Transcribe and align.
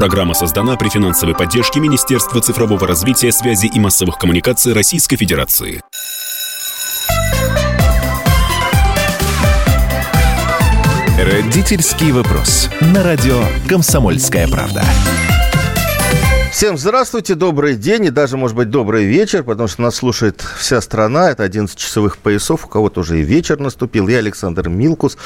Программа 0.00 0.32
создана 0.32 0.76
при 0.76 0.88
финансовой 0.88 1.34
поддержке 1.34 1.78
Министерства 1.78 2.40
цифрового 2.40 2.86
развития, 2.86 3.30
связи 3.32 3.66
и 3.66 3.78
массовых 3.78 4.16
коммуникаций 4.16 4.72
Российской 4.72 5.18
Федерации. 5.18 5.82
Родительский 11.18 12.12
вопрос. 12.12 12.70
На 12.80 13.02
радио 13.02 13.42
«Комсомольская 13.68 14.48
правда». 14.48 14.82
Всем 16.60 16.76
здравствуйте, 16.76 17.36
добрый 17.36 17.74
день 17.74 18.04
и 18.04 18.10
даже, 18.10 18.36
может 18.36 18.54
быть, 18.54 18.68
добрый 18.68 19.06
вечер, 19.06 19.42
потому 19.44 19.66
что 19.66 19.80
нас 19.80 19.94
слушает 19.94 20.44
вся 20.58 20.82
страна. 20.82 21.30
Это 21.30 21.42
11 21.42 21.74
часовых 21.74 22.18
поясов, 22.18 22.66
у 22.66 22.68
кого-то 22.68 23.00
уже 23.00 23.18
и 23.18 23.22
вечер 23.22 23.58
наступил. 23.58 24.08
Я 24.08 24.18
Александр 24.18 24.68
Милкус. 24.68 25.16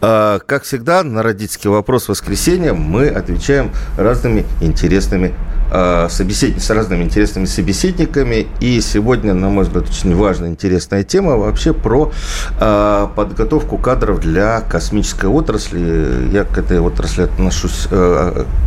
А, 0.00 0.38
как 0.38 0.62
всегда, 0.62 1.02
на 1.02 1.24
родительский 1.24 1.68
вопрос 1.68 2.06
воскресенья 2.06 2.74
мы 2.74 3.08
отвечаем 3.08 3.72
разными 3.96 4.46
интересными 4.60 5.34
а, 5.34 5.57
собеседниками, 6.08 6.62
с 6.62 6.70
разными 6.70 7.04
интересными 7.04 7.46
собеседниками. 7.46 8.46
И 8.60 8.80
сегодня, 8.80 9.34
на 9.34 9.48
мой 9.48 9.64
взгляд, 9.64 9.84
очень 9.88 10.14
важная, 10.14 10.48
интересная 10.48 11.04
тема 11.04 11.36
вообще 11.36 11.72
про 11.72 12.12
а, 12.60 13.08
подготовку 13.14 13.78
кадров 13.78 14.20
для 14.20 14.60
космической 14.60 15.26
отрасли. 15.26 16.28
Я 16.32 16.44
к 16.44 16.56
этой 16.58 16.80
отрасли 16.80 17.22
отношусь 17.22 17.88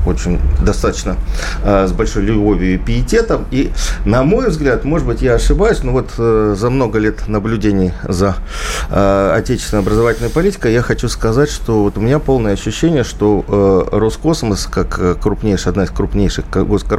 очень 0.05 0.39
достаточно 0.63 1.15
с 1.63 1.91
большой 1.91 2.23
любовью 2.23 2.75
и 2.75 2.77
пиететом. 2.77 3.45
И, 3.51 3.71
на 4.05 4.23
мой 4.23 4.49
взгляд, 4.49 4.83
может 4.83 5.07
быть, 5.07 5.21
я 5.21 5.35
ошибаюсь, 5.35 5.83
но 5.83 5.91
вот 5.91 6.11
э, 6.17 6.55
за 6.57 6.69
много 6.69 6.99
лет 6.99 7.27
наблюдений 7.27 7.93
за 8.07 8.35
э, 8.89 9.33
отечественной 9.35 9.81
образовательной 9.81 10.29
политикой 10.29 10.73
я 10.73 10.81
хочу 10.81 11.07
сказать, 11.09 11.49
что 11.49 11.83
вот 11.83 11.97
у 11.97 12.01
меня 12.01 12.19
полное 12.19 12.53
ощущение, 12.53 13.03
что 13.03 13.45
э, 13.47 13.97
Роскосмос, 13.97 14.65
как 14.65 14.99
э, 14.99 15.15
крупнейшая, 15.19 15.71
одна 15.71 15.83
из 15.83 15.91
крупнейших 15.91 16.49
госкорпораций, 16.49 16.90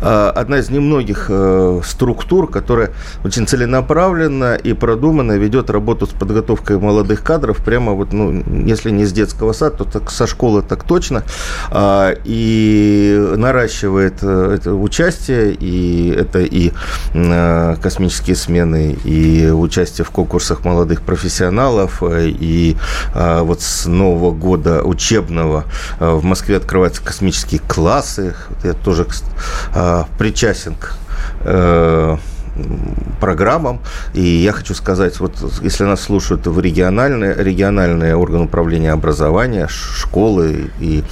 э, 0.00 0.32
одна 0.34 0.58
из 0.58 0.70
немногих 0.70 1.26
э, 1.28 1.80
структур, 1.84 2.50
которая 2.50 2.90
очень 3.24 3.46
целенаправленно 3.46 4.54
и 4.54 4.72
продуманно 4.72 5.32
ведет 5.32 5.70
работу 5.70 6.06
с 6.06 6.10
подготовкой 6.10 6.78
молодых 6.78 7.22
кадров 7.22 7.58
прямо 7.64 7.92
вот, 7.92 8.12
ну, 8.12 8.42
если 8.66 8.90
не 8.90 9.04
с 9.04 9.12
детского 9.12 9.52
сада, 9.52 9.78
то 9.78 9.84
так 9.84 10.10
со 10.10 10.26
школы 10.26 10.62
так 10.62 10.84
точно, 10.84 11.22
э, 11.70 12.16
и 12.24 13.34
наращивает 13.36 14.22
это 14.22 14.74
участие, 14.74 15.52
и 15.52 16.10
это 16.10 16.40
и 16.40 16.72
космические 17.12 18.36
смены, 18.36 18.96
и 19.04 19.50
участие 19.50 20.04
в 20.04 20.10
конкурсах 20.10 20.64
молодых 20.64 21.02
профессионалов, 21.02 22.02
и 22.04 22.76
вот 23.14 23.62
с 23.62 23.86
нового 23.86 24.32
года 24.32 24.82
учебного 24.82 25.64
в 25.98 26.24
Москве 26.24 26.56
открываются 26.56 27.02
космические 27.02 27.60
классы. 27.66 28.34
Я 28.62 28.74
тоже 28.90 29.06
причастен 30.18 30.74
к 30.74 32.18
программам. 33.20 33.80
И 34.14 34.22
я 34.22 34.52
хочу 34.52 34.74
сказать, 34.74 35.20
вот 35.20 35.34
если 35.62 35.84
нас 35.84 36.00
слушают 36.00 36.46
в 36.46 36.58
региональные, 36.60 37.34
региональные 37.34 38.16
органы 38.16 38.44
управления 38.44 38.92
образования, 38.92 39.68
школы 39.68 40.70
и 40.80 41.04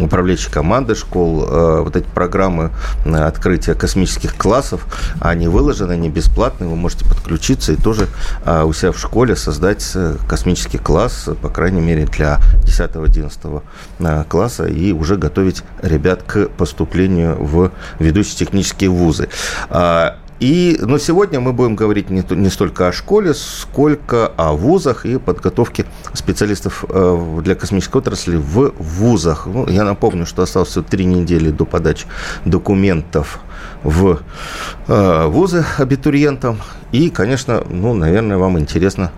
управляющие 0.00 0.52
команды 0.52 0.94
школ, 0.94 1.44
э, 1.48 1.80
вот 1.82 1.96
эти 1.96 2.06
программы 2.06 2.70
открытия 3.04 3.74
космических 3.74 4.36
классов, 4.36 4.86
они 5.20 5.48
выложены, 5.48 5.92
они 5.92 6.08
бесплатные, 6.08 6.68
вы 6.68 6.76
можете 6.76 7.04
подключиться 7.04 7.72
и 7.72 7.76
тоже 7.76 8.08
э, 8.44 8.62
у 8.64 8.72
себя 8.72 8.92
в 8.92 8.98
школе 8.98 9.36
создать 9.36 9.92
э, 9.94 10.16
космический 10.28 10.78
класс, 10.78 11.28
по 11.42 11.48
крайней 11.48 11.80
мере, 11.80 12.06
для 12.06 12.40
10-11 12.64 13.62
класса 14.28 14.66
и 14.66 14.92
уже 14.92 15.16
готовить 15.16 15.62
ребят 15.82 16.22
к 16.22 16.48
поступлению 16.48 17.36
в 17.38 17.70
ведущие 17.98 18.36
технические 18.36 18.90
вузы. 18.90 19.28
И, 20.44 20.76
но 20.78 20.98
сегодня 20.98 21.40
мы 21.40 21.54
будем 21.54 21.74
говорить 21.74 22.10
не, 22.10 22.22
не 22.28 22.50
столько 22.50 22.88
о 22.88 22.92
школе, 22.92 23.32
сколько 23.32 24.26
о 24.36 24.52
вузах 24.52 25.06
и 25.06 25.18
подготовке 25.18 25.86
специалистов 26.12 26.84
э, 26.86 27.40
для 27.42 27.54
космической 27.54 27.96
отрасли 27.96 28.36
в 28.36 28.74
вузах. 28.78 29.46
Ну, 29.46 29.66
я 29.70 29.84
напомню, 29.84 30.26
что 30.26 30.42
осталось 30.42 30.76
три 30.90 31.06
недели 31.06 31.50
до 31.50 31.64
подачи 31.64 32.06
документов 32.44 33.40
в 33.84 34.20
э, 34.86 35.26
вузы 35.28 35.64
абитуриентам. 35.78 36.58
И, 36.92 37.08
конечно, 37.08 37.64
ну, 37.70 37.94
наверное, 37.94 38.36
вам 38.36 38.58
интересно 38.58 39.12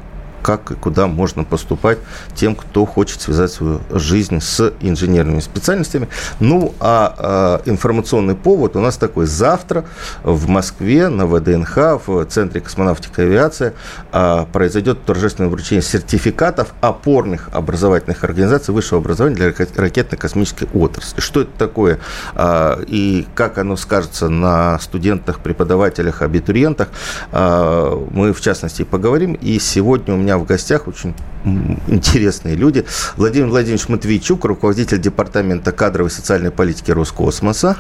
как 0.47 0.71
и 0.71 0.75
куда 0.75 1.09
можно 1.09 1.43
поступать 1.43 1.99
тем, 2.37 2.55
кто 2.55 2.87
хочет 2.87 3.21
связать 3.21 3.51
свою 3.51 3.81
жизнь 3.91 4.41
с 4.41 4.73
инженерными 4.81 5.41
специальностями. 5.41 6.09
Ну, 6.39 6.73
а, 6.79 7.15
а 7.19 7.63
информационный 7.69 8.37
повод 8.37 8.77
у 8.77 8.81
нас 8.81 8.97
такой. 8.97 9.27
Завтра 9.27 9.85
в 10.23 10.47
Москве 10.47 11.09
на 11.09 11.27
ВДНХ, 11.27 12.07
в 12.07 12.25
Центре 12.27 12.61
космонавтики 12.61 13.19
и 13.19 13.23
авиации, 13.23 13.73
а, 14.13 14.47
произойдет 14.53 15.05
торжественное 15.05 15.51
вручение 15.51 15.83
сертификатов 15.83 16.75
опорных 16.81 17.49
образовательных 17.53 18.23
организаций 18.23 18.73
высшего 18.73 19.01
образования 19.01 19.35
для 19.35 19.47
ракетно-космической 19.49 20.69
отрасли. 20.73 21.21
Что 21.21 21.41
это 21.41 21.51
такое 21.59 21.99
а, 22.37 22.81
и 22.87 23.27
как 23.35 23.59
оно 23.59 23.75
скажется 23.75 24.29
на 24.29 24.79
студентах, 24.79 25.41
преподавателях, 25.41 26.23
абитуриентах, 26.23 26.87
а, 27.33 28.01
мы 28.13 28.33
в 28.33 28.41
частности 28.41 28.85
поговорим. 28.85 29.33
И 29.35 29.59
сегодня 29.59 30.15
у 30.15 30.17
меня 30.17 30.36
в 30.39 30.45
гостях 30.45 30.89
очень 30.89 31.15
интересные 31.87 32.57
люди. 32.57 32.85
Владимир 33.17 33.49
Владимирович 33.49 33.89
Матвейчук, 33.89 34.45
руководитель 34.45 35.01
Департамента 35.01 35.73
кадровой 35.73 36.11
и 36.11 36.13
социальной 36.13 36.51
политики 36.51 36.91
Роскосмоса. 36.91 37.77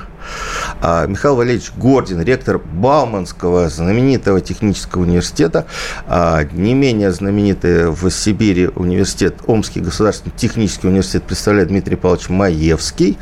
А 0.80 1.06
Михаил 1.06 1.36
Валерьевич 1.36 1.72
Гордин, 1.76 2.20
ректор 2.20 2.58
Бауманского 2.58 3.68
знаменитого 3.68 4.40
технического 4.40 5.02
университета. 5.02 5.66
А 6.06 6.44
не 6.44 6.74
менее 6.74 7.12
знаменитый 7.12 7.90
в 7.90 8.10
Сибири 8.10 8.68
университет, 8.68 9.36
Омский 9.46 9.80
государственный 9.80 10.34
технический 10.36 10.88
университет 10.88 11.24
представляет 11.24 11.68
Дмитрий 11.68 11.96
Павлович 11.96 12.28
Маевский. 12.28 13.18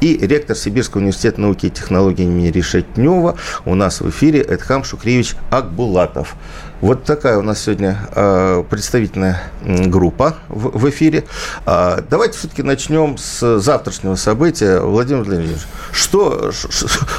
И 0.00 0.18
ректор 0.18 0.56
Сибирского 0.56 1.00
университета 1.00 1.40
науки 1.40 1.66
и 1.66 1.70
технологий 1.70 2.24
имени 2.24 2.48
Решетнева. 2.48 3.36
У 3.64 3.74
нас 3.74 4.00
в 4.00 4.10
эфире 4.10 4.40
Эдхам 4.40 4.84
Шукревич 4.84 5.36
Акбулатов. 5.50 6.36
Вот 6.80 7.04
такая 7.04 7.38
у 7.38 7.42
нас 7.42 7.62
сегодня 7.62 7.96
э, 8.14 8.62
представительная 8.68 9.44
группа 9.64 10.36
в, 10.48 10.90
эфире. 10.90 11.24
Э, 11.64 12.02
давайте 12.08 12.36
все-таки 12.38 12.62
начнем 12.62 13.16
с 13.16 13.60
завтрашнего 13.60 14.14
события. 14.16 14.80
Владимир 14.80 15.22
Владимирович, 15.22 15.62
что, 15.90 16.52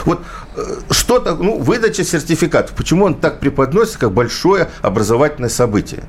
вот, 0.06 0.22
э, 0.56 0.62
что 0.92 1.20
так, 1.20 1.40
ну, 1.40 1.58
выдача 1.58 2.04
сертификатов, 2.04 2.76
почему 2.76 3.06
он 3.06 3.16
так 3.16 3.40
преподносится, 3.40 3.98
как 3.98 4.12
большое 4.12 4.70
образовательное 4.84 5.50
событие? 5.50 6.04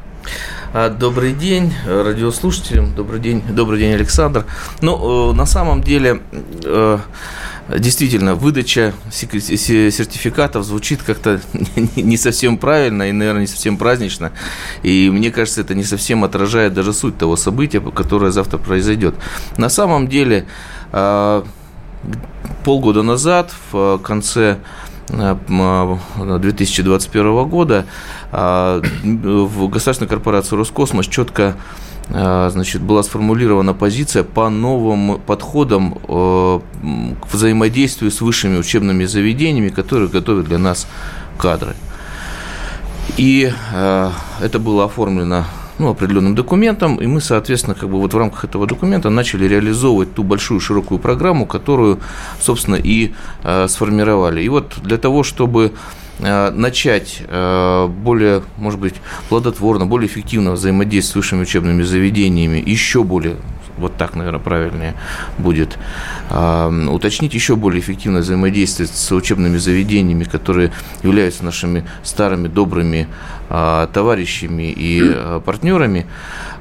А, 0.74 0.90
добрый 0.90 1.32
день 1.32 1.72
радиослушателям, 1.86 2.94
добрый 2.94 3.20
день, 3.20 3.42
добрый 3.48 3.78
день, 3.78 3.94
Александр. 3.94 4.44
Ну, 4.82 5.30
э, 5.30 5.34
на 5.34 5.46
самом 5.46 5.82
деле, 5.82 6.20
э, 6.64 6.98
действительно, 7.68 8.34
выдача 8.34 8.94
сертификатов 9.10 10.64
звучит 10.64 11.02
как-то 11.02 11.40
не 11.96 12.16
совсем 12.16 12.56
правильно 12.56 13.08
и, 13.08 13.12
наверное, 13.12 13.42
не 13.42 13.46
совсем 13.46 13.76
празднично. 13.76 14.32
И 14.82 15.10
мне 15.12 15.30
кажется, 15.30 15.60
это 15.60 15.74
не 15.74 15.84
совсем 15.84 16.24
отражает 16.24 16.74
даже 16.74 16.92
суть 16.92 17.18
того 17.18 17.36
события, 17.36 17.80
которое 17.80 18.30
завтра 18.30 18.58
произойдет. 18.58 19.14
На 19.56 19.68
самом 19.68 20.08
деле, 20.08 20.46
а, 20.92 21.44
полгода 22.64 23.02
назад, 23.02 23.52
в 23.72 23.98
конце 23.98 24.58
2021 25.08 27.26
а, 27.26 27.44
года, 27.44 27.86
а, 28.32 28.82
в 29.02 29.68
государственной 29.68 30.08
корпорации 30.08 30.56
Роскосмос 30.56 31.06
четко 31.06 31.56
значит, 32.10 32.82
была 32.82 33.02
сформулирована 33.02 33.74
позиция 33.74 34.22
по 34.22 34.48
новым 34.48 35.20
подходам 35.20 35.98
э, 36.08 36.60
к 37.20 37.32
взаимодействию 37.32 38.10
с 38.10 38.20
высшими 38.20 38.58
учебными 38.58 39.04
заведениями, 39.04 39.68
которые 39.68 40.08
готовят 40.08 40.46
для 40.46 40.58
нас 40.58 40.86
кадры. 41.36 41.74
И 43.16 43.52
э, 43.72 44.10
это 44.40 44.58
было 44.58 44.84
оформлено 44.84 45.44
ну, 45.78 45.90
определенным 45.90 46.34
документом, 46.34 46.96
и 46.96 47.06
мы, 47.06 47.20
соответственно, 47.20 47.74
как 47.74 47.88
бы 47.88 47.98
вот 47.98 48.12
в 48.12 48.18
рамках 48.18 48.44
этого 48.44 48.66
документа 48.66 49.10
начали 49.10 49.46
реализовывать 49.46 50.14
ту 50.14 50.24
большую 50.24 50.60
широкую 50.60 50.98
программу, 50.98 51.46
которую, 51.46 52.00
собственно, 52.40 52.76
и 52.76 53.12
э, 53.44 53.68
сформировали. 53.68 54.42
И 54.42 54.48
вот 54.48 54.74
для 54.82 54.98
того, 54.98 55.22
чтобы 55.22 55.72
Э, 55.72 55.72
начать 56.18 57.22
э, 57.26 57.86
более, 57.86 58.42
может 58.56 58.80
быть, 58.80 58.94
плодотворно, 59.28 59.86
более 59.86 60.08
эффективно 60.08 60.52
взаимодействовать 60.52 61.12
с 61.12 61.16
высшими 61.16 61.42
учебными 61.42 61.82
заведениями, 61.82 62.62
еще 62.64 63.04
более 63.04 63.36
вот 63.76 63.96
так, 63.96 64.16
наверное, 64.16 64.40
правильнее 64.40 64.94
будет, 65.38 65.78
э, 66.30 66.86
уточнить 66.90 67.34
еще 67.34 67.54
более 67.54 67.80
эффективно 67.80 68.18
взаимодействовать 68.18 68.90
с 68.90 69.12
учебными 69.12 69.58
заведениями, 69.58 70.24
которые 70.24 70.72
являются 71.04 71.44
нашими 71.44 71.84
старыми 72.02 72.48
добрыми 72.48 73.08
товарищами 73.48 74.70
и 74.76 75.40
партнерами, 75.46 76.06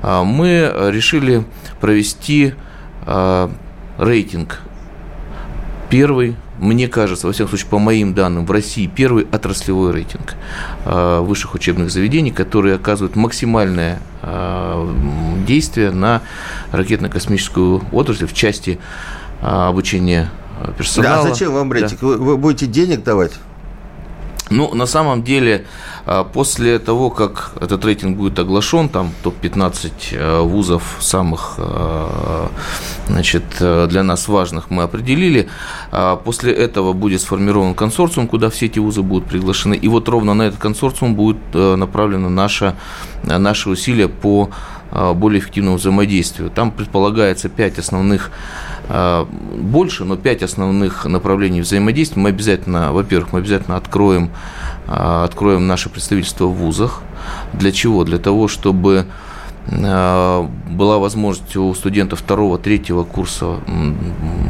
мы 0.01 0.73
решили 0.89 1.43
провести 1.81 2.53
рейтинг 3.97 4.61
первый, 5.89 6.37
мне 6.59 6.87
кажется, 6.87 7.27
во 7.27 7.33
всяком 7.33 7.49
случае, 7.49 7.69
по 7.69 7.79
моим 7.79 8.13
данным, 8.13 8.45
в 8.45 8.51
России 8.51 8.87
первый 8.87 9.27
отраслевой 9.31 9.91
рейтинг 9.91 10.35
э, 10.85 11.19
высших 11.19 11.53
учебных 11.53 11.91
заведений, 11.91 12.31
которые 12.31 12.75
оказывают 12.75 13.15
максимальное 13.15 13.99
э, 14.21 14.93
действие 15.47 15.91
на 15.91 16.21
ракетно-космическую 16.71 17.83
отрасль 17.91 18.25
в 18.25 18.33
части 18.33 18.79
э, 19.41 19.45
обучения 19.45 20.31
персонала. 20.77 21.23
Да, 21.23 21.29
а 21.29 21.33
зачем 21.33 21.53
вам 21.53 21.71
рейтинг? 21.71 21.99
Да. 22.01 22.07
Вы, 22.07 22.17
вы 22.17 22.37
будете 22.37 22.65
денег 22.65 23.03
давать? 23.03 23.33
Ну, 24.49 24.73
на 24.73 24.85
самом 24.85 25.23
деле, 25.23 25.65
а, 26.05 26.23
после 26.23 26.79
того, 26.79 27.09
как 27.09 27.51
этот 27.59 27.83
рейтинг 27.83 28.17
будет 28.17 28.39
оглашен, 28.39 28.87
там 28.87 29.11
топ-15 29.23 29.91
э, 30.11 30.39
вузов 30.41 30.97
самых 30.99 31.55
э, 31.57 32.47
значит, 33.07 33.43
э, 33.59 33.87
для 33.89 34.03
нас 34.03 34.27
важных 34.27 34.69
мы 34.69 34.83
определили, 34.83 35.49
а 35.91 36.15
после 36.15 36.53
этого 36.53 36.93
будет 36.93 37.21
сформирован 37.21 37.73
консорциум, 37.73 38.27
куда 38.27 38.49
все 38.49 38.67
эти 38.67 38.79
вузы 38.79 39.01
будут 39.01 39.27
приглашены, 39.27 39.75
и 39.75 39.87
вот 39.89 40.07
ровно 40.07 40.33
на 40.33 40.43
этот 40.43 40.59
консорциум 40.59 41.15
будет 41.15 41.37
направлено 41.53 42.29
наше, 42.29 42.75
наши 43.23 43.69
усилия 43.69 44.07
по 44.07 44.49
более 44.91 45.41
эффективному 45.41 45.77
взаимодействию. 45.77 46.49
Там 46.49 46.71
предполагается 46.71 47.49
пять 47.49 47.77
основных 47.77 48.31
больше, 48.89 50.05
но 50.05 50.15
пять 50.15 50.43
основных 50.43 51.05
направлений 51.05 51.61
взаимодействия 51.61 52.21
мы 52.21 52.29
обязательно, 52.29 52.93
во-первых, 52.93 53.33
мы 53.33 53.39
обязательно 53.39 53.75
откроем, 53.75 54.29
а, 54.87 55.25
откроем 55.25 55.67
наше 55.67 55.89
представительство 55.89 56.45
в 56.45 56.53
вузах. 56.53 57.01
Для 57.53 57.71
чего? 57.71 58.05
Для 58.05 58.17
того, 58.17 58.47
чтобы 58.47 59.05
а, 59.05 59.26
была 59.69 60.97
возможность 60.97 61.55
у 61.57 61.73
студентов 61.73 62.19
второго, 62.19 62.57
третьего 62.57 63.03
курса 63.03 63.57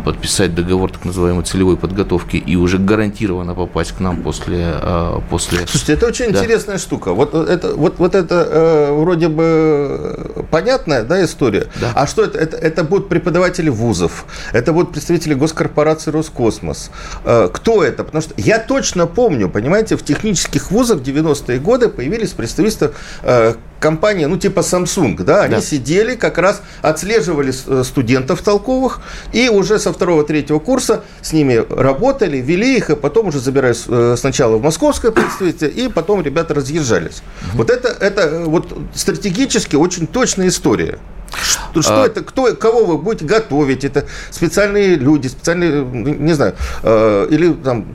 подписать 0.06 0.54
договор 0.54 0.92
так 0.92 1.06
называемой 1.06 1.44
целевой 1.44 1.76
подготовки 1.76 2.38
и 2.38 2.56
уже 2.56 2.78
гарантированно 2.78 3.56
попасть 3.56 3.94
к 3.94 4.00
нам 4.00 4.22
после... 4.22 4.66
А, 4.66 5.22
после... 5.30 5.60
Слушайте, 5.68 5.94
это 5.94 6.08
очень 6.08 6.32
да. 6.32 6.40
интересная 6.40 6.78
штука. 6.78 7.14
Вот 7.14 7.34
это, 7.34 7.76
вот, 7.76 8.00
вот 8.00 8.16
это 8.16 8.48
э, 8.50 8.92
вроде 8.94 9.28
бы 9.28 10.46
понятная 10.52 11.04
да, 11.04 11.24
история. 11.24 11.68
Да. 11.82 11.92
А 11.96 12.08
что 12.08 12.24
это? 12.24 12.38
это? 12.38 12.58
Это 12.58 12.84
будут 12.84 13.10
преподаватели 13.10 13.70
вузов, 13.70 14.26
это 14.54 14.72
будут 14.72 14.92
представители 14.92 15.34
госкорпорации 15.34 16.12
Роскосмос. 16.12 16.92
Э, 17.26 17.50
кто 17.52 17.84
это? 17.84 18.04
Потому 18.04 18.22
что 18.22 18.34
я 18.38 18.60
точно 18.60 19.08
помню, 19.08 19.50
понимаете, 19.50 19.98
в 19.98 20.04
технических 20.04 20.72
вузах 20.72 21.00
в 21.00 21.04
90-е 21.04 21.60
годы 21.60 21.90
появились 21.90 22.32
представительства 22.32 22.92
э, 23.24 23.56
компания, 23.80 24.28
ну, 24.28 24.38
типа 24.38 24.62
Samsung, 24.62 25.24
да, 25.24 25.44
они 25.44 25.56
да. 25.56 25.62
сидели, 25.62 26.16
как 26.16 26.38
раз 26.38 26.62
отслеживали 26.82 27.54
э, 27.68 27.84
студентов 27.84 28.42
толковых, 28.42 29.02
и 29.34 29.50
уже 29.50 29.80
со 29.80 29.94
второго-третьего 29.94 30.60
курса 30.60 31.04
с 31.22 31.34
ними 31.34 31.64
работали, 31.70 32.38
вели 32.38 32.78
их, 32.78 32.90
и 32.90 32.96
потом 32.96 33.28
уже 33.28 33.40
забирались 33.40 33.86
э, 33.88 34.16
сначала 34.18 34.58
в 34.58 34.64
московское 34.64 35.12
представительство, 35.12 35.68
и 35.68 35.88
потом 35.88 36.22
ребята 36.22 36.54
разъезжались. 36.54 37.22
Угу. 37.50 37.58
Вот 37.58 37.70
это, 37.70 37.90
это 37.90 38.22
э, 38.22 38.44
вот 38.46 38.78
стратегически 38.96 39.76
очень 39.76 40.08
точная 40.08 40.48
история. 40.48 41.00
Что, 41.42 41.82
что 41.82 42.04
а... 42.04 42.06
это? 42.06 42.22
Кто, 42.22 42.54
кого 42.56 42.86
вы 42.86 42.98
будете 42.98 43.26
готовить? 43.26 43.84
Это 43.84 44.06
специальные 44.32 44.96
люди, 44.96 45.28
специальные, 45.28 45.84
не 45.84 46.34
знаю, 46.34 46.56
э, 46.84 47.28
или 47.30 47.54
там 47.54 47.86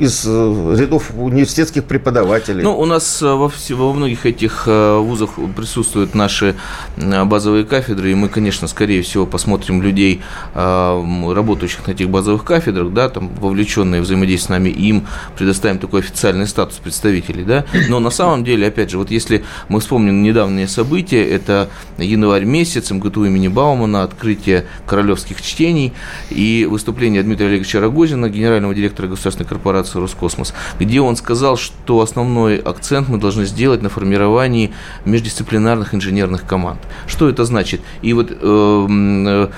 из 0.00 0.24
э, 0.26 0.76
рядов 0.78 1.10
университетских 1.16 1.84
преподавателей? 1.84 2.62
Ну, 2.62 2.78
у 2.78 2.86
нас 2.86 3.22
э, 3.22 3.26
во, 3.26 3.52
во 3.70 3.92
многих 3.92 4.24
этих 4.24 4.64
э, 4.66 4.98
вузах 4.98 5.30
присутствуют 5.56 6.14
наши 6.14 6.56
базовые 6.96 7.64
кафедры, 7.64 8.12
и 8.12 8.14
мы, 8.14 8.28
конечно, 8.28 8.66
скорее 8.68 9.02
всего, 9.02 9.26
посмотрим 9.26 9.82
людей, 9.82 10.22
работающих 10.54 11.86
на 11.86 11.92
этих 11.92 12.08
базовых 12.08 12.44
кафедрах, 12.44 12.92
да, 12.92 13.08
там, 13.08 13.28
вовлеченные 13.34 14.00
взаимодействие 14.00 14.46
с 14.46 14.48
нами, 14.48 14.68
им 14.68 15.06
предоставим 15.36 15.78
такой 15.78 16.00
официальный 16.00 16.46
статус 16.46 16.78
представителей, 16.78 17.44
да. 17.44 17.64
Но 17.88 18.00
на 18.00 18.10
самом 18.10 18.44
деле, 18.44 18.68
опять 18.68 18.90
же, 18.90 18.98
вот 18.98 19.10
если 19.10 19.44
мы 19.68 19.80
вспомним 19.80 20.22
недавние 20.22 20.68
события, 20.68 21.22
это 21.22 21.68
январь 21.98 22.44
месяц, 22.44 22.89
МГТУ 22.94 23.24
имени 23.24 23.48
Баумана, 23.48 24.02
открытие 24.02 24.66
королевских 24.86 25.42
чтений 25.42 25.92
и 26.30 26.66
выступление 26.70 27.22
Дмитрия 27.22 27.48
Олеговича 27.48 27.80
Рогозина, 27.80 28.28
генерального 28.28 28.74
директора 28.74 29.08
государственной 29.08 29.48
корпорации 29.48 29.98
«Роскосмос», 29.98 30.54
где 30.78 31.00
он 31.00 31.16
сказал, 31.16 31.56
что 31.56 32.00
основной 32.00 32.58
акцент 32.58 33.08
мы 33.08 33.18
должны 33.18 33.44
сделать 33.44 33.82
на 33.82 33.88
формировании 33.88 34.72
междисциплинарных 35.04 35.94
инженерных 35.94 36.46
команд. 36.46 36.80
Что 37.06 37.28
это 37.28 37.44
значит? 37.44 37.80
И 38.02 38.12
вот 38.12 38.30
э, 38.30 39.48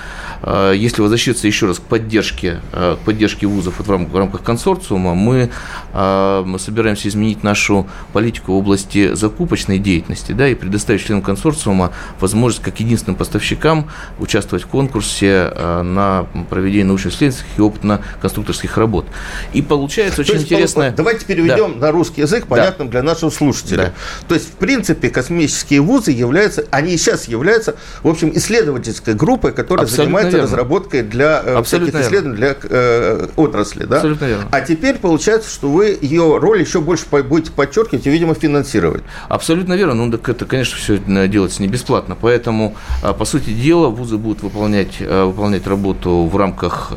э, 0.43 0.73
если 0.77 1.03
возвращаться 1.03 1.47
еще 1.47 1.67
раз 1.67 1.79
к 1.79 1.83
поддержке, 1.83 2.61
э, 2.73 2.97
к 3.01 3.05
поддержке 3.05 3.47
вузов 3.47 3.79
вот 3.79 3.87
в, 3.87 4.17
рамках, 4.17 4.43
консорциума, 4.43 5.15
мы, 5.15 5.51
э, 5.93 6.43
мы 6.45 6.59
собираемся 6.59 7.09
изменить 7.09 7.43
нашу 7.43 7.87
политику 8.13 8.53
в 8.53 8.57
области 8.57 9.15
закупочной 9.15 9.79
деятельности 9.79 10.33
да, 10.33 10.49
и 10.49 10.55
предоставить 10.55 11.05
членам 11.05 11.23
консорциума 11.23 11.93
возможность 12.21 12.63
как 12.63 12.81
единственным 12.81 13.12
поставщикам 13.15 13.91
участвовать 14.19 14.65
в 14.65 14.69
конкурсе 14.69 15.51
э, 15.55 15.83
на 15.83 16.27
проведение 16.51 16.87
научно-исследовательских 16.87 17.59
и 17.59 17.61
опытно-конструкторских 17.61 18.77
работ. 18.77 19.07
И 19.53 19.63
получается 19.63 20.21
очень 20.23 20.35
есть, 20.35 20.45
интересное. 20.47 20.93
Давайте 20.93 21.25
переведем 21.27 21.75
да. 21.75 21.87
на 21.87 21.93
русский 21.93 22.23
язык, 22.23 22.47
понятным 22.47 22.89
да. 22.89 22.93
для 22.93 23.03
нашего 23.03 23.31
слушателя. 23.31 23.85
Да. 23.85 23.93
То 24.29 24.35
есть, 24.35 24.49
в 24.49 24.57
принципе, 24.57 25.11
космические 25.11 25.81
вузы 25.81 26.11
являются, 26.11 26.65
они 26.71 26.97
сейчас 26.97 27.29
являются, 27.29 27.77
в 28.03 28.09
общем, 28.09 28.33
исследовательской 28.35 29.15
группой, 29.15 29.53
которая 29.53 29.85
Абсолютно 29.85 30.05
занимается 30.05 30.37
верно. 30.39 30.51
разработкой 30.51 31.03
для 31.03 31.43
э, 31.45 31.55
Абсолютно 31.57 32.01
всяких 32.01 32.07
исследований 32.07 32.37
для 32.37 32.57
э, 32.63 33.29
отрасли. 33.37 33.85
Да? 33.85 33.97
Абсолютно 33.97 34.25
верно. 34.27 34.49
А 34.51 34.61
теперь 34.61 34.97
получается, 34.97 35.51
что 35.51 35.71
вы 35.71 35.99
ее 36.01 36.39
роль 36.39 36.61
еще 36.61 36.81
больше 36.81 37.07
будете 37.23 37.51
подчеркивать 37.53 38.07
и, 38.07 38.11
видимо, 38.11 38.35
финансировать. 38.35 39.03
Абсолютно 39.29 39.75
верно. 39.75 39.95
Ну, 39.95 40.11
так 40.11 40.29
это, 40.29 40.45
конечно, 40.45 40.77
все 40.77 40.99
делается 40.99 41.63
не 41.63 41.69
бесплатно. 41.69 42.17
Поэтому, 42.21 42.77
по 43.19 43.25
сути 43.25 43.51
дела, 43.51 43.89
вузы 43.89 44.17
будут 44.17 44.43
выполнять, 44.43 44.97
э, 45.01 45.25
выполнять 45.25 45.67
работу 45.67 46.25
в 46.25 46.37
рамках 46.37 46.93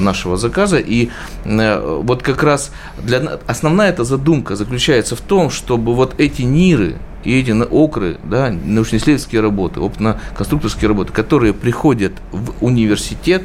нашего 0.00 0.36
заказа. 0.36 0.78
И 0.78 1.10
вот 1.44 2.22
как 2.22 2.42
раз 2.42 2.72
для, 3.02 3.38
основная 3.46 3.90
эта 3.90 4.04
задумка 4.04 4.56
заключается 4.56 5.16
в 5.16 5.20
том, 5.20 5.50
чтобы 5.50 5.94
вот 5.94 6.14
эти 6.18 6.42
НИРы 6.42 6.96
и 7.24 7.40
эти 7.40 7.50
окры, 7.50 8.18
да, 8.24 8.50
научно-исследовательские 8.50 9.40
работы, 9.40 9.80
опытно-конструкторские 9.80 10.88
работы, 10.88 11.12
которые 11.12 11.54
приходят 11.54 12.12
в 12.32 12.52
университет, 12.60 13.44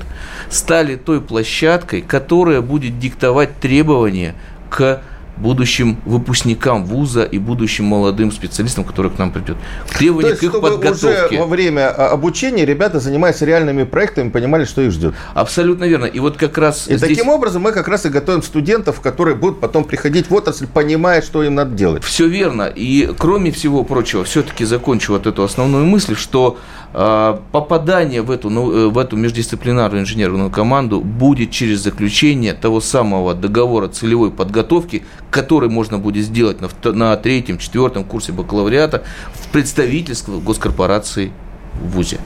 стали 0.49 0.95
той 0.95 1.21
площадкой, 1.21 2.01
которая 2.01 2.61
будет 2.61 2.99
диктовать 2.99 3.59
требования 3.59 4.35
к 4.69 5.01
будущим 5.39 5.97
выпускникам 6.05 6.85
вуза 6.85 7.23
и 7.23 7.37
будущим 7.37 7.85
молодым 7.85 8.31
специалистам, 8.31 8.83
которые 8.83 9.11
к 9.11 9.17
нам 9.17 9.31
придет. 9.31 9.57
Требования 9.97 10.35
к 10.35 10.43
их 10.43 10.51
подготовке. 10.51 11.35
Уже 11.35 11.39
во 11.39 11.45
время 11.45 11.89
а, 11.89 12.09
обучения 12.09 12.65
ребята, 12.65 12.99
занимаясь 12.99 13.41
реальными 13.41 13.83
проектами, 13.83 14.29
понимали, 14.29 14.65
что 14.65 14.81
их 14.81 14.91
ждет. 14.91 15.15
Абсолютно 15.33 15.85
верно. 15.85 16.05
И 16.05 16.19
вот 16.19 16.37
как 16.37 16.57
раз 16.57 16.87
И 16.87 16.97
здесь... 16.97 17.09
таким 17.09 17.29
образом 17.29 17.61
мы 17.61 17.71
как 17.71 17.87
раз 17.87 18.05
и 18.05 18.09
готовим 18.09 18.43
студентов, 18.43 19.01
которые 19.01 19.35
будут 19.35 19.59
потом 19.59 19.83
приходить 19.83 20.29
в 20.29 20.33
отрасль, 20.33 20.67
понимая, 20.67 21.21
что 21.21 21.43
им 21.43 21.55
надо 21.55 21.75
делать. 21.75 22.03
Все 22.03 22.27
верно. 22.27 22.71
И 22.73 23.13
кроме 23.17 23.51
всего 23.51 23.83
прочего, 23.83 24.23
все-таки 24.23 24.65
закончу 24.65 25.13
вот 25.13 25.27
эту 25.27 25.43
основную 25.43 25.85
мысль, 25.85 26.15
что 26.15 26.57
попадание 26.91 28.21
в 28.21 28.31
эту, 28.31 28.49
ну, 28.49 28.89
в 28.89 28.97
эту 28.97 29.15
междисциплинарную 29.15 30.01
инженерную 30.01 30.49
команду 30.49 31.01
будет 31.01 31.51
через 31.51 31.81
заключение 31.81 32.53
того 32.53 32.81
самого 32.81 33.35
договора 33.35 33.87
целевой 33.87 34.31
подготовки, 34.31 35.03
который 35.29 35.69
можно 35.69 35.99
будет 35.99 36.25
сделать 36.25 36.57
на, 36.61 36.91
на 36.91 37.15
третьем, 37.15 37.59
четвертом 37.59 38.03
курсе 38.03 38.31
бакалавриата 38.31 39.03
в 39.33 39.49
представительстве 39.49 40.39
госкорпорации 40.39 41.31
в 41.79 41.89
ВУЗе. 41.91 42.19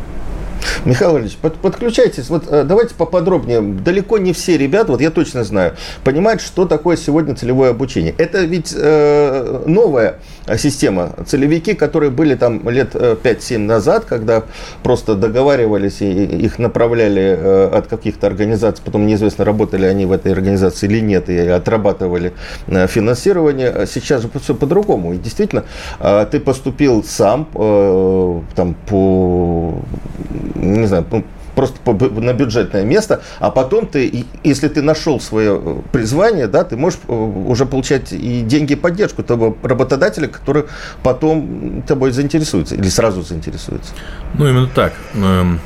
Михаил 0.85 1.11
Валерьевич, 1.11 1.37
под, 1.37 1.55
подключайтесь. 1.55 2.29
Вот 2.29 2.45
э, 2.47 2.63
давайте 2.63 2.95
поподробнее. 2.95 3.61
Далеко 3.61 4.17
не 4.17 4.33
все 4.33 4.57
ребята, 4.57 4.91
вот 4.91 5.01
я 5.01 5.09
точно 5.11 5.43
знаю, 5.43 5.75
понимают, 6.03 6.41
что 6.41 6.65
такое 6.65 6.97
сегодня 6.97 7.35
целевое 7.35 7.71
обучение. 7.71 8.13
Это 8.17 8.41
ведь 8.43 8.73
э, 8.75 9.63
новая 9.65 10.19
система. 10.57 11.15
Целевики, 11.25 11.73
которые 11.73 12.11
были 12.11 12.35
там 12.35 12.67
лет 12.69 12.95
5-7 12.95 13.55
э, 13.55 13.57
назад, 13.59 14.05
когда 14.05 14.43
просто 14.83 15.15
договаривались 15.15 16.01
и 16.01 16.11
их 16.11 16.59
направляли 16.59 17.37
э, 17.39 17.65
от 17.73 17.87
каких-то 17.87 18.27
организаций, 18.27 18.83
потом 18.83 19.05
неизвестно, 19.05 19.45
работали 19.45 19.85
они 19.85 20.05
в 20.05 20.11
этой 20.11 20.31
организации 20.31 20.87
или 20.87 20.99
нет, 20.99 21.29
и 21.29 21.37
отрабатывали 21.37 22.33
э, 22.67 22.87
финансирование. 22.87 23.85
Сейчас 23.87 24.21
же 24.21 24.29
все 24.41 24.55
по-другому. 24.55 25.13
И 25.13 25.17
действительно, 25.17 25.63
э, 25.99 26.25
ты 26.29 26.39
поступил 26.39 27.03
сам 27.03 27.47
э, 27.53 28.41
там 28.55 28.75
по 28.87 29.75
не 30.55 30.87
знаю, 30.87 31.05
ну, 31.11 31.23
просто 31.55 31.77
на 31.91 32.33
бюджетное 32.33 32.83
место, 32.83 33.21
а 33.39 33.51
потом 33.51 33.87
ты, 33.87 34.25
если 34.43 34.67
ты 34.67 34.81
нашел 34.81 35.19
свое 35.19 35.61
э, 35.63 35.81
призвание, 35.91 36.47
да, 36.47 36.63
ты 36.63 36.77
можешь 36.77 36.99
э, 37.07 37.13
уже 37.13 37.65
получать 37.65 38.11
и 38.11 38.41
деньги, 38.41 38.73
и 38.73 38.75
поддержку 38.75 39.23
того 39.23 39.55
работодателя, 39.63 40.27
который 40.27 40.65
потом 41.03 41.83
тобой 41.87 42.11
заинтересуется 42.11 42.75
или 42.75 42.89
сразу 42.89 43.21
заинтересуется. 43.21 43.93
Ну, 44.33 44.47
именно 44.47 44.67
так. 44.67 44.93
Эм, 45.15 45.59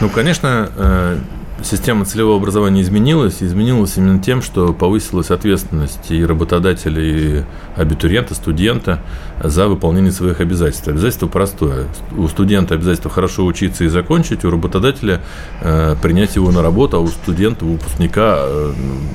ну, 0.00 0.08
конечно, 0.08 0.70
э, 0.76 1.18
система 1.62 2.04
целевого 2.04 2.36
образования 2.36 2.82
изменилась. 2.82 3.42
Изменилась 3.42 3.96
именно 3.96 4.20
тем, 4.20 4.42
что 4.42 4.72
повысилась 4.72 5.30
ответственность 5.30 6.10
и 6.10 6.24
работодателя, 6.24 7.02
и 7.02 7.42
абитуриента, 7.76 8.34
студента 8.34 9.00
за 9.42 9.68
выполнение 9.68 10.12
своих 10.12 10.40
обязательств. 10.40 10.88
Обязательство 10.88 11.26
простое. 11.26 11.86
У 12.16 12.28
студента 12.28 12.74
обязательство 12.74 13.10
хорошо 13.10 13.44
учиться 13.44 13.84
и 13.84 13.88
закончить, 13.88 14.44
у 14.44 14.50
работодателя 14.50 15.20
э, 15.60 15.96
принять 16.02 16.36
его 16.36 16.50
на 16.50 16.62
работу, 16.62 16.96
а 16.96 17.00
у 17.00 17.08
студента, 17.08 17.64
выпускника 17.64 18.36
э, 18.38 18.72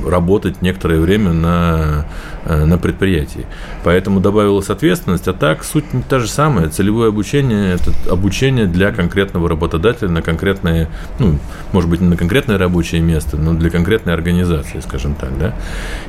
работать 0.08 0.62
некоторое 0.62 1.00
время 1.00 1.34
на, 1.34 2.06
э, 2.46 2.66
на 2.66 2.78
предприятии. 2.78 3.46
Поэтому 3.84 4.20
добавилась 4.20 4.70
ответственность, 4.70 5.28
а 5.28 5.34
так 5.34 5.64
суть 5.64 5.94
не 5.94 6.02
та 6.02 6.20
же 6.20 6.28
самая. 6.28 6.70
Целевое 6.70 7.10
обучение– 7.10 7.74
это 7.76 7.92
обучение 8.12 8.66
для 8.66 8.92
конкретного 8.92 9.50
работодателя 9.50 10.10
на 10.10 10.22
конкретное, 10.22 10.90
ну, 11.20 11.40
может 11.72 11.90
быть, 11.90 12.02
не 12.02 12.08
на 12.08 12.18
конкретное 12.36 12.58
рабочее 12.58 13.00
место, 13.00 13.38
но 13.38 13.54
для 13.54 13.70
конкретной 13.70 14.14
организации, 14.14 14.82
скажем 14.82 15.16
так, 15.16 15.38
да. 15.40 15.56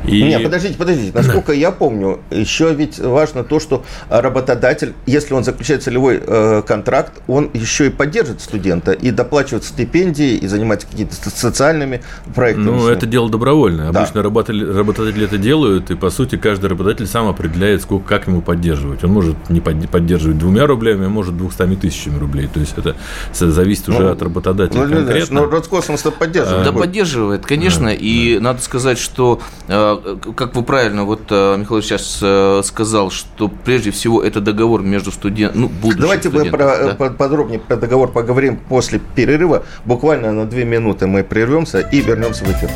И... 0.04 0.22
Не, 0.24 0.40
подождите, 0.40 0.76
подождите. 0.76 1.12
Насколько 1.14 1.52
я 1.52 1.70
помню, 1.70 2.18
еще 2.32 2.74
ведь 2.74 2.98
важно 2.98 3.44
то, 3.44 3.60
что 3.60 3.84
работодатель, 4.08 4.94
если 5.06 5.34
он 5.34 5.44
заключает 5.44 5.84
целевой 5.84 6.20
э, 6.20 6.62
контракт, 6.66 7.12
он 7.28 7.48
еще 7.54 7.86
и 7.86 7.90
поддержит 7.90 8.40
студента 8.40 8.90
и 8.90 9.12
доплачивает 9.12 9.62
стипендии, 9.62 10.34
и 10.34 10.48
занимается 10.48 10.88
какими-то 10.88 11.14
социальными 11.30 12.02
проектами. 12.34 12.64
Ну, 12.64 12.88
это 12.88 13.06
дело 13.06 13.30
добровольное. 13.30 13.92
Да. 13.92 14.00
Обычно 14.00 14.24
работодатели, 14.24 14.64
работодатели 14.64 15.26
это 15.26 15.38
делают, 15.38 15.92
и, 15.92 15.94
по 15.94 16.10
сути, 16.10 16.36
каждый 16.36 16.66
работодатель 16.66 17.06
сам 17.06 17.28
определяет, 17.28 17.82
сколько, 17.82 18.08
как 18.08 18.26
ему 18.26 18.42
поддерживать. 18.42 19.04
Он 19.04 19.12
может 19.12 19.36
не 19.48 19.60
поддерживать 19.60 20.38
двумя 20.38 20.66
рублями, 20.66 21.06
а 21.06 21.08
может 21.08 21.36
двухстами 21.36 21.76
тысячами 21.76 22.18
рублей. 22.18 22.48
То 22.52 22.58
есть 22.58 22.74
это 22.76 22.96
зависит 23.32 23.88
уже 23.88 24.00
ну, 24.00 24.10
от 24.10 24.22
работодателя 24.22 24.86
ну, 24.86 24.96
конкретно. 24.96 25.42
Но 25.42 25.50
Роскосмос 25.50 26.00
это 26.00 26.15
поддерживает. 26.18 26.64
Да, 26.64 26.72
поддерживает, 26.72 27.46
конечно. 27.46 27.86
Да, 27.86 27.92
и 27.92 28.36
да. 28.36 28.40
надо 28.44 28.62
сказать, 28.62 28.98
что, 28.98 29.40
э, 29.68 30.16
как 30.36 30.54
вы 30.54 30.62
правильно, 30.62 31.04
вот 31.04 31.22
э, 31.30 31.56
Михаил 31.56 31.82
сейчас 31.82 32.18
э, 32.22 32.62
сказал, 32.64 33.10
что 33.10 33.48
прежде 33.48 33.90
всего 33.90 34.22
это 34.22 34.40
договор 34.40 34.82
между 34.82 35.12
студентом, 35.12 35.62
ну, 35.62 35.68
будущим 35.68 36.00
Давайте 36.00 36.30
мы 36.30 36.44
про, 36.46 36.94
да? 36.94 37.10
подробнее 37.10 37.58
про 37.58 37.76
договор 37.76 38.10
поговорим 38.10 38.58
после 38.68 38.98
перерыва. 38.98 39.64
Буквально 39.84 40.32
на 40.32 40.44
две 40.46 40.64
минуты 40.64 41.06
мы 41.06 41.24
прервемся 41.24 41.80
и 41.80 42.00
вернемся 42.00 42.44
в 42.44 42.50
эфир. 42.52 42.70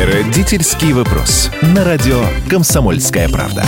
Родительский 0.00 0.92
вопрос. 0.92 1.50
На 1.60 1.84
радио 1.84 2.22
«Комсомольская 2.48 3.28
правда». 3.28 3.64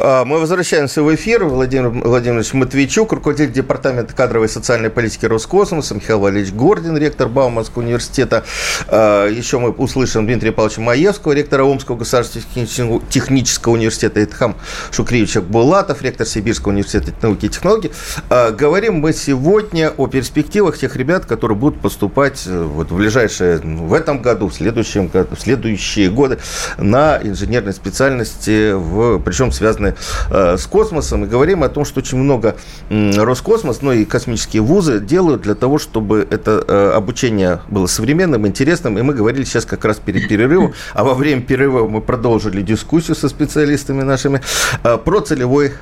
А, 0.00 0.24
мы 0.24 0.38
возвращаемся 0.38 1.02
в 1.02 1.12
эфир. 1.12 1.44
Владимир 1.44 1.88
Владимирович 1.88 2.52
Матвейчук, 2.52 3.12
руководитель 3.12 3.52
Департамента 3.52 4.14
кадровой 4.14 4.46
и 4.46 4.50
социальной 4.50 4.90
политики 4.90 5.26
Роскосмоса, 5.26 5.96
Михаил 5.96 6.20
Валерьевич 6.20 6.54
Гордин, 6.54 6.96
ректор 6.96 7.28
Бауманского 7.28 7.82
университета. 7.82 8.44
А, 8.86 9.26
еще 9.26 9.58
мы 9.58 9.70
услышим 9.70 10.24
Дмитрия 10.24 10.52
Павловича 10.52 10.82
Маевского, 10.82 11.32
ректора 11.32 11.64
Омского 11.64 11.96
государственного 11.96 13.02
технического 13.10 13.72
университета, 13.72 14.22
Итхам 14.22 14.54
Шукриевича 14.92 15.40
Булатов, 15.40 16.00
ректор 16.02 16.26
Сибирского 16.26 16.72
университета 16.72 17.12
науки 17.20 17.46
и 17.46 17.48
технологий. 17.48 17.90
А, 18.30 18.52
говорим 18.52 19.00
мы 19.00 19.12
сегодня 19.12 19.90
о 19.96 20.06
перспективах 20.06 20.78
тех 20.78 20.94
ребят, 20.94 21.26
которые 21.26 21.58
будут 21.58 21.80
поступать 21.80 22.44
э, 22.46 22.62
вот 22.62 22.92
в 22.92 22.96
ближайшее, 22.96 23.58
в 23.58 23.92
этом 23.92 24.22
году, 24.22 24.46
в 24.46 24.54
следующем 24.54 25.08
году, 25.08 25.34
в 25.34 25.40
следующие 25.40 26.08
годы 26.08 26.38
на 26.76 27.18
инженерной 27.20 27.72
специальности, 27.72 28.72
в, 28.72 29.18
причем 29.18 29.50
связанные 29.50 29.87
связаны 29.88 29.94
э, 30.30 30.56
с 30.56 30.66
космосом, 30.66 31.24
и 31.24 31.26
говорим 31.26 31.62
о 31.62 31.68
том, 31.68 31.84
что 31.84 32.00
очень 32.00 32.18
много 32.18 32.56
Роскосмос, 32.90 33.82
ну 33.82 33.92
и 33.92 34.04
космические 34.04 34.62
вузы 34.62 35.00
делают 35.00 35.42
для 35.42 35.54
того, 35.54 35.78
чтобы 35.78 36.26
это 36.30 36.64
э, 36.66 36.92
обучение 36.94 37.60
было 37.68 37.86
современным, 37.86 38.46
интересным, 38.46 38.98
и 38.98 39.02
мы 39.02 39.14
говорили 39.14 39.44
сейчас 39.44 39.64
как 39.64 39.84
раз 39.84 39.98
перед 39.98 40.28
перерывом, 40.28 40.72
а 40.94 41.04
во 41.04 41.14
время 41.14 41.42
перерыва 41.42 41.88
мы 41.88 42.00
продолжили 42.00 42.62
дискуссию 42.62 43.16
со 43.16 43.28
специалистами 43.28 44.02
нашими 44.02 44.40
э, 44.82 44.98
про 44.98 45.20
целевой 45.20 45.72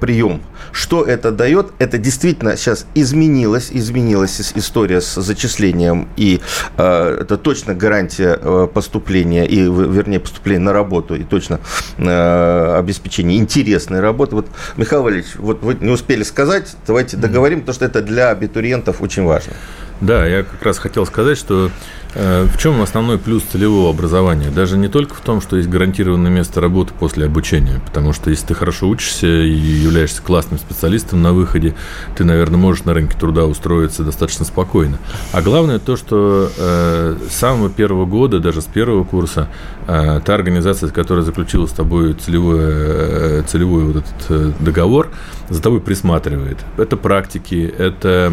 прием. 0.00 0.40
Что 0.72 1.04
это 1.04 1.30
дает? 1.30 1.68
Это 1.78 1.98
действительно 1.98 2.56
сейчас 2.56 2.86
изменилось, 2.94 3.70
изменилась 3.72 4.52
история 4.54 5.00
с 5.00 5.20
зачислением, 5.20 6.08
и 6.16 6.40
это 6.76 7.38
точно 7.42 7.74
гарантия 7.74 8.66
поступления, 8.66 9.46
и, 9.46 9.60
вернее, 9.60 10.20
поступления 10.20 10.64
на 10.64 10.72
работу, 10.72 11.14
и 11.14 11.24
точно 11.24 11.60
обеспечение 11.98 13.38
интересная 13.50 14.00
работа. 14.00 14.36
Вот, 14.36 14.46
Михаил 14.76 15.02
Валерьевич, 15.02 15.34
вот 15.36 15.62
вы 15.62 15.76
не 15.80 15.90
успели 15.90 16.22
сказать, 16.22 16.76
давайте 16.86 17.16
договорим, 17.16 17.60
потому 17.60 17.74
что 17.74 17.84
это 17.84 18.00
для 18.00 18.30
абитуриентов 18.30 19.02
очень 19.02 19.24
важно. 19.24 19.54
Да, 20.00 20.24
я 20.26 20.44
как 20.44 20.62
раз 20.62 20.78
хотел 20.78 21.04
сказать, 21.04 21.36
что 21.36 21.70
в 22.14 22.58
чем 22.58 22.82
основной 22.82 23.18
плюс 23.18 23.42
целевого 23.44 23.90
образования? 23.90 24.50
Даже 24.50 24.76
не 24.76 24.88
только 24.88 25.14
в 25.14 25.20
том, 25.20 25.40
что 25.40 25.56
есть 25.56 25.68
гарантированное 25.68 26.30
место 26.30 26.60
работы 26.60 26.92
после 26.98 27.26
обучения, 27.26 27.80
потому 27.84 28.12
что 28.12 28.30
если 28.30 28.46
ты 28.46 28.54
хорошо 28.54 28.88
учишься 28.88 29.26
и 29.26 29.50
являешься 29.50 30.22
классным 30.22 30.58
специалистом 30.58 31.22
на 31.22 31.32
выходе, 31.32 31.74
ты, 32.16 32.24
наверное, 32.24 32.58
можешь 32.58 32.84
на 32.84 32.94
рынке 32.94 33.16
труда 33.18 33.46
устроиться 33.46 34.02
достаточно 34.04 34.44
спокойно. 34.44 34.98
А 35.32 35.42
главное 35.42 35.78
то, 35.78 35.96
что 35.96 36.50
э, 36.56 37.16
с 37.30 37.34
самого 37.34 37.70
первого 37.70 38.06
года, 38.06 38.40
даже 38.40 38.60
с 38.60 38.66
первого 38.66 39.04
курса, 39.04 39.48
э, 39.86 40.20
та 40.24 40.34
организация, 40.34 40.90
которая 40.90 41.24
заключила 41.24 41.66
с 41.66 41.72
тобой 41.72 42.14
целевой, 42.14 42.58
э, 42.60 43.42
целевой 43.46 43.84
вот 43.84 43.96
этот 43.96 44.26
э, 44.28 44.52
договор, 44.60 45.08
за 45.50 45.60
тобой 45.60 45.80
присматривает. 45.80 46.58
Это 46.78 46.96
практики, 46.96 47.72
это 47.76 48.32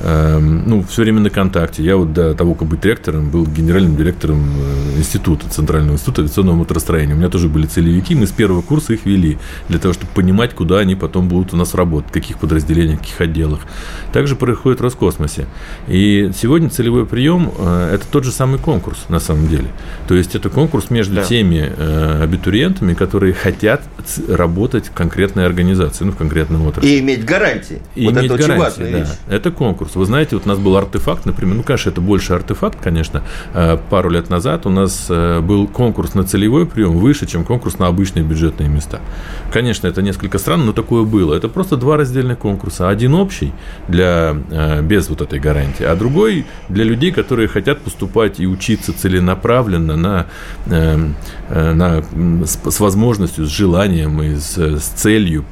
Эм, 0.00 0.62
ну, 0.68 0.82
все 0.84 1.02
время 1.02 1.20
на 1.20 1.30
контакте. 1.30 1.82
Я 1.82 1.96
вот 1.96 2.12
до 2.12 2.32
того, 2.34 2.54
как 2.54 2.68
быть 2.68 2.84
ректором, 2.84 3.30
был 3.30 3.44
генеральным 3.46 3.96
директором 3.96 4.48
э, 4.48 4.98
института, 4.98 5.48
Центрального 5.50 5.94
института 5.94 6.22
авиационного 6.22 6.56
моторостроения. 6.56 7.14
У 7.14 7.18
меня 7.18 7.28
тоже 7.28 7.48
были 7.48 7.66
целевики, 7.66 8.14
мы 8.14 8.28
с 8.28 8.30
первого 8.30 8.62
курса 8.62 8.92
их 8.92 9.06
вели, 9.06 9.38
для 9.68 9.80
того, 9.80 9.94
чтобы 9.94 10.12
понимать, 10.12 10.54
куда 10.54 10.78
они 10.78 10.94
потом 10.94 11.28
будут 11.28 11.52
у 11.52 11.56
нас 11.56 11.74
работать, 11.74 12.10
в 12.10 12.12
каких 12.12 12.38
подразделениях, 12.38 12.98
в 12.98 13.02
каких 13.02 13.20
отделах. 13.20 13.60
Также 14.12 14.36
происходит 14.36 14.78
в 14.78 14.84
Роскосмосе. 14.84 15.46
И 15.88 16.30
сегодня 16.36 16.70
целевой 16.70 17.04
прием 17.04 17.50
э,– 17.58 17.90
это 17.94 18.06
тот 18.06 18.22
же 18.22 18.30
самый 18.30 18.60
конкурс, 18.60 19.06
на 19.08 19.18
самом 19.18 19.48
деле. 19.48 19.66
То 20.06 20.14
есть, 20.14 20.36
это 20.36 20.48
конкурс 20.48 20.90
между 20.90 21.16
да. 21.16 21.24
теми 21.24 21.72
э, 21.76 22.22
абитуриентами, 22.22 22.94
которые 22.94 23.32
хотят 23.32 23.82
работать 24.28 24.86
в 24.86 24.92
конкретной 24.92 25.44
организации, 25.44 26.04
ну, 26.04 26.12
в 26.12 26.16
конкретном 26.38 26.66
отрасли. 26.66 26.88
И 26.88 27.00
иметь 27.00 27.24
гарантии. 27.24 27.80
И 27.94 28.06
вот 28.06 28.14
иметь 28.14 28.24
это 28.24 28.36
гарантии, 28.36 28.52
очень 28.52 28.62
важная 28.62 28.92
да. 28.92 28.98
вещь. 28.98 29.08
Это 29.28 29.50
конкурс 29.50 29.78
конкурс. 29.78 29.96
Вы 29.96 30.04
знаете, 30.06 30.36
вот 30.36 30.46
у 30.46 30.48
нас 30.48 30.58
был 30.58 30.76
артефакт, 30.76 31.26
например, 31.26 31.56
ну, 31.56 31.62
конечно, 31.62 31.90
это 31.90 32.00
больше 32.00 32.32
артефакт, 32.32 32.78
конечно. 32.82 33.22
Э, 33.54 33.78
пару 33.90 34.10
лет 34.10 34.30
назад 34.30 34.66
у 34.66 34.70
нас 34.70 35.06
э, 35.08 35.40
был 35.40 35.66
конкурс 35.68 36.14
на 36.14 36.24
целевой 36.24 36.66
прием 36.66 36.98
выше, 36.98 37.26
чем 37.26 37.44
конкурс 37.44 37.78
на 37.78 37.86
обычные 37.86 38.24
бюджетные 38.24 38.68
места. 38.68 39.00
Конечно, 39.52 39.86
это 39.88 40.02
несколько 40.02 40.38
странно, 40.38 40.64
но 40.64 40.72
такое 40.72 41.04
было. 41.04 41.34
Это 41.34 41.48
просто 41.48 41.76
два 41.76 41.96
раздельных 41.96 42.38
конкурса. 42.38 42.88
Один 42.88 43.14
общий 43.14 43.52
для, 43.88 44.36
э, 44.50 44.82
без 44.82 45.08
вот 45.08 45.20
этой 45.20 45.38
гарантии, 45.38 45.84
а 45.84 45.94
другой 45.94 46.46
для 46.68 46.84
людей, 46.84 47.12
которые 47.12 47.48
хотят 47.48 47.80
поступать 47.80 48.40
и 48.40 48.46
учиться 48.46 48.92
целенаправленно 48.92 49.96
на, 49.96 50.26
на, 50.66 52.02
с, 52.46 52.58
с 52.70 52.80
возможностью, 52.80 53.46
с 53.46 53.50
желанием 53.50 54.22
и 54.22 54.36
с, 54.36 54.56
с 54.56 54.88
целью 54.96 55.44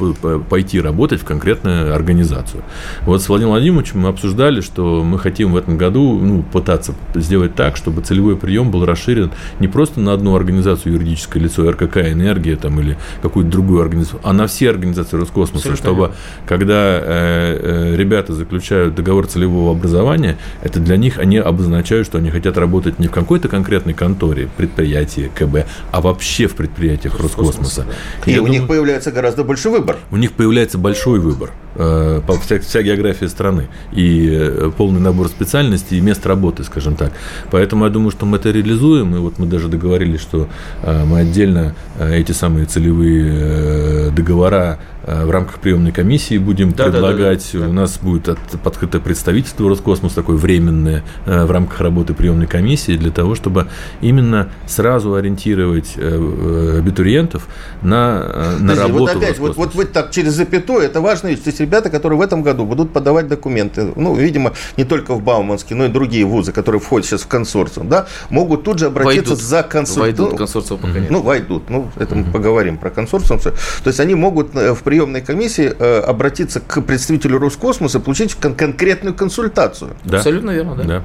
пойти 0.48 0.75
работать 0.80 1.20
в 1.20 1.24
конкретную 1.24 1.94
организацию. 1.94 2.62
Вот 3.02 3.22
с 3.22 3.28
Владимиром 3.28 3.52
Владимировичем 3.52 4.00
мы 4.00 4.08
обсуждали 4.08 4.60
что 4.60 5.02
мы 5.02 5.18
хотим 5.18 5.52
в 5.52 5.56
этом 5.56 5.78
году 5.78 6.18
ну, 6.18 6.42
пытаться 6.42 6.94
сделать 7.14 7.54
так, 7.54 7.76
чтобы 7.76 8.02
целевой 8.02 8.36
прием 8.36 8.70
был 8.70 8.84
расширен 8.84 9.30
не 9.60 9.68
просто 9.68 10.00
на 10.00 10.12
одну 10.12 10.34
организацию 10.34 10.94
юридическое 10.94 11.42
лицо, 11.42 11.70
РКК 11.70 11.98
«Энергия» 11.98 12.56
там, 12.56 12.80
или 12.80 12.98
какую-то 13.22 13.50
другую 13.50 13.80
организацию, 13.82 14.20
а 14.24 14.32
на 14.32 14.46
все 14.46 14.70
организации 14.70 15.16
Роскосмоса, 15.16 15.68
Абсолютно 15.68 15.76
чтобы 15.76 16.12
когда 16.46 16.98
э, 17.00 17.92
э, 17.92 17.96
ребята 17.96 18.34
заключают 18.34 18.94
договор 18.94 19.26
целевого 19.26 19.70
образования, 19.70 20.36
это 20.62 20.80
для 20.80 20.96
них 20.96 21.18
они 21.18 21.38
обозначают, 21.38 22.06
что 22.06 22.18
они 22.18 22.30
хотят 22.30 22.58
работать 22.58 22.98
не 22.98 23.06
в 23.06 23.12
какой-то 23.12 23.48
конкретной 23.48 23.94
конторе, 23.94 24.48
предприятии, 24.56 25.30
КБ, 25.34 25.66
а 25.92 26.00
вообще 26.00 26.48
в 26.48 26.56
предприятиях 26.56 27.20
Роскосмоса. 27.20 27.86
И, 28.26 28.32
И 28.32 28.34
у 28.34 28.44
думаю, 28.44 28.52
них 28.52 28.68
появляется 28.68 29.12
гораздо 29.12 29.44
больше 29.44 29.70
выбор. 29.70 29.96
У 30.10 30.16
них 30.16 30.32
появляется 30.32 30.65
большой 30.74 31.20
выбор 31.20 31.50
э, 31.74 32.20
по 32.26 32.38
вся, 32.38 32.58
вся 32.58 32.82
география 32.82 33.28
страны. 33.28 33.68
И 33.92 34.46
Э, 34.56 34.70
полный 34.76 35.00
набор 35.00 35.28
специальностей 35.28 35.98
и 35.98 36.00
мест 36.00 36.26
работы, 36.26 36.64
скажем 36.64 36.96
так. 36.96 37.12
Поэтому 37.50 37.84
я 37.84 37.90
думаю, 37.90 38.10
что 38.10 38.26
мы 38.26 38.38
это 38.38 38.50
реализуем, 38.50 39.14
и 39.14 39.18
вот 39.18 39.38
мы 39.38 39.46
даже 39.46 39.68
договорились, 39.68 40.20
что 40.20 40.48
э, 40.82 41.04
мы 41.04 41.20
отдельно 41.20 41.74
эти 41.98 42.32
самые 42.32 42.66
целевые 42.66 44.10
договора 44.10 44.78
в 45.06 45.30
рамках 45.30 45.60
приемной 45.60 45.92
комиссии 45.92 46.38
будем 46.38 46.72
да, 46.72 46.84
предлагать. 46.84 47.48
Да, 47.52 47.58
да, 47.60 47.64
да, 47.64 47.70
У 47.70 47.72
нас 47.72 47.98
будет 47.98 48.28
от, 48.28 48.38
открытое 48.64 49.00
представительство 49.00 49.68
Роскосмос, 49.68 50.12
такое 50.12 50.36
временное, 50.36 51.04
в 51.24 51.50
рамках 51.50 51.80
работы 51.80 52.14
приемной 52.14 52.46
комиссии, 52.46 52.96
для 52.96 53.10
того, 53.10 53.34
чтобы 53.34 53.68
именно 54.00 54.50
сразу 54.66 55.14
ориентировать 55.14 55.96
абитуриентов 55.96 57.46
на, 57.82 58.56
на 58.58 58.74
работу 58.74 58.98
вот 58.98 59.16
опять, 59.16 59.38
вот, 59.38 59.56
вот 59.56 59.74
вы 59.74 59.84
так 59.84 60.10
через 60.10 60.32
запятую, 60.32 60.82
это 60.82 61.00
вещь. 61.00 61.40
То 61.40 61.48
есть 61.50 61.60
ребята, 61.60 61.90
которые 61.90 62.18
в 62.18 62.22
этом 62.22 62.42
году 62.42 62.64
будут 62.64 62.92
подавать 62.92 63.28
документы, 63.28 63.92
ну, 63.96 64.14
видимо, 64.14 64.52
не 64.76 64.84
только 64.84 65.14
в 65.14 65.22
Бауманский, 65.22 65.76
но 65.76 65.86
и 65.86 65.88
другие 65.88 66.24
вузы, 66.24 66.52
которые 66.52 66.80
входят 66.80 67.06
сейчас 67.06 67.22
в 67.22 67.28
консорциум, 67.28 67.88
да, 67.88 68.06
могут 68.30 68.64
тут 68.64 68.78
же 68.78 68.86
обратиться 68.86 69.30
войдут, 69.30 69.44
за 69.44 69.62
консорциум. 69.62 70.02
Войдут 70.02 70.32
в 70.32 70.36
консорциум 70.36 70.80
пока 70.80 70.98
нет. 70.98 71.10
Ну, 71.10 71.22
войдут. 71.22 71.70
Ну, 71.70 71.90
это 71.96 72.14
мы 72.14 72.24
поговорим 72.24 72.78
про 72.78 72.90
консорциум. 72.90 73.40
То 73.40 73.52
есть 73.84 74.00
они 74.00 74.14
могут 74.14 74.54
э, 74.54 74.74
в 74.74 74.82
приемной 74.96 75.20
комиссии 75.20 75.74
э, 75.78 76.00
обратиться 76.00 76.58
к 76.60 76.80
представителю 76.80 77.38
Роскосмоса, 77.38 78.00
получить 78.00 78.34
кон- 78.34 78.54
конкретную 78.54 79.14
консультацию. 79.14 79.90
Да. 80.04 80.16
Абсолютно 80.16 80.52
верно, 80.52 80.74
да. 80.74 80.84
да. 80.84 81.04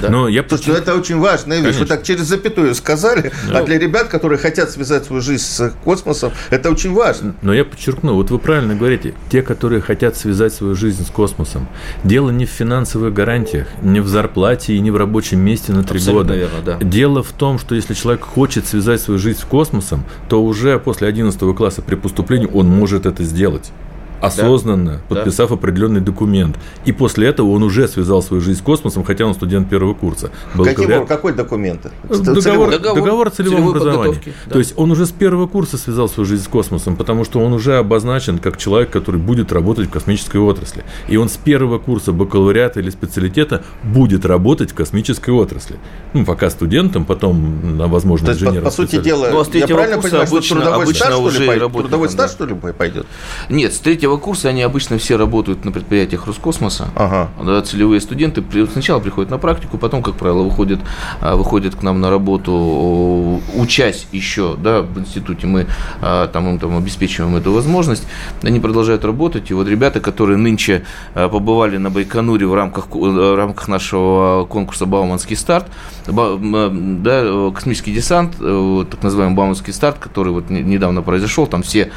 Да. 0.00 0.08
Но 0.10 0.28
я 0.28 0.44
Слушайте, 0.46 0.72
ну 0.72 0.78
это 0.78 0.94
очень 0.94 1.18
важная 1.18 1.58
вещь. 1.58 1.76
Конечно. 1.76 1.82
Вы 1.82 1.88
так 1.88 2.02
через 2.02 2.22
запятую 2.22 2.74
сказали, 2.74 3.32
да. 3.48 3.58
а 3.58 3.62
для 3.64 3.78
ребят, 3.78 4.08
которые 4.08 4.38
хотят 4.38 4.70
связать 4.70 5.04
свою 5.04 5.22
жизнь 5.22 5.44
с 5.44 5.72
космосом, 5.84 6.32
это 6.50 6.70
очень 6.70 6.92
важно. 6.92 7.34
Но 7.42 7.52
я 7.52 7.64
подчеркну, 7.64 8.14
вот 8.14 8.30
вы 8.30 8.38
правильно 8.38 8.74
говорите, 8.74 9.14
те, 9.30 9.42
которые 9.42 9.80
хотят 9.80 10.16
связать 10.16 10.52
свою 10.52 10.74
жизнь 10.74 11.04
с 11.04 11.10
космосом, 11.10 11.68
дело 12.04 12.30
не 12.30 12.46
в 12.46 12.50
финансовых 12.50 13.12
гарантиях, 13.12 13.68
не 13.82 14.00
в 14.00 14.08
зарплате 14.08 14.74
и 14.74 14.80
не 14.80 14.90
в 14.90 14.96
рабочем 14.96 15.40
месте 15.40 15.72
на 15.72 15.84
три 15.84 16.00
года. 16.00 16.34
Верно, 16.34 16.58
да. 16.64 16.78
Дело 16.80 17.22
в 17.22 17.32
том, 17.32 17.58
что 17.58 17.74
если 17.74 17.94
человек 17.94 18.22
хочет 18.22 18.66
связать 18.66 19.00
свою 19.00 19.18
жизнь 19.18 19.40
с 19.40 19.44
космосом, 19.44 20.04
то 20.28 20.42
уже 20.42 20.78
после 20.78 21.08
11 21.08 21.56
класса 21.56 21.82
при 21.82 21.94
поступлении 21.94 22.48
он 22.52 22.68
может 22.68 23.06
это 23.06 23.24
сделать 23.24 23.72
осознанно, 24.20 24.92
да. 25.08 25.14
подписав 25.14 25.48
да. 25.48 25.54
определенный 25.54 26.00
документ. 26.00 26.56
И 26.84 26.92
после 26.92 27.28
этого 27.28 27.50
он 27.50 27.62
уже 27.62 27.88
связал 27.88 28.22
свою 28.22 28.40
жизнь 28.40 28.58
с 28.58 28.62
космосом, 28.62 29.04
хотя 29.04 29.26
он 29.26 29.34
студент 29.34 29.68
первого 29.68 29.94
курса. 29.94 30.30
Каким, 30.56 31.06
какой 31.06 31.32
документ? 31.32 31.86
Договор, 32.08 32.70
договор, 32.70 32.94
договор 32.94 33.28
о 33.28 33.30
целевом 33.30 33.68
образовании. 33.68 34.20
Да. 34.46 34.52
То 34.52 34.58
есть 34.58 34.74
он 34.76 34.90
уже 34.90 35.06
с 35.06 35.10
первого 35.10 35.46
курса 35.46 35.78
связал 35.78 36.08
свою 36.08 36.26
жизнь 36.26 36.44
с 36.44 36.48
космосом, 36.48 36.96
потому 36.96 37.24
что 37.24 37.40
он 37.40 37.52
уже 37.52 37.76
обозначен 37.76 38.38
как 38.38 38.56
человек, 38.56 38.90
который 38.90 39.20
будет 39.20 39.52
работать 39.52 39.88
в 39.88 39.90
космической 39.90 40.38
отрасли. 40.38 40.84
И 41.08 41.16
он 41.16 41.28
с 41.28 41.36
первого 41.36 41.78
курса 41.78 42.12
бакалавриата 42.12 42.80
или 42.80 42.90
специалитета 42.90 43.62
будет 43.82 44.24
работать 44.24 44.72
в 44.72 44.74
космической 44.74 45.30
отрасли. 45.30 45.76
Ну, 46.12 46.24
пока 46.24 46.50
студентом, 46.50 47.04
потом, 47.04 47.78
возможно, 47.88 48.26
То 48.26 48.32
есть, 48.32 48.42
инженером. 48.42 48.64
По, 48.64 48.70
по 48.70 48.76
сути 48.76 49.00
дела, 49.00 49.28
ну, 49.30 49.40
а 49.40 49.56
я 49.56 49.66
правильно 49.66 50.00
понимаю, 50.00 50.26
обычно, 50.26 50.42
что 50.42 50.54
трудовой 50.56 50.82
обычно 50.84 51.06
стаж, 51.06 51.18
уже 51.18 51.42
что 51.42 51.52
ли, 51.52 51.60
трудовой 51.60 52.08
стаж, 52.08 52.30
что 52.30 52.46
ли, 52.46 52.54
пойдет? 52.54 53.06
Нет, 53.48 53.72
с 53.72 53.78
третьего 53.78 54.09
третьего 54.10 54.16
курса 54.16 54.48
они 54.48 54.62
обычно 54.62 54.98
все 54.98 55.16
работают 55.16 55.64
на 55.64 55.72
предприятиях 55.72 56.26
Роскосмоса. 56.26 56.88
Ага. 56.96 57.28
Да, 57.44 57.62
целевые 57.62 58.00
студенты 58.00 58.42
сначала 58.72 58.98
приходят 59.00 59.30
на 59.30 59.38
практику, 59.38 59.78
потом, 59.78 60.02
как 60.02 60.14
правило, 60.14 60.42
выходят, 60.42 60.80
а, 61.20 61.36
выходят 61.36 61.76
к 61.76 61.82
нам 61.82 62.00
на 62.00 62.10
работу, 62.10 63.40
учась 63.54 64.06
еще 64.12 64.56
да, 64.56 64.82
в 64.82 64.98
институте. 64.98 65.46
Мы 65.46 65.66
а, 66.00 66.26
там, 66.28 66.48
им 66.48 66.58
там 66.58 66.76
обеспечиваем 66.76 67.36
эту 67.36 67.52
возможность. 67.52 68.04
Они 68.42 68.58
продолжают 68.58 69.04
работать. 69.04 69.50
И 69.50 69.54
вот 69.54 69.68
ребята, 69.68 70.00
которые 70.00 70.38
нынче 70.38 70.82
а, 71.14 71.28
побывали 71.28 71.78
на 71.78 71.90
Байконуре 71.90 72.46
в 72.46 72.54
рамках, 72.54 72.86
в 72.90 73.36
рамках 73.36 73.68
нашего 73.68 74.44
конкурса 74.46 74.86
«Бауманский 74.86 75.36
старт», 75.36 75.66
да, 76.06 77.50
космический 77.54 77.92
десант, 77.92 78.34
э, 78.40 78.84
так 78.90 79.02
называемый 79.02 79.36
Бауманский 79.36 79.72
старт, 79.72 79.98
который 79.98 80.32
вот 80.32 80.50
недавно 80.50 81.02
произошел, 81.02 81.46
там 81.46 81.62
все, 81.62 81.92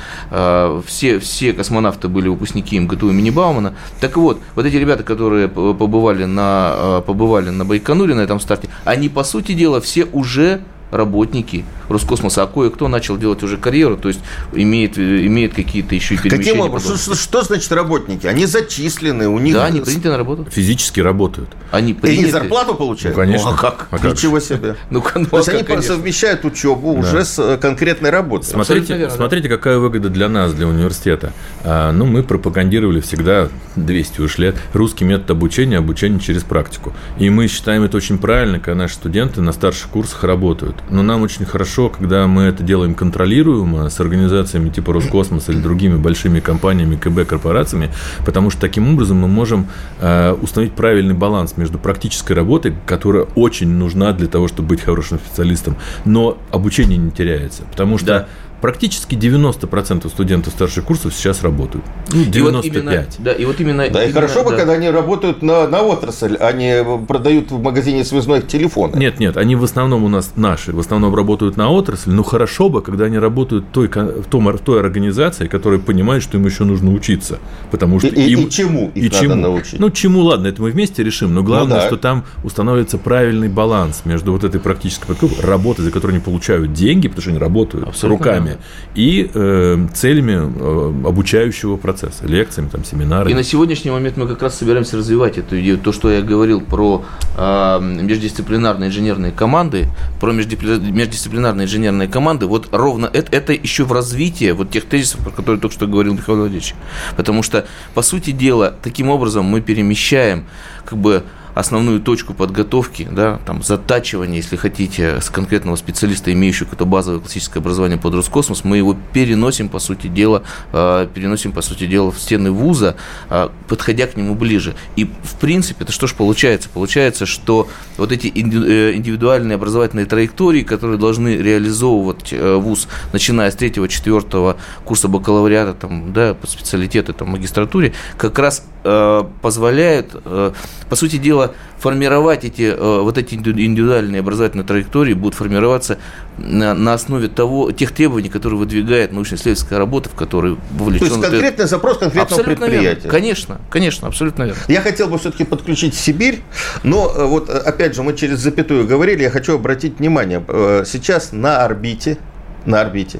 все, 0.85 1.19
все 1.19 1.53
космонавты 1.53 2.02
это 2.03 2.09
были 2.09 2.27
выпускники 2.27 2.77
МГТУ 2.79 3.11
имени 3.11 3.29
Баумана. 3.29 3.73
Так 4.01 4.17
вот, 4.17 4.41
вот 4.55 4.65
эти 4.65 4.75
ребята, 4.75 5.03
которые 5.03 5.47
побывали 5.47 6.25
на, 6.25 6.73
э, 6.75 7.01
побывали 7.05 7.49
на 7.49 7.63
Байконуре 7.63 8.13
на 8.13 8.19
этом 8.21 8.41
старте, 8.41 8.67
они, 8.83 9.07
по 9.07 9.23
сути 9.23 9.53
дела, 9.53 9.79
все 9.79 10.05
уже 10.11 10.61
работники 10.93 11.65
Роскосмоса, 11.89 12.43
а 12.43 12.47
кое-кто 12.47 12.87
начал 12.87 13.17
делать 13.17 13.43
уже 13.43 13.57
карьеру, 13.57 13.97
то 13.97 14.07
есть 14.07 14.21
имеет, 14.53 14.97
имеет 14.97 15.53
какие-то 15.53 15.95
еще 15.95 16.17
перемещения. 16.17 16.51
Каким 16.51 16.59
образом? 16.61 16.97
Что, 16.97 17.15
что 17.15 17.41
значит 17.41 17.71
работники? 17.71 18.25
Они 18.27 18.45
зачислены, 18.45 19.27
у 19.27 19.39
них... 19.39 19.53
Да, 19.53 19.65
они 19.65 19.81
приняты 19.81 20.09
на 20.09 20.17
работу. 20.17 20.45
Физически 20.49 20.99
работают. 20.99 21.49
Они 21.71 21.93
приняты. 21.93 22.21
И 22.21 22.23
они 22.23 22.31
зарплату 22.31 22.75
получают? 22.75 23.17
Ну, 23.17 23.23
конечно. 23.23 23.49
Ну, 23.49 23.55
а 23.55 23.57
как? 23.57 23.87
А 23.91 24.07
Ничего 24.07 24.35
как? 24.35 24.43
себе. 24.43 24.75
Ну, 24.89 25.03
ну, 25.15 25.25
то 25.25 25.37
есть 25.37 25.49
они 25.49 25.63
конечно. 25.63 25.95
совмещают 25.95 26.45
учебу 26.45 26.93
да. 26.93 26.99
уже 26.99 27.25
с 27.25 27.39
э, 27.39 27.57
конкретной 27.57 28.11
работой. 28.11 28.45
Смотрите, 28.45 28.95
верно, 28.95 29.15
смотрите 29.15 29.49
да. 29.49 29.55
какая 29.55 29.79
выгода 29.79 30.09
для 30.09 30.29
нас, 30.29 30.53
для 30.53 30.67
университета. 30.67 31.33
А, 31.63 31.91
ну, 31.91 32.05
мы 32.05 32.21
пропагандировали 32.21 32.99
всегда 32.99 33.49
200 33.75 34.21
уж 34.21 34.37
лет 34.37 34.55
русский 34.73 35.05
метод 35.05 35.31
обучения, 35.31 35.77
обучение 35.77 36.19
через 36.19 36.43
практику. 36.43 36.93
И 37.17 37.29
мы 37.29 37.47
считаем 37.47 37.83
это 37.83 37.97
очень 37.97 38.17
правильно, 38.19 38.59
когда 38.59 38.75
наши 38.75 38.95
студенты 38.95 39.41
на 39.41 39.51
старших 39.51 39.89
курсах 39.89 40.23
работают 40.23 40.75
но 40.89 41.03
нам 41.03 41.21
очень 41.21 41.45
хорошо, 41.45 41.89
когда 41.89 42.27
мы 42.27 42.43
это 42.43 42.63
делаем 42.63 42.95
контролируемо 42.95 43.89
с 43.89 43.99
организациями 43.99 44.69
типа 44.69 44.93
Роскосмоса 44.93 45.51
или 45.51 45.59
другими 45.59 45.97
большими 45.97 46.39
компаниями, 46.39 46.95
КБ-корпорациями, 46.95 47.89
потому 48.25 48.49
что 48.49 48.61
таким 48.61 48.93
образом 48.93 49.17
мы 49.17 49.27
можем 49.27 49.67
э, 49.99 50.33
установить 50.41 50.73
правильный 50.73 51.13
баланс 51.13 51.57
между 51.57 51.77
практической 51.77 52.33
работой, 52.33 52.75
которая 52.85 53.23
очень 53.35 53.69
нужна 53.69 54.13
для 54.13 54.27
того, 54.27 54.47
чтобы 54.47 54.69
быть 54.69 54.81
хорошим 54.81 55.19
специалистом, 55.19 55.75
но 56.05 56.37
обучение 56.51 56.97
не 56.97 57.11
теряется, 57.11 57.63
потому 57.63 57.97
что 57.97 58.07
да 58.07 58.27
практически 58.63 59.15
90% 59.15 60.07
студентов 60.07 60.53
старших 60.53 60.85
курсов 60.85 61.13
сейчас 61.13 61.43
работают. 61.43 61.83
Ну, 62.13 62.23
95. 62.23 62.63
И 62.63 62.69
вот 62.69 62.85
именно, 62.85 63.07
да, 63.19 63.33
и 63.33 63.45
вот 63.45 63.59
именно... 63.59 63.89
Да, 63.89 64.05
и 64.05 64.11
хорошо 64.13 64.45
бы, 64.45 64.51
да. 64.51 64.57
когда 64.59 64.73
они 64.75 64.89
работают 64.89 65.41
на, 65.41 65.67
на 65.67 65.81
отрасль, 65.81 66.37
а 66.39 66.53
не 66.53 66.81
продают 67.05 67.51
в 67.51 67.61
магазине 67.61 68.05
связных 68.05 68.47
телефонов. 68.47 68.95
Нет, 68.95 69.19
нет, 69.19 69.35
они 69.35 69.57
в 69.57 69.65
основном 69.65 70.05
у 70.05 70.07
нас 70.07 70.31
наши, 70.37 70.71
в 70.71 70.79
основном 70.79 71.13
работают 71.13 71.57
на 71.57 71.71
отрасль, 71.71 72.11
но 72.11 72.23
хорошо 72.23 72.69
бы, 72.69 72.81
когда 72.81 73.03
они 73.03 73.19
работают 73.19 73.65
той, 73.73 73.89
в, 73.89 74.27
том, 74.29 74.47
в 74.47 74.59
той 74.59 74.79
организации, 74.79 75.47
которая 75.47 75.81
понимает, 75.81 76.23
что 76.23 76.37
им 76.37 76.45
еще 76.45 76.63
нужно 76.63 76.93
учиться. 76.93 77.39
Потому 77.69 77.99
что 77.99 78.07
и, 78.07 78.31
им, 78.31 78.47
и 78.47 78.49
чему 78.49 78.91
их 78.95 79.03
и 79.03 79.09
надо 79.09 79.19
чему? 79.19 79.35
научить? 79.35 79.79
Ну, 79.81 79.89
чему, 79.89 80.21
ладно, 80.21 80.47
это 80.47 80.61
мы 80.61 80.71
вместе 80.71 81.03
решим, 81.03 81.33
но 81.33 81.43
главное, 81.43 81.75
ну, 81.75 81.81
да. 81.81 81.87
что 81.87 81.97
там 81.97 82.23
устанавливается 82.45 82.97
правильный 82.97 83.49
баланс 83.49 84.03
между 84.05 84.31
вот 84.31 84.45
этой 84.45 84.61
практической 84.61 85.17
работой, 85.41 85.81
за 85.81 85.91
которую 85.91 86.15
они 86.15 86.23
получают 86.23 86.71
деньги, 86.71 87.09
потому 87.09 87.23
что 87.23 87.31
они 87.31 87.39
работают 87.39 87.89
Абсолютно 87.89 88.25
руками, 88.25 88.52
и 88.95 89.29
э, 89.33 89.87
целями 89.93 90.33
э, 90.33 91.07
обучающего 91.07 91.77
процесса, 91.77 92.25
лекциями, 92.25 92.69
там, 92.69 92.83
семинарами. 92.83 93.31
И 93.31 93.35
на 93.35 93.43
сегодняшний 93.43 93.91
момент 93.91 94.17
мы 94.17 94.27
как 94.27 94.41
раз 94.41 94.57
собираемся 94.57 94.97
развивать 94.97 95.37
эту 95.37 95.59
идею. 95.59 95.77
То, 95.77 95.91
что 95.91 96.11
я 96.11 96.21
говорил 96.21 96.61
про 96.61 97.03
э, 97.37 97.79
междисциплинарные 97.81 98.89
инженерные 98.89 99.31
команды, 99.31 99.87
про 100.19 100.31
междисциплинарные 100.31 101.65
инженерные 101.65 102.07
команды, 102.07 102.45
вот 102.45 102.69
ровно 102.71 103.09
это, 103.11 103.35
это 103.35 103.53
еще 103.53 103.83
в 103.83 103.91
развитии 103.91 104.51
вот 104.51 104.71
тех 104.71 104.85
тезисов, 104.85 105.21
про 105.21 105.31
которые 105.31 105.59
только 105.59 105.75
что 105.75 105.87
говорил 105.87 106.13
Михаил 106.13 106.39
Владимирович. 106.39 106.75
Потому 107.15 107.43
что, 107.43 107.65
по 107.93 108.01
сути 108.01 108.31
дела, 108.31 108.73
таким 108.81 109.09
образом 109.09 109.45
мы 109.45 109.61
перемещаем 109.61 110.45
как 110.85 110.97
бы 110.97 111.23
основную 111.53 111.99
точку 112.01 112.33
подготовки, 112.33 113.07
да, 113.09 113.39
там, 113.45 113.63
затачивания, 113.63 114.37
если 114.37 114.55
хотите, 114.55 115.21
с 115.21 115.29
конкретного 115.29 115.75
специалиста, 115.75 116.31
имеющего 116.33 116.65
какое-то 116.65 116.85
базовое 116.85 117.19
классическое 117.19 117.61
образование 117.61 117.97
под 117.97 118.15
Роскосмос, 118.15 118.63
мы 118.63 118.77
его 118.77 118.97
переносим, 119.13 119.69
по 119.69 119.79
сути 119.79 120.07
дела, 120.07 120.43
э, 120.71 121.07
переносим, 121.13 121.51
по 121.51 121.61
сути 121.61 121.85
дела, 121.85 122.11
в 122.11 122.19
стены 122.19 122.51
вуза, 122.51 122.95
э, 123.29 123.49
подходя 123.67 124.07
к 124.07 124.17
нему 124.17 124.35
ближе. 124.35 124.75
И, 124.95 125.05
в 125.05 125.35
принципе, 125.39 125.83
это 125.83 125.93
что 125.93 126.07
же 126.07 126.15
получается? 126.15 126.69
Получается, 126.73 127.25
что 127.25 127.67
вот 127.97 128.11
эти 128.11 128.27
э, 128.27 128.95
индивидуальные 128.95 129.55
образовательные 129.55 130.05
траектории, 130.05 130.63
которые 130.63 130.97
должны 130.97 131.37
реализовывать 131.37 132.33
вуз, 132.33 132.87
начиная 133.11 133.51
с 133.51 133.55
третьего, 133.55 133.87
четвертого 133.87 134.57
курса 134.85 135.07
бакалавриата, 135.07 135.73
там, 135.73 136.13
да, 136.13 136.33
по 136.33 136.47
специалитету, 136.47 137.13
там, 137.13 137.29
магистратуре, 137.29 137.93
как 138.17 138.39
раз 138.39 138.63
позволяют, 138.83 140.11
по 140.13 140.95
сути 140.95 141.17
дела, 141.17 141.53
формировать 141.83 142.45
эти, 142.45 142.61
э, 142.61 143.01
вот 143.01 143.17
эти 143.17 143.35
индивидуальные 143.35 144.21
образовательные 144.21 144.65
траектории 144.65 145.13
будут 145.13 145.35
формироваться 145.35 145.97
на, 146.37 146.73
на 146.73 146.93
основе 146.93 147.27
того, 147.27 147.73
тех 147.73 147.91
требований, 147.91 148.29
которые 148.29 148.57
выдвигает 148.57 149.11
научно-исследовательская 149.11 149.77
работа, 149.77 150.07
в 150.07 150.15
которой 150.15 150.57
вовлечен... 150.71 151.09
То 151.09 151.15
есть 151.15 151.21
конкретный 151.21 151.65
запрос 151.65 151.97
конкретного 151.97 152.39
абсолютно 152.39 152.67
предприятия. 152.67 153.01
Верно. 153.01 153.09
Конечно, 153.11 153.61
конечно, 153.69 154.07
абсолютно 154.07 154.43
верно. 154.43 154.61
Я 154.69 154.79
хотел 154.79 155.09
бы 155.09 155.19
все-таки 155.19 155.43
подключить 155.43 155.93
Сибирь, 155.93 156.41
но 156.83 157.11
э, 157.13 157.25
вот 157.25 157.49
э, 157.49 157.57
опять 157.57 157.95
же 157.95 158.03
мы 158.03 158.15
через 158.15 158.39
запятую 158.39 158.87
говорили, 158.87 159.23
я 159.23 159.29
хочу 159.29 159.55
обратить 159.55 159.99
внимание, 159.99 160.41
сейчас 160.85 161.33
на 161.33 161.65
орбите, 161.65 162.17
на 162.65 162.79
орбите 162.79 163.19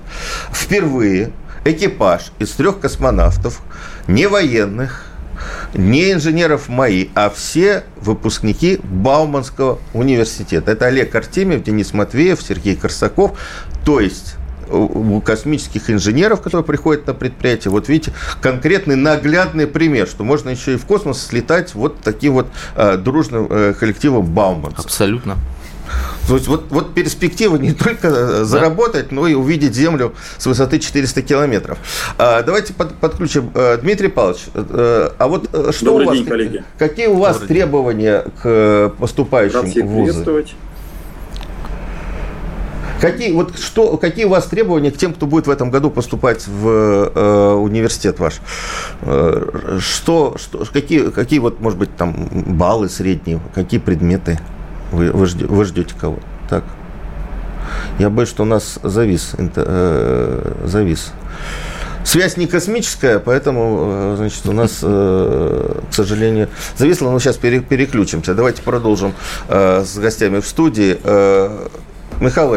впервые 0.53 1.33
экипаж 1.65 2.31
из 2.39 2.51
трех 2.51 2.79
космонавтов, 2.79 3.61
не 4.07 4.29
военных, 4.29 5.12
не 5.73 6.11
инженеров 6.11 6.69
мои, 6.69 7.07
а 7.15 7.29
все 7.29 7.83
выпускники 7.97 8.79
Бауманского 8.83 9.79
университета. 9.93 10.71
Это 10.71 10.87
Олег 10.87 11.13
Артемьев, 11.15 11.63
Денис 11.63 11.93
Матвеев, 11.93 12.41
Сергей 12.41 12.75
Корсаков. 12.75 13.37
То 13.85 13.99
есть 13.99 14.35
космических 15.23 15.89
инженеров, 15.89 16.41
которые 16.41 16.63
приходят 16.63 17.05
на 17.07 17.13
предприятие. 17.13 17.71
Вот 17.71 17.89
видите, 17.89 18.13
конкретный 18.41 18.95
наглядный 18.95 19.67
пример, 19.67 20.07
что 20.07 20.23
можно 20.23 20.49
еще 20.49 20.73
и 20.73 20.77
в 20.77 20.85
космос 20.85 21.21
слетать 21.21 21.75
вот 21.75 21.99
таким 22.01 22.33
вот 22.33 22.47
э, 22.75 22.97
дружным 22.97 23.47
э, 23.49 23.73
коллективом 23.73 24.25
Бауманцев. 24.25 24.85
Абсолютно. 24.85 25.37
То 26.27 26.35
есть 26.35 26.47
вот, 26.47 26.65
вот 26.69 26.93
перспектива 26.93 27.57
не 27.57 27.73
только 27.73 28.07
э, 28.07 28.43
заработать, 28.43 29.09
да. 29.09 29.15
но 29.15 29.27
и 29.27 29.33
увидеть 29.33 29.75
Землю 29.75 30.13
с 30.37 30.45
высоты 30.45 30.79
400 30.79 31.21
километров. 31.21 31.77
А, 32.17 32.41
давайте 32.41 32.73
под, 32.73 32.95
подключим 32.95 33.51
э, 33.53 33.77
Дмитрий 33.77 34.09
Павлович. 34.09 34.41
А 34.55 35.27
вот 35.27 35.49
что 35.73 35.85
Добрый 35.85 36.05
у 36.05 36.09
вас, 36.09 36.17
день, 36.17 36.27
коллеги. 36.27 36.63
Какие 36.77 37.07
у 37.07 37.17
вас 37.17 37.37
Добрый 37.37 37.47
требования 37.47 38.21
день. 38.23 38.31
к 38.41 38.93
поступающим 38.99 39.61
Рад 39.61 39.69
всех 39.69 39.85
в 39.85 39.87
вузы? 39.87 40.45
Какие, 43.03 43.33
вот 43.33 43.59
что, 43.59 43.97
какие 43.97 44.23
у 44.23 44.29
вас 44.29 44.45
требования 44.45 44.89
к 44.89 44.97
тем, 44.97 45.13
кто 45.13 45.25
будет 45.25 45.45
в 45.45 45.49
этом 45.49 45.71
году 45.71 45.91
поступать 45.91 46.47
в 46.47 46.69
э, 47.13 47.53
университет 47.55 48.17
ваш? 48.17 48.35
Э, 49.01 49.77
что, 49.81 50.37
что, 50.37 50.63
какие, 50.71 51.09
какие 51.09 51.39
вот, 51.39 51.59
может 51.59 51.77
быть, 51.77 51.93
там 51.97 52.13
баллы 52.31 52.87
средние, 52.87 53.41
какие 53.53 53.81
предметы 53.81 54.39
вы, 54.93 55.11
вы, 55.11 55.25
ждете, 55.25 55.47
вы 55.47 55.65
ждете 55.65 55.95
кого? 55.99 56.19
Так. 56.49 56.63
Я 57.99 58.09
боюсь, 58.09 58.29
что 58.29 58.43
у 58.43 58.45
нас 58.45 58.79
завис. 58.83 59.33
Э, 59.37 60.53
завис. 60.65 61.11
Связь 62.03 62.37
не 62.37 62.47
космическая, 62.47 63.19
поэтому, 63.19 63.77
э, 63.79 64.13
значит, 64.17 64.45
у 64.45 64.51
нас, 64.51 64.79
э, 64.83 65.79
к 65.89 65.93
сожалению, 65.93 66.49
зависло. 66.77 67.09
Но 67.09 67.19
сейчас 67.19 67.37
переключимся. 67.37 68.35
Давайте 68.35 68.61
продолжим 68.61 69.13
э, 69.47 69.83
с 69.83 69.97
гостями 69.97 70.39
в 70.41 70.47
студии. 70.47 70.97
Э, 71.03 71.67
Михаил 72.19 72.53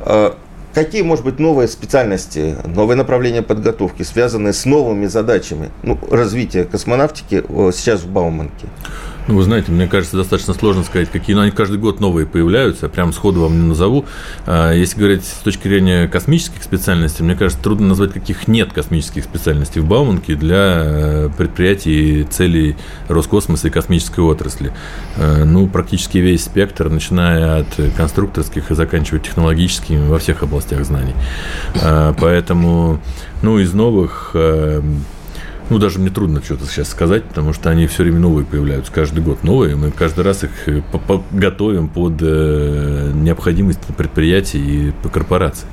э, 0.00 0.32
какие, 0.72 1.02
может 1.02 1.24
быть, 1.24 1.38
новые 1.38 1.68
специальности, 1.68 2.56
новые 2.64 2.96
направления 2.96 3.42
подготовки, 3.42 4.04
связанные 4.04 4.54
с 4.54 4.64
новыми 4.64 5.06
задачами 5.06 5.70
ну, 5.82 5.98
развития 6.10 6.64
космонавтики 6.64 7.44
сейчас 7.72 8.00
в 8.00 8.08
Бауманке? 8.08 8.68
Ну, 9.28 9.36
вы 9.36 9.42
знаете, 9.42 9.70
мне 9.70 9.86
кажется, 9.86 10.16
достаточно 10.16 10.54
сложно 10.54 10.84
сказать, 10.84 11.10
какие, 11.10 11.34
но 11.34 11.42
ну, 11.42 11.48
они 11.48 11.54
каждый 11.54 11.76
год 11.76 12.00
новые 12.00 12.26
появляются, 12.26 12.88
прям 12.88 13.12
сходу 13.12 13.42
вам 13.42 13.60
не 13.60 13.68
назову. 13.68 14.06
А, 14.46 14.72
если 14.72 14.98
говорить 14.98 15.26
с 15.26 15.42
точки 15.42 15.68
зрения 15.68 16.08
космических 16.08 16.62
специальностей, 16.62 17.26
мне 17.26 17.36
кажется, 17.36 17.62
трудно 17.62 17.88
назвать, 17.88 18.14
каких 18.14 18.48
нет 18.48 18.72
космических 18.72 19.24
специальностей 19.24 19.82
в 19.82 19.86
Бауманке 19.86 20.34
для 20.34 20.82
э, 20.82 21.30
предприятий 21.36 22.24
целей 22.24 22.76
Роскосмоса 23.08 23.68
и 23.68 23.70
космической 23.70 24.20
отрасли. 24.20 24.72
Э, 25.16 25.44
ну, 25.44 25.66
практически 25.66 26.16
весь 26.16 26.44
спектр, 26.44 26.88
начиная 26.88 27.60
от 27.60 27.78
конструкторских 27.98 28.70
и 28.70 28.74
заканчивая 28.74 29.20
технологическими 29.20 30.08
во 30.08 30.18
всех 30.18 30.42
областях 30.42 30.82
знаний. 30.86 31.14
А, 31.82 32.14
поэтому, 32.18 32.98
ну, 33.42 33.58
из 33.58 33.74
новых 33.74 34.30
э, 34.32 34.80
ну, 35.70 35.78
даже 35.78 35.98
мне 35.98 36.10
трудно 36.10 36.42
что-то 36.42 36.66
сейчас 36.66 36.88
сказать, 36.88 37.24
потому 37.24 37.52
что 37.52 37.70
они 37.70 37.86
все 37.86 38.02
время 38.02 38.20
новые 38.20 38.46
появляются, 38.46 38.92
каждый 38.92 39.22
год 39.22 39.44
новые. 39.44 39.76
Мы 39.76 39.90
каждый 39.90 40.24
раз 40.24 40.44
их 40.44 40.50
э, 40.66 40.82
готовим 41.30 41.88
под 41.88 42.14
э, 42.20 43.12
необходимость 43.14 43.80
предприятий 43.96 44.88
и 44.88 44.92
по 45.02 45.08
корпорации. 45.08 45.66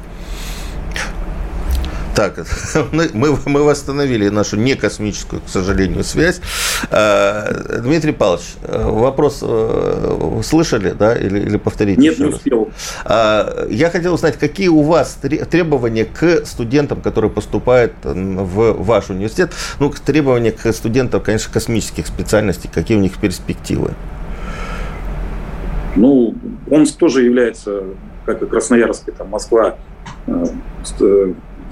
Так, 2.16 2.46
мы, 2.94 3.10
мы 3.46 3.64
восстановили 3.64 4.30
нашу 4.30 4.56
некосмическую, 4.56 5.42
к 5.42 5.50
сожалению, 5.50 6.04
связь. 6.04 6.40
А, 6.90 7.80
Дмитрий 7.82 8.14
Павлович, 8.14 8.56
вопрос 8.64 9.40
э, 9.42 10.42
слышали, 10.44 10.92
да, 10.92 11.16
или, 11.16 11.40
или 11.40 11.58
повторите? 11.58 12.00
Нет, 12.00 12.18
не 12.18 12.28
успел. 12.28 12.70
А, 13.04 13.68
я 13.70 13.90
хотел 13.90 14.14
узнать, 14.14 14.38
какие 14.38 14.70
у 14.70 14.82
вас 14.82 15.18
требования 15.52 16.06
к 16.06 16.46
студентам, 16.46 17.02
которые 17.02 17.32
поступают 17.32 17.94
в 18.04 18.84
ваш 18.84 19.10
университет, 19.10 19.52
ну, 19.80 19.92
требования 19.92 20.54
к 20.54 20.72
студентам, 20.72 21.20
конечно, 21.20 21.52
космических 21.52 22.08
специальностей, 22.08 22.70
какие 22.74 22.98
у 22.98 23.02
них 23.02 23.18
перспективы? 23.18 23.92
Ну, 25.98 26.36
Омск 26.70 26.98
тоже 26.98 27.24
является, 27.24 27.84
как 28.26 28.42
и 28.42 28.46
Красноярск, 28.46 29.12
там 29.18 29.30
Москва, 29.30 29.76
э, 30.28 30.46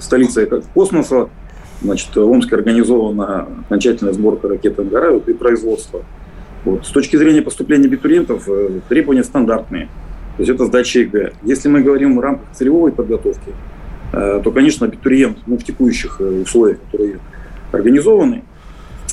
столица 0.04 0.46
космоса. 0.74 1.28
Значит, 1.82 2.14
в 2.14 2.30
Омске 2.30 2.56
организована 2.56 3.48
окончательная 3.66 4.12
сборка 4.12 4.48
ракет 4.48 4.78
«Ангара» 4.78 5.16
и 5.16 5.32
производство. 5.32 6.02
Вот. 6.64 6.86
С 6.86 6.90
точки 6.90 7.16
зрения 7.16 7.42
поступления 7.42 7.86
абитуриентов 7.86 8.48
э, 8.48 8.80
требования 8.88 9.24
стандартные. 9.24 9.86
То 10.36 10.42
есть 10.42 10.50
это 10.50 10.64
сдача 10.64 11.00
ЕГЭ. 11.00 11.32
Если 11.42 11.68
мы 11.68 11.82
говорим 11.82 12.16
в 12.16 12.20
рамках 12.20 12.46
целевой 12.52 12.90
подготовки, 12.92 13.52
э, 14.12 14.40
то, 14.42 14.50
конечно, 14.50 14.86
абитуриент 14.86 15.38
ну, 15.46 15.58
в 15.58 15.64
текущих 15.64 16.20
э, 16.20 16.42
условиях, 16.42 16.78
которые 16.80 17.18
организованы, 17.72 18.44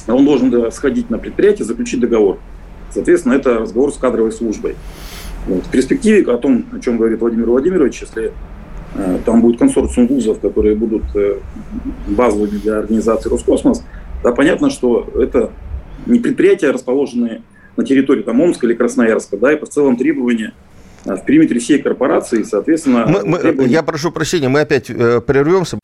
он 0.08 0.24
должен 0.24 0.72
сходить 0.72 1.10
на 1.10 1.18
предприятие, 1.18 1.66
заключить 1.66 2.00
договор. 2.00 2.40
Соответственно, 2.92 3.34
это 3.34 3.60
разговор 3.60 3.92
с 3.92 3.98
кадровой 3.98 4.32
службой. 4.32 4.76
Вот. 5.48 5.66
В 5.66 5.70
перспективе 5.70 6.24
о 6.32 6.38
том, 6.38 6.66
о 6.72 6.80
чем 6.80 6.98
говорит 6.98 7.20
Владимир 7.20 7.48
Владимирович, 7.48 8.02
если 8.02 8.32
Э, 8.32 8.61
там 9.26 9.42
будет 9.42 9.60
консорциум 9.60 10.08
вузов, 10.08 10.40
которые 10.40 10.76
будут 10.76 11.04
э, 11.16 11.38
базовыми 12.08 12.58
для 12.58 12.80
организации 12.80 13.30
Роскосмос. 13.30 13.84
Да, 14.24 14.32
понятно, 14.32 14.70
что 14.70 15.08
это 15.16 15.52
не 16.06 16.20
предприятия, 16.20 16.72
расположенные 16.72 17.42
на 17.78 17.86
территории 17.86 18.22
там, 18.22 18.42
Омска 18.42 18.68
или 18.68 18.74
Красноярска, 18.74 19.38
да, 19.38 19.54
и 19.54 19.56
по 19.56 19.66
целым 19.66 19.96
требования 19.96 20.54
э, 21.06 21.16
в 21.16 21.26
периметре 21.26 21.60
всей 21.60 21.80
корпорации, 21.82 22.44
соответственно... 22.44 23.06
Мы, 23.08 23.24
мы, 23.24 23.40
требования... 23.40 23.72
Я 23.72 23.84
прошу 23.84 24.12
прощения, 24.12 24.50
мы 24.50 24.62
опять 24.62 24.90
э, 24.90 25.22
прервемся. 25.22 25.80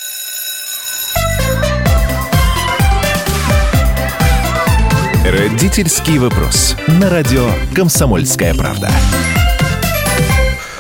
Родительский 5.26 6.20
вопрос. 6.20 6.76
На 7.00 7.10
радио 7.10 7.48
«Комсомольская 7.76 8.54
правда». 8.54 8.90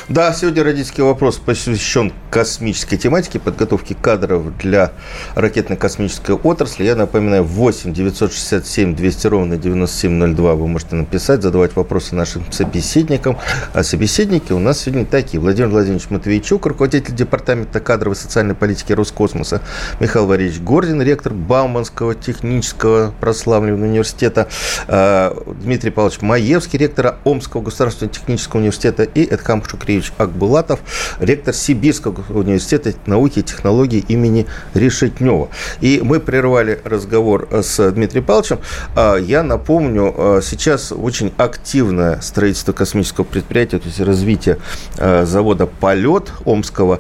Да, 0.10 0.32
сегодня 0.32 0.64
родительский 0.64 1.04
вопрос 1.04 1.36
посвящен 1.36 2.14
космической 2.30 2.96
тематике, 2.96 3.40
подготовке 3.40 3.94
кадров 3.94 4.58
для 4.58 4.94
ракетно-космической 5.36 6.34
отрасли. 6.34 6.86
Я 6.86 6.96
напоминаю, 6.96 7.44
8 7.44 7.92
967 7.92 8.96
200 8.96 9.28
ровно 9.28 9.58
9702 9.58 10.56
вы 10.56 10.68
можете 10.70 10.96
написать, 10.96 11.42
задавать 11.42 11.76
вопросы 11.76 12.16
нашим 12.16 12.50
собеседникам. 12.54 13.38
А 13.74 13.84
собеседники 13.84 14.54
у 14.54 14.60
нас 14.60 14.80
сегодня 14.80 15.06
такие. 15.06 15.42
Владимир 15.42 15.68
Владимирович 15.68 16.10
Матвейчук, 16.10 16.66
руководитель 16.68 17.14
Департамента 17.14 17.82
кадровой 17.82 18.16
и 18.16 18.20
социальной 18.20 18.56
политики 18.56 18.94
Роскосмоса, 18.94 19.62
Михаил 20.00 20.26
Валерьевич 20.26 20.62
Гордин, 20.62 21.02
ректор 21.02 21.34
Бауманского 21.34 22.16
технического 22.16 23.14
прославленного 23.20 23.84
университета, 23.84 24.48
а, 24.88 25.36
Дмитрий 25.62 25.92
Павлович 25.92 26.22
Маевский, 26.22 26.80
ректор 26.80 27.18
Омского 27.26 27.62
государственного 27.62 28.14
технического 28.14 28.62
университета 28.62 29.04
и 29.04 29.26
Эдхам 29.26 29.62
Шукри 29.66 29.97
Андреевич 29.98 30.14
Акбулатов, 30.18 30.80
ректор 31.20 31.54
Сибирского 31.54 32.24
университета 32.30 32.94
науки 33.06 33.40
и 33.40 33.44
технологий 33.44 34.06
имени 34.08 34.46
Решетнева. 34.74 35.50
И 35.82 36.02
мы 36.04 36.20
прервали 36.20 36.80
разговор 36.84 37.48
с 37.52 37.92
Дмитрием 37.92 38.26
Павловичем. 38.26 38.60
А, 38.96 39.16
я 39.16 39.44
напомню, 39.44 40.14
а, 40.16 40.40
сейчас 40.42 40.92
очень 40.92 41.34
активное 41.38 42.22
строительство 42.22 42.74
космического 42.74 43.24
предприятия, 43.24 43.80
то 43.80 43.88
есть 43.88 44.00
развитие 44.00 44.60
а, 44.98 45.26
завода 45.26 45.66
«Полет» 45.66 46.32
Омского 46.46 47.00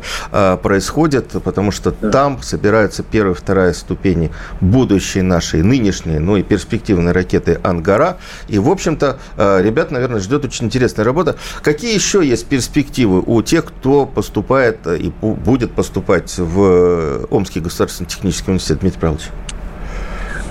происходит, 0.64 1.30
потому 1.44 1.72
что 1.72 1.92
там 1.92 2.42
собираются 2.42 3.04
первая 3.04 3.34
и 3.34 3.38
вторая 3.38 3.74
ступени 3.74 4.32
будущей 4.62 5.22
нашей 5.22 5.62
нынешней, 5.62 6.20
ну 6.20 6.38
и 6.38 6.44
перспективной 6.44 7.12
ракеты 7.12 7.60
«Ангара». 7.64 8.18
И, 8.48 8.58
в 8.60 8.70
общем-то, 8.70 9.20
ребят, 9.38 9.92
наверное, 9.92 10.20
ждет 10.20 10.46
очень 10.46 10.66
интересная 10.66 11.06
работа. 11.06 11.36
Какие 11.62 11.94
еще 11.94 12.26
есть 12.26 12.48
перспективы 12.48 12.87
перспективы 12.88 13.22
у 13.26 13.42
тех, 13.42 13.66
кто 13.66 14.06
поступает 14.06 14.88
и 14.88 15.12
будет 15.22 15.72
поступать 15.72 16.38
в 16.38 17.28
Омский 17.30 17.62
государственный 17.62 18.08
технический 18.08 18.52
университет, 18.52 18.80
Дмитрий 18.80 19.00
Павлович? 19.00 19.30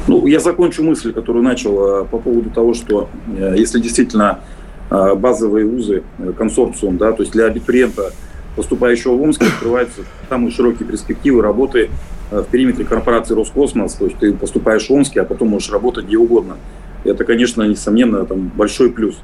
Ну, 0.07 0.27
я 0.27 0.38
закончу 0.38 0.85
мысль, 0.85 1.12
которую 1.12 1.42
начал 1.42 2.05
по 2.05 2.18
поводу 2.18 2.51
того, 2.51 2.75
что 2.75 3.09
э, 3.27 3.55
если 3.57 3.81
действительно 3.81 4.38
э, 4.90 5.14
базовые 5.16 5.66
вузы, 5.66 6.05
э, 6.18 6.33
консорциум, 6.37 6.96
да, 6.96 7.12
то 7.12 7.22
есть 7.22 7.33
для 7.33 7.46
абитуриента, 7.46 8.12
поступающего 8.55 9.14
в 9.16 9.22
Омск, 9.22 9.42
открываются 9.42 10.03
самые 10.29 10.53
широкие 10.53 10.87
перспективы 10.87 11.42
работы 11.42 11.90
в 12.31 12.44
периметре 12.44 12.85
корпорации 12.85 13.35
Роскосмос, 13.35 13.94
то 13.94 14.05
есть 14.05 14.18
ты 14.18 14.33
поступаешь 14.33 14.88
в 14.88 14.92
Омске, 14.92 15.22
а 15.22 15.25
потом 15.25 15.49
можешь 15.49 15.70
работать 15.70 16.07
где 16.07 16.18
угодно. 16.18 16.57
Это, 17.05 17.25
конечно, 17.25 17.62
несомненно, 17.62 18.25
там 18.27 18.51
большой 18.55 18.90
плюс. 18.90 19.16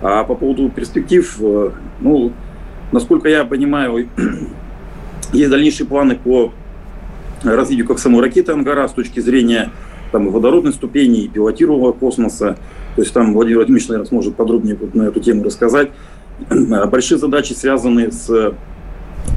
А 0.00 0.24
по 0.24 0.34
поводу 0.34 0.68
перспектив, 0.68 1.36
э, 1.40 1.70
ну, 2.00 2.32
насколько 2.92 3.28
я 3.28 3.44
понимаю, 3.44 4.08
есть 5.32 5.50
дальнейшие 5.50 5.86
планы 5.86 6.16
по 6.16 6.52
развитию 7.42 7.86
как 7.86 7.98
самой 7.98 8.22
ракеты 8.22 8.52
«Ангара» 8.52 8.86
с 8.88 8.92
точки 8.92 9.20
зрения 9.20 9.70
там, 10.12 10.30
водородной 10.30 10.72
ступени 10.72 11.22
и 11.22 11.28
пилотируемого 11.28 11.92
космоса. 11.92 12.56
То 12.96 13.02
есть 13.02 13.12
там 13.12 13.32
Владимир 13.32 13.58
Владимирович, 13.58 13.88
наверное, 13.88 14.08
сможет 14.08 14.36
подробнее 14.36 14.76
на 14.94 15.04
эту 15.04 15.20
тему 15.20 15.44
рассказать. 15.44 15.90
Большие 16.48 17.18
задачи 17.18 17.52
связаны 17.52 18.10
с 18.10 18.54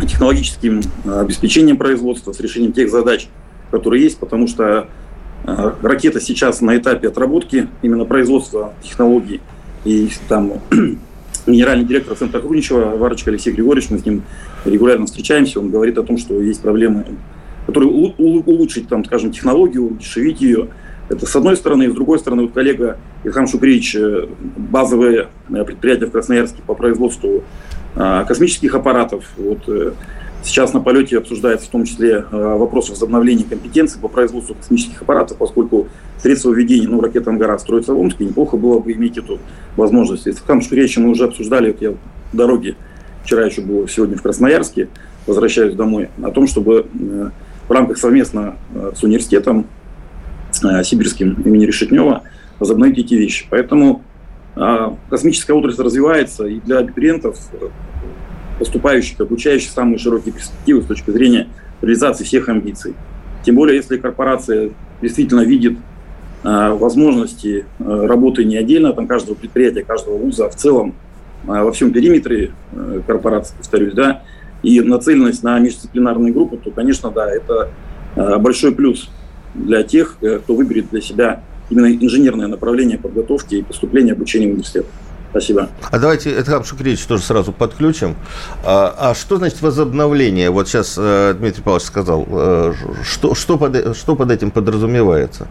технологическим 0.02 0.82
обеспечением 1.06 1.78
производства, 1.78 2.32
с 2.32 2.39
решением 2.39 2.74
тех 2.74 2.89
задач, 2.89 3.28
которые 3.69 4.04
есть, 4.04 4.17
потому 4.17 4.47
что 4.47 4.88
ракета 5.43 6.21
сейчас 6.21 6.62
на 6.62 6.78
этапе 6.78 7.08
отработки 7.08 7.67
именно 7.82 8.06
производства 8.06 8.74
технологий. 8.84 9.41
И 9.86 10.10
там 10.28 10.54
генеральный 11.48 11.86
директор 11.86 12.15
Центра 12.15 12.39
Круничева 12.39 12.98
Варочка 12.98 13.32
Алексей 13.32 13.52
Григорьевич, 13.52 13.89
мы 13.89 14.00
с 14.00 14.06
ним 14.06 14.24
регулярно 14.65 15.06
встречаемся, 15.06 15.60
он 15.60 15.70
говорит 15.70 15.98
о 15.98 16.04
том, 16.04 16.17
что 16.17 16.39
есть 16.41 16.62
проблемы, 16.62 17.06
которые 17.65 17.89
улучшить, 17.89 18.88
там, 18.88 19.06
скажем, 19.06 19.32
технологию, 19.32 19.91
удешевить 19.91 20.41
ее. 20.41 20.70
Это 21.10 21.26
с 21.26 21.36
одной 21.36 21.58
стороны, 21.58 21.84
и 21.84 21.89
с 21.89 21.94
другой 21.94 22.20
стороны, 22.20 22.44
вот 22.44 22.54
коллега 22.54 22.98
Ильхам 23.24 23.48
Шукрич, 23.48 23.96
э, 23.96 24.28
базовые 24.56 25.28
э, 25.50 25.63
предприятия 25.65 26.06
в 26.06 26.12
Красноярске 26.12 26.62
по 26.65 26.74
производству 26.74 27.44
а, 27.96 28.24
космических 28.24 28.74
аппаратов. 28.74 29.26
Вот 29.38 29.67
э, 29.67 29.91
сейчас 30.43 30.73
на 30.73 30.80
полете 30.80 31.17
обсуждается 31.17 31.67
в 31.67 31.69
том 31.69 31.86
числе 31.86 32.25
вопрос 32.32 32.89
возобновления 32.89 33.43
компетенций 33.43 33.99
по 33.99 34.08
производству 34.08 34.56
космических 34.56 35.01
аппаратов, 35.01 35.38
поскольку 35.38 35.88
средства 36.21 36.51
введения, 36.51 36.88
ну, 36.88 37.01
ракета 37.01 37.30
«Ангара» 37.30 37.58
строится 37.58 37.93
в 37.93 37.99
Омске, 37.99 38.25
неплохо 38.25 38.58
было 38.58 38.80
бы 38.80 38.91
иметь 38.93 39.17
эту 39.17 39.39
возможность. 39.75 40.27
И 40.27 40.30
Ильхам 40.32 40.62
Шукричем 40.62 41.04
мы 41.04 41.10
уже 41.10 41.25
обсуждали, 41.25 41.71
вот 41.71 41.82
я 41.82 41.91
в 41.91 42.36
дороге 42.36 42.75
вчера 43.23 43.45
еще 43.45 43.62
был 43.62 43.88
сегодня 43.88 44.17
в 44.17 44.21
Красноярске, 44.21 44.89
возвращаюсь 45.27 45.75
домой, 45.75 46.10
о 46.21 46.32
том, 46.32 46.47
чтобы 46.47 46.88
в 47.67 47.71
рамках 47.71 47.97
совместно 47.97 48.56
с 48.95 49.04
университетом 49.04 49.67
Э, 50.63 50.84
сибирским 50.84 51.34
имени 51.45 51.65
Решетнева, 51.65 52.23
возобновить 52.60 52.99
эти 52.99 53.15
вещи. 53.15 53.47
Поэтому 53.49 54.04
а, 54.56 54.95
космическая 55.10 55.54
отрасль 55.54 55.82
развивается, 55.82 56.45
и 56.45 56.60
для 56.60 56.80
абитуриентов, 56.80 57.39
э, 57.54 57.69
поступающих, 58.62 59.19
обучающих, 59.19 59.71
самые 59.71 59.97
широкие 59.97 60.32
перспективы 60.32 60.84
с 60.84 60.86
точки 60.86 61.10
зрения 61.10 61.47
реализации 61.82 62.24
всех 62.24 62.47
амбиций. 62.47 62.93
Тем 63.43 63.56
более, 63.56 63.78
если 63.78 63.97
корпорация 63.97 64.69
действительно 65.02 65.41
видит 65.41 65.80
а, 66.43 66.76
возможности 66.76 67.65
а, 67.80 68.06
работы 68.06 68.45
не 68.45 68.56
отдельно 68.58 68.93
там, 68.93 69.08
каждого 69.08 69.34
предприятия, 69.34 69.84
каждого 69.84 70.15
вуза, 70.15 70.45
а 70.45 70.50
в 70.52 70.56
целом 70.56 70.93
а, 71.47 71.63
во 71.63 71.71
всем 71.71 71.91
периметре 71.91 72.52
а, 72.71 73.02
корпорации, 73.08 73.56
повторюсь, 73.58 73.95
да, 73.95 74.21
и 74.62 74.80
нацеленность 74.80 75.41
на 75.41 75.58
междисциплинарные 75.58 76.32
группы, 76.32 76.58
то, 76.58 76.69
конечно, 76.69 77.10
да, 77.10 77.34
это 77.34 77.71
а, 78.15 78.38
большой 78.38 78.76
плюс 78.76 79.10
для 79.56 79.82
тех, 79.82 80.17
э, 80.21 80.38
кто 80.38 80.54
выберет 80.54 80.91
для 80.91 81.02
себя 81.02 81.43
именно 81.71 81.91
инженерное 81.91 82.45
направление 82.45 83.00
подготовки 83.00 83.56
и 83.56 83.63
поступления 83.63 84.12
обучения 84.12 84.45
в 84.45 84.52
университет. 84.52 84.86
Спасибо. 85.32 85.70
А 85.89 85.98
давайте 85.98 86.32
Эдхам 86.32 86.63
Шукревич 86.63 87.06
тоже 87.06 87.24
сразу 87.24 87.52
подключим. 87.52 88.15
А, 88.63 88.94
а 88.98 89.15
что 89.15 89.38
значит 89.38 89.62
возобновление? 89.62 90.50
Вот 90.50 90.67
сейчас 90.67 90.96
э, 90.98 91.34
Дмитрий 91.39 91.63
Павлович 91.63 91.86
сказал, 91.86 92.28
э, 92.30 92.74
что, 93.04 93.34
что, 93.34 93.58
под, 93.58 93.98
что 93.98 94.15
под 94.15 94.30
этим 94.30 94.52
подразумевается? 94.52 95.48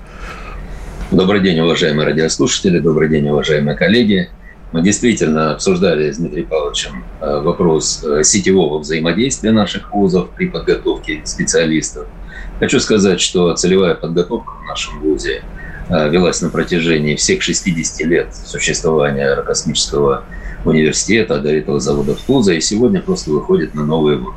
Добрый 1.11 1.41
день, 1.41 1.59
уважаемые 1.61 2.07
радиослушатели, 2.07 2.79
добрый 2.79 3.09
день, 3.09 3.29
уважаемые 3.29 3.77
коллеги. 3.77 4.31
Мы 4.73 4.83
действительно 4.83 5.53
обсуждали 5.53 6.13
с 6.13 6.19
Дмитрием 6.19 6.47
Павловичем 6.47 7.05
вопрос 7.21 8.05
сетевого 8.23 8.79
взаимодействия 8.79 9.51
наших 9.51 9.93
вузов 9.93 10.29
при 10.31 10.47
подготовке 10.47 11.23
специалистов– 11.25 12.07
Хочу 12.61 12.79
сказать, 12.79 13.23
что 13.23 13.55
целевая 13.55 13.95
подготовка 13.95 14.53
в 14.63 14.69
нашем 14.69 15.01
ВУЗе 15.01 15.43
э, 15.43 15.60
велась 15.91 16.41
на 16.41 16.51
протяжении 16.51 17.17
всех 17.17 17.43
60 17.43 18.07
лет 18.07 18.29
существования 18.35 19.27
аэрокосмического 19.27 20.25
университета, 20.65 21.41
до 21.41 21.51
этого 21.51 21.81
завода 21.81 22.15
ФУЗа, 22.15 22.53
и 22.53 22.61
сегодня 22.61 23.01
просто 23.01 23.31
выходит 23.31 23.75
на 23.75 23.85
новый 23.85 24.17
уровень. 24.17 24.35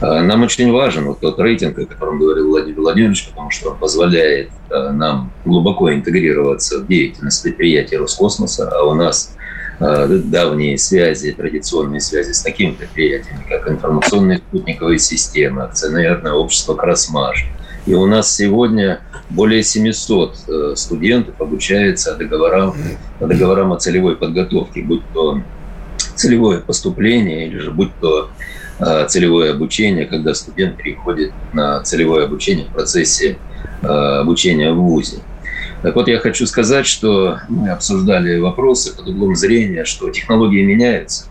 Э, 0.00 0.20
нам 0.20 0.42
очень 0.42 0.70
важен 0.72 1.06
вот 1.06 1.20
тот 1.20 1.38
рейтинг, 1.38 1.78
о 1.78 1.86
котором 1.86 2.18
говорил 2.18 2.48
Владимир 2.48 2.80
Владимирович, 2.80 3.28
потому 3.28 3.50
что 3.50 3.70
он 3.70 3.78
позволяет 3.78 4.50
э, 4.70 4.90
нам 4.90 5.32
глубоко 5.44 5.92
интегрироваться 5.92 6.80
в 6.80 6.86
деятельность 6.86 7.42
предприятия 7.42 7.98
Роскосмоса, 7.98 8.68
а 8.68 8.84
у 8.84 8.94
нас 8.94 9.34
Э, 9.82 10.06
давние 10.06 10.76
связи, 10.76 11.32
традиционные 11.32 12.00
связи 12.00 12.32
с 12.32 12.42
такими 12.42 12.72
предприятиями, 12.72 13.46
как 13.48 13.66
информационные 13.66 14.36
спутниковые 14.36 14.98
системы, 14.98 15.62
акционерное 15.62 16.34
общество 16.34 16.74
«Красмаш». 16.74 17.46
И 17.86 17.94
у 17.94 18.06
нас 18.06 18.34
сегодня 18.34 19.00
более 19.30 19.62
700 19.62 20.36
э, 20.48 20.72
студентов 20.76 21.40
обучается 21.40 22.14
договорам, 22.16 22.74
договорам 23.20 23.72
о 23.72 23.78
целевой 23.78 24.16
подготовке, 24.16 24.82
будь 24.82 25.02
то 25.14 25.40
целевое 26.14 26.60
поступление 26.60 27.46
или 27.46 27.58
же 27.58 27.70
будь 27.70 27.90
то 28.00 28.30
э, 28.78 29.06
целевое 29.08 29.52
обучение, 29.52 30.04
когда 30.04 30.34
студент 30.34 30.76
переходит 30.76 31.32
на 31.52 31.82
целевое 31.82 32.24
обучение 32.24 32.66
в 32.66 32.72
процессе 32.72 33.38
обучения 33.82 34.72
в 34.72 34.76
ВУЗе. 34.76 35.20
Так 35.82 35.94
вот, 35.94 36.08
я 36.08 36.18
хочу 36.18 36.46
сказать, 36.46 36.86
что 36.86 37.38
мы 37.48 37.70
обсуждали 37.70 38.38
вопросы 38.38 38.94
под 38.94 39.08
углом 39.08 39.34
зрения, 39.34 39.86
что 39.86 40.10
технологии 40.10 40.62
меняются. 40.62 41.24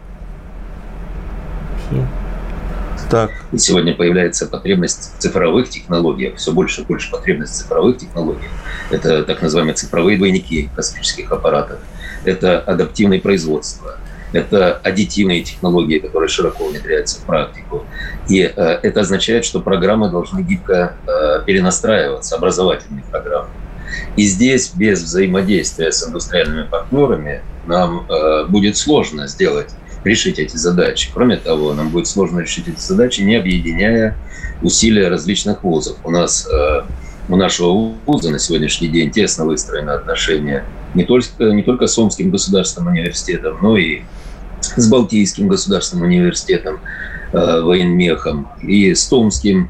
Так. 3.10 3.32
И 3.52 3.58
сегодня 3.58 3.96
появляется 3.96 4.46
потребность 4.46 5.14
в 5.18 5.22
цифровых 5.22 5.70
технологиях, 5.70 6.36
все 6.36 6.52
больше 6.52 6.82
и 6.82 6.86
больше 6.86 7.10
потребность 7.10 7.54
в 7.54 7.58
цифровых 7.58 7.98
технологиях. 7.98 8.52
Это 8.92 9.24
так 9.24 9.42
называемые 9.42 9.74
цифровые 9.74 10.18
двойники 10.18 10.70
космических 10.76 11.32
аппаратов. 11.32 11.80
Это 12.24 12.60
адаптивное 12.60 13.20
производство. 13.20 13.98
Это 14.32 14.74
аддитивные 14.74 15.42
технологии, 15.42 15.98
которые 15.98 16.30
широко 16.30 16.68
внедряются 16.68 17.20
в 17.20 17.24
практику. 17.24 17.86
И 18.28 18.42
э, 18.42 18.80
это 18.84 19.02
означает, 19.02 19.44
что 19.44 19.60
программы 19.60 20.12
должны 20.12 20.42
гибко 20.42 20.94
э, 21.08 21.42
перенастраиваться, 21.48 22.36
образовательные 22.36 23.04
программы. 23.10 23.50
И 24.18 24.26
здесь 24.26 24.72
без 24.76 25.02
взаимодействия 25.02 25.92
с 25.92 26.08
индустриальными 26.08 26.68
партнерами 26.68 27.42
нам 27.66 28.06
э, 28.08 28.46
будет 28.46 28.78
сложно 28.78 29.28
сделать, 29.28 29.72
решить 30.04 30.40
эти 30.40 30.56
задачи. 30.56 31.10
Кроме 31.14 31.38
того, 31.38 31.74
нам 31.74 31.90
будет 31.90 32.08
сложно 32.08 32.40
решить 32.40 32.68
эти 32.68 32.80
задачи, 32.80 33.22
не 33.22 33.36
объединяя 33.36 34.18
усилия 34.62 35.10
различных 35.10 35.64
вузов. 35.64 35.98
У 36.04 36.12
нас 36.12 36.48
э, 36.48 36.82
у 37.28 37.36
нашего 37.36 37.96
вуза 38.06 38.32
на 38.32 38.40
сегодняшний 38.40 38.88
день 38.88 39.12
тесно 39.12 39.46
выстроены 39.46 39.92
отношения 39.92 40.66
не 40.94 41.04
только, 41.04 41.28
не 41.40 41.64
только 41.64 41.88
с 41.88 41.98
Омским 41.98 42.32
государственным 42.32 42.92
университетом, 42.92 43.58
но 43.62 43.78
и 43.78 44.02
с 44.62 44.90
Балтийским 44.90 45.48
государственным 45.48 46.06
университетом, 46.06 46.80
э, 47.32 47.62
военмехом, 47.62 48.50
и 48.62 48.94
с 48.94 49.06
Томским 49.08 49.70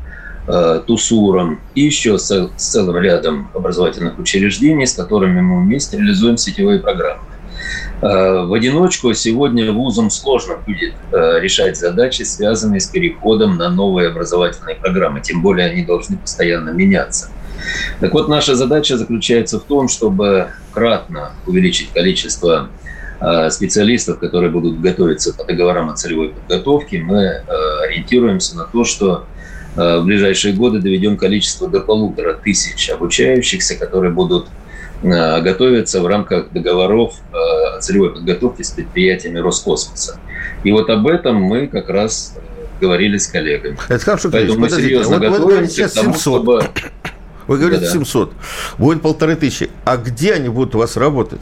Э, 0.51 0.81
Тусуром 0.87 1.59
и 1.75 1.81
еще 1.81 2.17
с, 2.17 2.49
целым 2.57 2.97
рядом 2.97 3.51
образовательных 3.53 4.17
учреждений, 4.17 4.87
с 4.87 4.93
которыми 4.93 5.41
мы 5.41 5.63
вместе 5.63 5.97
реализуем 5.97 6.37
сетевые 6.37 6.79
программы. 6.79 7.21
Э, 8.01 8.45
в 8.45 8.53
одиночку 8.53 9.13
сегодня 9.13 9.71
вузам 9.71 10.09
сложно 10.09 10.57
будет 10.65 10.93
э, 11.11 11.39
решать 11.39 11.77
задачи, 11.77 12.23
связанные 12.23 12.79
с 12.79 12.87
переходом 12.87 13.57
на 13.57 13.69
новые 13.69 14.09
образовательные 14.09 14.75
программы, 14.75 15.21
тем 15.21 15.41
более 15.41 15.67
они 15.67 15.83
должны 15.83 16.17
постоянно 16.17 16.69
меняться. 16.69 17.29
Так 17.99 18.13
вот, 18.13 18.29
наша 18.29 18.55
задача 18.55 18.97
заключается 18.97 19.59
в 19.59 19.63
том, 19.63 19.89
чтобы 19.89 20.47
кратно 20.71 21.31
увеличить 21.45 21.91
количество 21.91 22.69
специалистов, 23.49 24.17
которые 24.19 24.49
будут 24.49 24.79
готовиться 24.79 25.33
по 25.33 25.43
договорам 25.43 25.89
о 25.89 25.93
целевой 25.93 26.29
подготовке. 26.29 26.99
Мы 26.99 27.43
ориентируемся 27.83 28.55
на 28.55 28.63
то, 28.63 28.85
что 28.85 29.25
Э, 29.75 29.99
в 29.99 30.05
ближайшие 30.05 30.53
годы 30.53 30.79
доведем 30.79 31.15
количество 31.15 31.67
до 31.67 31.79
полутора 31.79 32.33
тысяч 32.33 32.89
обучающихся, 32.89 33.75
которые 33.75 34.11
будут 34.11 34.47
э, 35.03 35.41
готовиться 35.41 36.01
в 36.01 36.07
рамках 36.07 36.51
договоров 36.51 37.15
э, 37.31 37.79
целевой 37.79 38.13
подготовке 38.13 38.63
с 38.63 38.71
предприятиями 38.71 39.39
Роскосмоса. 39.39 40.19
И 40.63 40.71
вот 40.71 40.89
об 40.89 41.07
этом 41.07 41.37
мы 41.37 41.67
как 41.67 41.89
раз 41.89 42.37
говорили 42.79 43.17
с 43.17 43.27
коллегами. 43.27 43.77
Это 43.87 44.03
хорошо, 44.03 44.29
Поэтому 44.31 44.59
мы 44.59 44.69
серьезно 44.69 45.19
вот, 45.19 45.29
готовимся 45.29 45.83
вот, 45.83 45.91
к 45.91 45.95
тому, 45.95 46.13
700. 46.13 46.41
чтобы... 46.41 46.63
Вы 47.47 47.57
говорите 47.57 47.85
да, 47.85 47.91
700. 47.91 48.33
Будет 48.77 49.01
полторы 49.01 49.35
тысячи. 49.35 49.69
А 49.83 49.97
где 49.97 50.33
они 50.33 50.49
будут 50.49 50.75
у 50.75 50.79
вас 50.79 50.95
работать? 50.97 51.41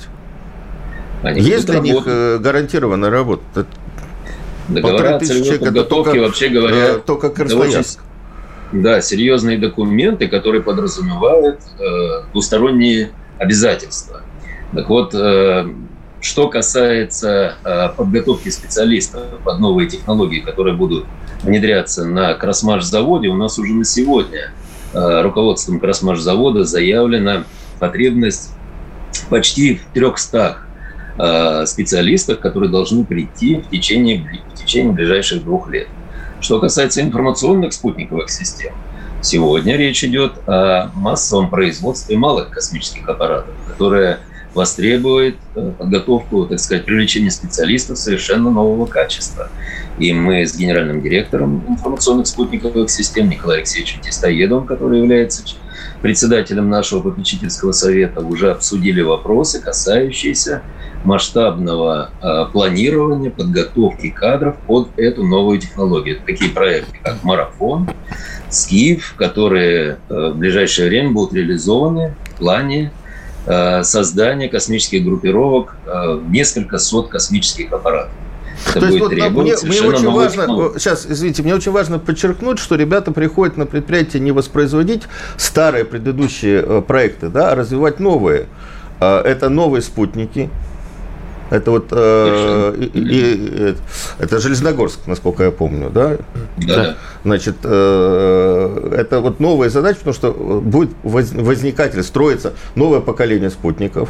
Они 1.22 1.42
Есть 1.42 1.66
для 1.66 1.76
работать. 1.76 2.06
них 2.08 2.42
гарантированная 2.42 3.10
работа? 3.10 3.66
Договора 4.68 5.16
о 5.16 5.20
целевой 5.20 5.60
подготовке, 5.60 6.12
только, 6.12 6.20
вообще 6.26 6.50
говоря, 6.50 6.96
только 7.00 7.30
Красноярск. 7.30 8.00
Да, 8.72 9.02
серьезные 9.02 9.58
документы, 9.58 10.28
которые 10.28 10.62
подразумевают 10.62 11.62
э, 11.80 12.24
двусторонние 12.34 13.12
обязательства. 13.40 14.22
Так 14.74 14.90
вот, 14.90 15.14
э, 15.14 15.68
что 16.22 16.50
касается 16.50 17.56
э, 17.64 17.90
подготовки 17.96 18.50
специалистов 18.50 19.24
под 19.44 19.60
новые 19.60 19.88
технологии, 19.88 20.40
которые 20.40 20.76
будут 20.76 21.06
внедряться 21.44 22.06
на 22.06 22.34
Красмаш-заводе, 22.34 23.28
у 23.28 23.36
нас 23.36 23.60
уже 23.60 23.74
на 23.74 23.86
сегодня 23.86 24.52
э, 24.94 25.22
руководством 25.22 25.80
Красмаш-завода 25.80 26.64
заявлена 26.64 27.46
потребность 27.80 28.52
почти 29.30 29.76
в 29.76 29.94
300 29.94 30.58
э, 31.18 31.66
специалистов, 31.66 32.40
которые 32.40 32.72
должны 32.72 33.06
прийти 33.06 33.56
в 33.62 33.70
течение, 33.70 34.44
в 34.54 34.58
течение 34.58 34.94
ближайших 34.94 35.44
двух 35.44 35.70
лет. 35.70 35.88
Что 36.42 36.60
касается 36.60 37.02
информационных 37.02 37.74
спутниковых 37.74 38.30
систем, 38.30 38.74
сегодня 39.28 39.76
речь 39.76 40.04
идет 40.04 40.34
о 40.48 40.90
массовом 40.96 41.50
производстве 41.50 42.18
малых 42.18 42.50
космических 42.50 43.08
аппаратов, 43.10 43.54
которые 43.68 44.20
востребует 44.54 45.36
э, 45.56 45.72
подготовку, 45.78 46.46
так 46.46 46.60
сказать, 46.60 46.86
привлечение 46.86 47.30
специалистов 47.30 48.00
совершенно 48.00 48.50
нового 48.50 48.86
качества. 48.86 49.50
И 50.00 50.14
мы 50.14 50.48
с 50.48 50.56
генеральным 50.56 51.02
директором 51.02 51.64
информационных 51.68 52.26
спутниковых 52.28 52.90
систем 52.90 53.30
Николаем 53.30 53.60
Алексеевичем 53.60 54.02
Тестоедовым, 54.02 54.66
который 54.66 55.00
является 55.00 55.44
председателем 56.02 56.70
нашего 56.70 57.02
попечительского 57.02 57.72
совета, 57.72 58.22
уже 58.22 58.52
обсудили 58.52 59.02
вопросы, 59.02 59.62
касающиеся 59.62 60.64
масштабного 61.04 62.12
э, 62.22 62.52
планирования, 62.52 63.30
подготовки 63.30 64.10
кадров 64.10 64.56
под 64.66 64.98
эту 64.98 65.24
новую 65.24 65.60
технологию. 65.60 66.20
такие 66.26 66.50
проекты, 66.52 66.98
как 67.04 67.24
«Марафон», 67.24 67.90
«Скиф», 68.50 69.16
которые 69.18 69.98
э, 70.10 70.32
в 70.34 70.38
ближайшее 70.38 70.90
время 70.90 71.12
будут 71.12 71.34
реализованы 71.34 72.16
в 72.34 72.38
плане 72.38 72.92
Э, 73.50 73.82
создание 73.84 74.50
космических 74.50 75.06
группировок 75.06 75.78
э, 75.86 76.20
несколько 76.28 76.80
сот 76.80 77.08
космических 77.08 77.72
аппаратов. 77.72 78.12
Это 78.68 78.82
То 78.82 78.86
есть 78.88 79.00
вот 79.00 79.14
мне, 79.14 79.30
мне 79.30 79.82
очень 79.82 80.12
важно, 80.12 80.42
технологий. 80.42 80.80
сейчас, 80.80 81.06
извините, 81.08 81.44
мне 81.44 81.56
очень 81.56 81.72
важно 81.72 81.98
подчеркнуть, 81.98 82.60
что 82.60 82.76
ребята 82.76 83.14
приходят 83.14 83.56
на 83.56 83.66
предприятие 83.66 84.22
не 84.22 84.34
воспроизводить 84.34 85.04
старые 85.38 85.86
предыдущие 85.86 86.82
проекты, 86.82 87.30
да, 87.30 87.52
а 87.52 87.56
развивать 87.56 88.02
новые. 88.02 88.48
Это 89.00 89.48
новые 89.48 89.82
спутники, 89.82 90.50
это 91.50 91.72
вот 91.72 91.88
э, 91.92 92.76
и, 92.80 93.00
и, 93.04 93.76
это 94.20 94.40
Железногорск, 94.40 95.00
насколько 95.08 95.44
я 95.44 95.52
помню, 95.52 95.90
да? 95.90 96.18
Да. 96.58 96.96
Значит, 97.24 97.58
э, 97.64 98.94
это 98.98 99.22
вот 99.22 99.40
новая 99.40 99.70
задача, 99.70 100.00
потому 100.00 100.14
что 100.14 100.32
будет 100.34 100.92
возникать 101.04 101.96
или 101.96 102.02
строиться 102.02 102.54
новое 102.76 103.00
поколение 103.00 103.50
спутников. 103.50 104.10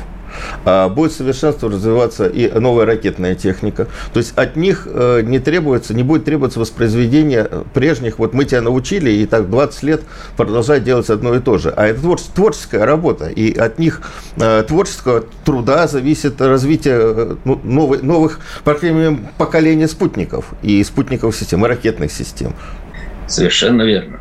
А 0.66 0.90
будет 0.90 1.12
совершенство 1.13 1.70
развиваться 1.70 2.28
и 2.28 2.52
новая 2.60 2.86
ракетная 2.86 3.36
техника. 3.36 3.88
То 4.13 4.20
есть 4.20 4.38
от 4.38 4.56
них 4.56 4.88
э, 4.90 5.22
не 5.24 5.40
требуется, 5.40 5.94
не 5.94 6.04
будет 6.04 6.26
требоваться 6.26 6.60
воспроизведение 6.60 7.50
прежних, 7.74 8.20
вот 8.20 8.34
мы 8.34 8.46
тебя 8.46 8.62
научили, 8.62 9.10
и 9.10 9.26
так 9.26 9.50
20 9.50 9.84
лет 9.84 10.02
продолжать 10.36 10.84
делать 10.84 11.10
одно 11.10 11.36
и 11.36 11.40
то 11.40 11.58
же. 11.58 11.74
А 11.76 11.88
это 11.88 12.02
творческая 12.34 12.86
работа, 12.86 13.28
и 13.28 13.56
от 13.58 13.80
них 13.80 14.02
э, 14.38 14.63
творческого 14.68 15.26
труда 15.46 15.88
зависит 15.88 16.42
развитие 16.42 16.98
э, 17.00 17.36
ну, 17.46 17.60
новых, 17.63 18.04
новых, 18.04 18.40
по 18.63 18.74
крайней 18.74 18.98
мере, 18.98 19.18
поколения 19.38 19.88
спутников 19.88 20.46
и 20.62 20.84
спутниковых 20.84 21.36
систем, 21.36 21.66
и 21.66 21.68
ракетных 21.68 22.12
систем. 22.12 22.54
Совершенно 23.28 23.82
верно. 23.84 24.20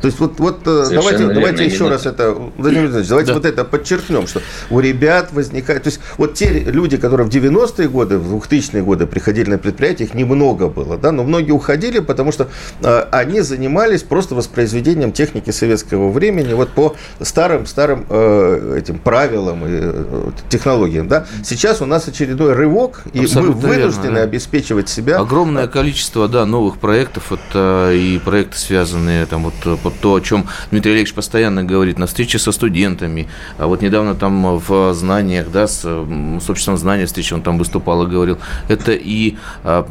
То 0.00 0.06
есть 0.06 0.18
вот, 0.20 0.38
вот 0.38 0.60
э, 0.66 0.86
давайте, 0.90 1.26
давайте 1.28 1.64
еще 1.64 1.88
раз 1.88 2.06
это, 2.06 2.32
Владимир 2.32 2.82
Владимирович, 2.82 3.08
давайте 3.08 3.28
да. 3.28 3.34
вот 3.34 3.44
это 3.44 3.64
подчеркнем, 3.64 4.26
что 4.26 4.40
у 4.70 4.80
ребят 4.80 5.32
возникает, 5.32 5.84
то 5.84 5.88
есть 5.88 6.00
вот 6.18 6.34
те 6.34 6.60
люди, 6.60 6.96
которые 6.96 7.26
в 7.26 7.30
90-е 7.30 7.88
годы, 7.88 8.18
в 8.18 8.36
2000-е 8.36 8.82
годы 8.82 9.06
приходили 9.06 9.50
на 9.50 9.58
предприятия, 9.58 10.04
их 10.04 10.14
немного 10.14 10.68
было, 10.68 10.96
да, 10.96 11.12
но 11.12 11.24
многие 11.24 11.52
уходили, 11.52 11.98
потому 12.00 12.32
что 12.32 12.48
э, 12.82 13.04
они 13.10 13.40
занимались 13.40 14.02
просто 14.02 14.34
воспроизведением 14.34 15.12
техники 15.12 15.50
советского 15.50 16.10
времени 16.10 16.52
вот 16.52 16.70
по 16.70 16.96
старым-старым 17.20 18.06
э, 18.08 18.78
этим 18.78 18.98
правилам 18.98 19.64
и 19.64 19.70
э, 19.70 20.30
технологиям, 20.48 21.08
да. 21.08 21.26
Сейчас 21.44 21.80
у 21.80 21.86
нас 21.86 22.08
очередной 22.08 22.52
рывок, 22.54 23.02
и 23.12 23.20
Абсолютно 23.20 23.54
мы 23.54 23.74
вынуждены 23.74 24.02
верно, 24.02 24.18
да. 24.18 24.24
обеспечивать 24.24 24.88
себя. 24.88 25.18
Огромное 25.18 25.66
количество, 25.66 26.28
да, 26.28 26.46
новых 26.46 26.78
проектов, 26.78 27.32
это 27.32 27.90
и 27.92 28.18
проекты, 28.18 28.58
связанные 28.58 29.26
там 29.26 29.44
вот 29.44 29.78
вот 29.86 29.94
то, 30.00 30.14
о 30.14 30.20
чем 30.20 30.46
Дмитрий 30.70 30.92
Олегович 30.92 31.14
постоянно 31.14 31.64
говорит, 31.64 31.98
на 31.98 32.06
встрече 32.06 32.38
со 32.38 32.52
студентами. 32.52 33.28
А 33.58 33.66
вот 33.66 33.82
недавно 33.82 34.14
там 34.14 34.58
в 34.58 34.94
знаниях, 34.94 35.50
да, 35.50 35.66
с, 35.66 35.80
с 35.80 36.50
обществом 36.50 36.76
знания 36.76 37.06
встречи 37.06 37.32
он 37.32 37.42
там 37.42 37.58
выступал 37.58 38.02
и 38.04 38.10
говорил, 38.10 38.38
это 38.68 38.92
и 38.92 39.36
а, 39.64 39.88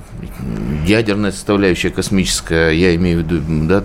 ядерная 0.85 1.31
составляющая 1.31 1.89
космическая, 1.89 2.71
я 2.71 2.95
имею 2.95 3.23
в 3.23 3.23
виду, 3.23 3.67
да, 3.67 3.83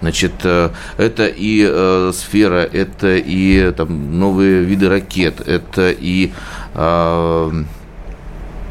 значит, 0.00 0.32
э, 0.44 0.70
это 0.96 1.26
и 1.26 1.66
э, 1.68 2.12
сфера, 2.14 2.68
это 2.72 3.16
и 3.16 3.72
там 3.72 4.18
новые 4.18 4.62
виды 4.62 4.88
ракет, 4.88 5.40
это 5.46 5.90
и 5.90 6.32
э, 6.74 7.64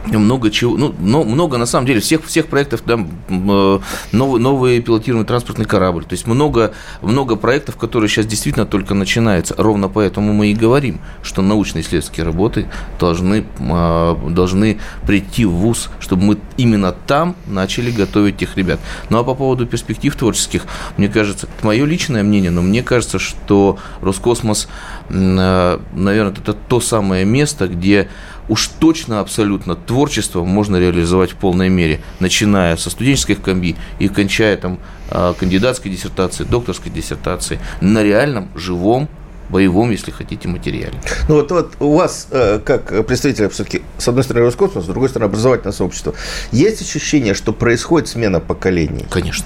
много 0.06 0.50
чего, 0.50 0.78
ну, 0.78 0.96
но 1.00 1.24
много 1.24 1.58
на 1.58 1.66
самом 1.66 1.86
деле 1.86 2.00
всех 2.00 2.26
всех 2.26 2.48
проектов 2.48 2.82
там 2.82 3.10
э, 3.30 3.80
новый 4.12 4.42
новый 4.42 4.82
пилотируемый 4.82 5.28
транспортный 5.28 5.66
корабль, 5.66 6.04
то 6.04 6.14
есть 6.14 6.28
много 6.28 6.74
много 7.02 7.36
проектов, 7.36 7.78
которые 7.78 8.10
сейчас 8.10 8.26
действительно 8.26 8.66
только 8.66 8.94
начинаются. 8.94 9.56
Ровно 9.58 9.90
поэтому 9.90 10.34
мы 10.34 10.48
и 10.48 10.54
говорим, 10.54 11.00
что 11.22 11.42
научно-исследовательские 11.42 12.26
работы 12.26 12.68
должны 13.00 13.46
э, 13.60 14.16
должны 14.30 14.80
прийти 15.06 15.46
в 15.46 15.52
вуз, 15.52 15.90
чтобы 16.00 16.24
мы 16.24 16.38
именно 16.58 16.92
там 16.92 17.36
начали 17.48 17.92
готовить 17.92 18.38
тех 18.38 18.58
ребят. 18.58 18.80
Ну 19.10 19.20
а 19.20 19.24
по 19.24 19.36
поводу 19.36 19.66
перспектив 19.66 20.16
творческих, 20.16 20.64
мне 20.98 21.10
кажется, 21.10 21.48
это 21.48 21.66
мое 21.66 21.86
личное 21.86 22.24
мнение, 22.24 22.52
но 22.52 22.62
мне 22.62 22.84
кажется, 22.84 23.20
что 23.20 23.78
Роскосмос, 24.02 24.68
э, 25.10 25.80
наверное, 25.94 26.34
это 26.34 26.54
то 26.54 26.80
самое 26.80 27.26
место, 27.26 27.68
где 27.68 28.10
уж 28.50 28.68
точно 28.80 29.20
абсолютно 29.20 29.76
творчество 29.76 30.44
можно 30.44 30.78
реализовать 30.78 31.32
в 31.32 31.36
полной 31.36 31.70
мере, 31.70 32.02
начиная 32.20 32.76
со 32.78 32.90
студенческой 32.90 33.36
комби 33.36 33.76
и 34.00 34.08
кончая 34.08 34.58
там 34.58 34.80
а, 35.10 35.34
кандидатской 35.34 35.92
диссертацией, 35.92 36.50
докторской 36.50 36.92
диссертацией 36.92 37.60
на 37.82 38.04
реальном, 38.04 38.50
живом 38.56 39.10
боевом, 39.50 39.92
если 39.92 40.12
хотите, 40.12 40.48
материале. 40.48 40.94
Ну 41.28 41.36
вот, 41.36 41.52
вот 41.52 41.74
у 41.80 41.96
вас, 41.96 42.28
э, 42.32 42.60
как 42.64 43.06
представителя 43.06 43.50
все-таки, 43.50 43.82
с 43.98 44.08
одной 44.08 44.24
стороны, 44.24 44.46
Роскосмоса, 44.46 44.86
с 44.86 44.90
другой 44.90 45.10
стороны, 45.10 45.30
образовательное 45.30 45.74
сообщество, 45.74 46.14
есть 46.52 46.82
ощущение, 46.82 47.34
что 47.34 47.52
происходит 47.52 48.08
смена 48.08 48.40
поколений? 48.40 49.06
Конечно. 49.10 49.46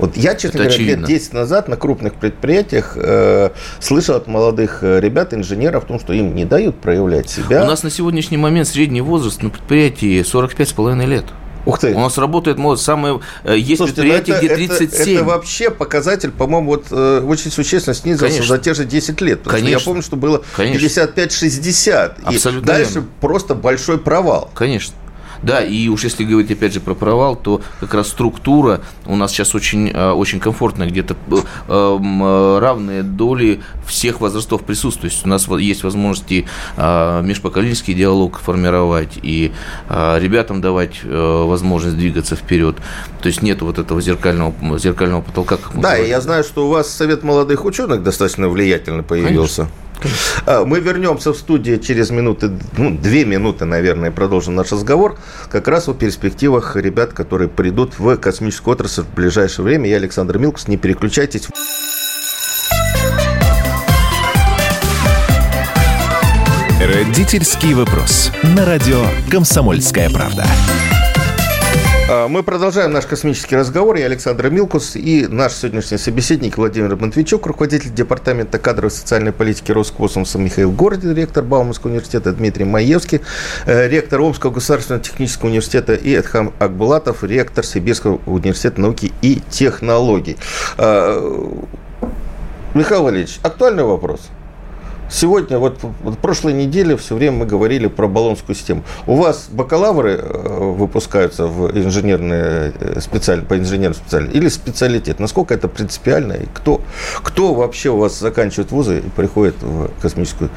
Вот 0.00 0.16
я, 0.16 0.34
честно 0.34 0.48
Это 0.48 0.58
говоря, 0.58 0.74
очевидно. 0.74 1.06
лет 1.06 1.08
10 1.08 1.32
назад 1.34 1.68
на 1.68 1.76
крупных 1.76 2.14
предприятиях 2.14 2.92
э, 2.96 3.50
слышал 3.80 4.16
от 4.16 4.26
молодых 4.26 4.82
э, 4.82 5.00
ребят, 5.00 5.34
инженеров, 5.34 5.84
о 5.84 5.86
том, 5.86 6.00
что 6.00 6.12
им 6.12 6.34
не 6.34 6.44
дают 6.44 6.80
проявлять 6.80 7.28
себя. 7.28 7.62
У 7.62 7.66
нас 7.66 7.82
на 7.82 7.90
сегодняшний 7.90 8.36
момент 8.38 8.66
средний 8.66 9.02
возраст 9.02 9.42
на 9.42 9.50
предприятии 9.50 10.22
45,5 10.22 11.06
лет. 11.06 11.24
Ух 11.66 11.78
ты. 11.78 11.94
У 11.94 12.00
нас 12.00 12.16
работает 12.16 12.56
молодость. 12.56 12.84
Самое, 12.86 13.20
э, 13.44 13.56
есть 13.56 13.76
Слушайте, 13.76 14.02
ну 14.02 14.08
предприятия, 14.12 14.46
где 14.46 14.54
37. 14.54 15.02
Это, 15.02 15.12
это 15.12 15.24
вообще 15.24 15.70
показатель, 15.70 16.30
по-моему, 16.30 16.70
вот, 16.70 16.86
э, 16.90 17.20
очень 17.20 17.50
существенно 17.50 17.94
снизился 17.94 18.26
Конечно. 18.26 18.56
за 18.56 18.58
те 18.58 18.74
же 18.74 18.84
10 18.84 19.20
лет. 19.20 19.40
Потому 19.42 19.58
Конечно. 19.58 19.78
я 19.78 19.84
помню, 19.84 20.02
что 20.02 20.16
было 20.16 20.42
55-60. 20.56 22.12
Абсолютно 22.24 22.64
и 22.64 22.66
дальше 22.66 22.94
верно. 22.94 23.08
просто 23.20 23.54
большой 23.54 23.98
провал. 23.98 24.50
Конечно. 24.54 24.94
Да, 25.42 25.62
и 25.62 25.88
уж 25.88 26.04
если 26.04 26.24
говорить 26.24 26.50
опять 26.50 26.74
же 26.74 26.80
про 26.80 26.94
провал, 26.94 27.36
то 27.36 27.60
как 27.80 27.94
раз 27.94 28.08
структура 28.08 28.80
у 29.06 29.16
нас 29.16 29.32
сейчас 29.32 29.54
очень, 29.54 29.88
э, 29.88 30.10
очень 30.10 30.40
комфортная, 30.40 30.88
где-то 30.88 31.16
э, 31.28 31.36
э, 31.68 32.58
равные 32.60 33.02
доли 33.02 33.62
всех 33.86 34.20
возрастов 34.20 34.62
присутствуют. 34.62 35.14
У 35.24 35.28
нас 35.28 35.48
есть 35.48 35.82
возможности 35.82 36.46
межпоколенческий 36.76 37.94
диалог 37.94 38.38
формировать 38.38 39.18
и 39.22 39.52
ребятам 39.88 40.60
давать 40.60 41.02
возможность 41.04 41.96
двигаться 41.96 42.36
вперед. 42.36 42.76
То 43.20 43.26
есть 43.26 43.42
нет 43.42 43.62
вот 43.62 43.78
этого 43.78 44.00
зеркального, 44.00 44.78
зеркального 44.78 45.22
потолка. 45.22 45.56
Как 45.56 45.80
да, 45.80 45.98
и 45.98 46.08
я 46.08 46.20
знаю, 46.20 46.44
что 46.44 46.66
у 46.66 46.70
вас 46.70 46.90
Совет 46.90 47.22
молодых 47.22 47.64
ученых 47.64 48.02
достаточно 48.02 48.48
влиятельно 48.48 49.02
появился. 49.02 49.62
Конечно. 49.62 49.89
А, 50.46 50.64
мы 50.64 50.80
вернемся 50.80 51.32
в 51.32 51.36
студию 51.36 51.78
через 51.78 52.10
минуты, 52.10 52.50
ну, 52.76 52.96
две 52.96 53.24
минуты, 53.24 53.64
наверное, 53.64 54.10
продолжим 54.10 54.54
наш 54.54 54.72
разговор. 54.72 55.18
Как 55.50 55.68
раз 55.68 55.88
о 55.88 55.94
перспективах 55.94 56.76
ребят, 56.76 57.12
которые 57.12 57.48
придут 57.48 57.98
в 57.98 58.16
космическую 58.16 58.74
отрасль 58.74 59.02
в 59.02 59.14
ближайшее 59.14 59.64
время. 59.64 59.88
Я 59.88 59.96
Александр 59.96 60.38
Милкус. 60.38 60.68
Не 60.68 60.76
переключайтесь. 60.76 61.48
Родительский 66.80 67.74
вопрос. 67.74 68.32
На 68.42 68.64
радио 68.64 69.04
«Комсомольская 69.30 70.08
правда». 70.10 70.44
А, 72.12 72.26
мы 72.26 72.42
продолжаем 72.42 72.90
наш 72.90 73.06
космический 73.06 73.54
разговор. 73.54 73.94
Я 73.94 74.06
Александр 74.06 74.50
Милкус 74.50 74.96
и 74.96 75.28
наш 75.28 75.52
сегодняшний 75.52 75.96
собеседник 75.96 76.58
Владимир 76.58 76.96
Матвейчук, 76.96 77.46
руководитель 77.46 77.94
Департамента 77.94 78.58
кадровой 78.58 78.88
и 78.88 78.92
социальной 78.92 79.30
политики 79.30 79.70
Роскосмоса 79.70 80.36
Михаил 80.36 80.72
Гордин, 80.72 81.14
ректор 81.14 81.44
Бауманского 81.44 81.90
университета 81.92 82.32
Дмитрий 82.32 82.64
Маевский, 82.64 83.20
э, 83.64 83.86
ректор 83.86 84.22
Омского 84.22 84.50
государственного 84.50 85.04
технического 85.04 85.50
университета 85.50 85.94
и 85.94 86.10
Эдхам 86.10 86.52
Акбулатов, 86.58 87.22
ректор 87.22 87.64
Сибирского 87.64 88.20
университета 88.26 88.80
науки 88.80 89.12
и 89.22 89.40
технологий. 89.48 90.36
А, 90.78 91.62
Михаил 92.74 93.04
Валерьевич, 93.04 93.38
актуальный 93.44 93.84
вопрос– 93.84 94.22
Сегодня, 95.10 95.58
вот, 95.58 95.78
вот 95.80 96.18
прошлой 96.18 96.52
неделе 96.52 96.96
все 96.96 97.16
время 97.16 97.38
мы 97.38 97.46
говорили 97.46 97.88
про 97.88 98.06
баллонскую 98.06 98.54
систему. 98.54 98.84
У 99.06 99.16
вас 99.16 99.48
бакалавры 99.50 100.12
э, 100.12 100.58
выпускаются 100.58 101.46
в 101.46 101.76
инженерные 101.76 102.72
э, 102.78 103.00
специаль... 103.00 103.42
по 103.42 103.58
инженерным 103.58 103.94
специальностям 103.94 104.40
или 104.40 104.48
специалитет? 104.48 105.18
Насколько 105.18 105.54
это 105.54 105.66
принципиально? 105.66 106.34
И 106.34 106.46
кто, 106.54 106.80
кто 107.22 107.54
вообще 107.54 107.90
у 107.90 107.96
вас 107.96 108.20
заканчивает 108.20 108.70
вузы 108.70 108.98
и 108.98 109.10
приходит 109.10 109.56
в 109.60 109.90
космическую 110.00 110.50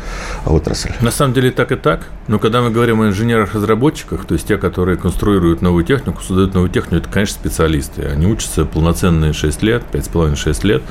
отрасль? 0.45 0.91
На 1.01 1.11
самом 1.11 1.33
деле 1.33 1.51
так 1.51 1.71
и 1.71 1.75
так. 1.75 2.01
Но 2.27 2.37
когда 2.37 2.61
мы 2.61 2.69
говорим 2.69 3.01
о 3.01 3.07
инженерах-разработчиках, 3.07 4.25
то 4.25 4.35
есть 4.35 4.47
те, 4.47 4.57
которые 4.57 4.97
конструируют 4.97 5.61
новую 5.61 5.83
технику, 5.83 6.21
создают 6.21 6.53
новую 6.53 6.69
технику, 6.69 6.97
это, 6.97 7.09
конечно, 7.09 7.35
специалисты. 7.35 8.03
Они 8.03 8.27
учатся 8.27 8.65
полноценные 8.65 9.33
6 9.33 9.63
лет, 9.63 9.83
5,5-6 9.91 10.67
лет, 10.67 10.83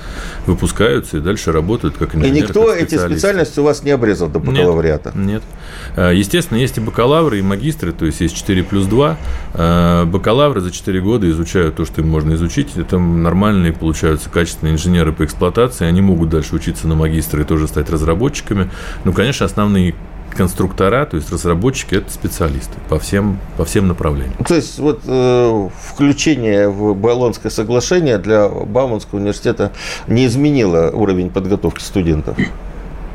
выпускаются 0.46 1.18
и 1.18 1.20
дальше 1.20 1.52
работают 1.52 1.96
как 1.96 2.16
инженеры. 2.16 2.38
И 2.38 2.42
никто 2.42 2.74
эти 2.74 2.98
специальности 2.98 3.51
есть 3.52 3.58
у 3.58 3.62
вас 3.62 3.82
не 3.82 3.90
обрезал 3.90 4.28
до 4.28 4.38
бакалавриата? 4.38 5.12
Нет, 5.14 5.26
нет. 5.26 5.42
А, 5.96 6.10
естественно, 6.10 6.58
есть 6.58 6.78
и 6.78 6.80
бакалавры, 6.80 7.38
и 7.38 7.42
магистры, 7.42 7.92
то 7.92 8.06
есть 8.06 8.20
есть 8.20 8.34
4 8.36 8.64
плюс 8.64 8.86
2. 8.86 9.16
А, 9.54 10.06
бакалавры 10.06 10.60
за 10.60 10.70
4 10.70 11.00
года 11.00 11.30
изучают 11.30 11.76
то, 11.76 11.84
что 11.84 12.00
им 12.00 12.08
можно 12.08 12.34
изучить. 12.34 12.76
Это 12.76 12.98
нормальные, 12.98 13.72
получаются 13.72 14.30
качественные 14.30 14.74
инженеры 14.74 15.12
по 15.12 15.24
эксплуатации. 15.24 15.86
Они 15.86 16.00
могут 16.00 16.30
дальше 16.30 16.54
учиться 16.54 16.88
на 16.88 16.94
магистры 16.94 17.42
и 17.42 17.44
тоже 17.44 17.68
стать 17.68 17.90
разработчиками. 17.90 18.70
Ну, 19.04 19.12
конечно, 19.12 19.44
основные 19.44 19.94
конструктора, 20.34 21.04
то 21.04 21.16
есть 21.16 21.30
разработчики, 21.30 21.96
это 21.96 22.10
специалисты 22.10 22.72
по 22.88 22.98
всем, 22.98 23.38
по 23.58 23.66
всем 23.66 23.86
направлениям. 23.88 24.42
То 24.46 24.54
есть 24.54 24.78
вот 24.78 25.02
э, 25.06 25.68
включение 25.78 26.70
в 26.70 26.94
Болонское 26.94 27.50
соглашение 27.50 28.16
для 28.16 28.48
Бауманского 28.48 29.18
университета 29.18 29.72
не 30.06 30.24
изменило 30.24 30.90
уровень 30.90 31.28
подготовки 31.28 31.82
студентов? 31.82 32.38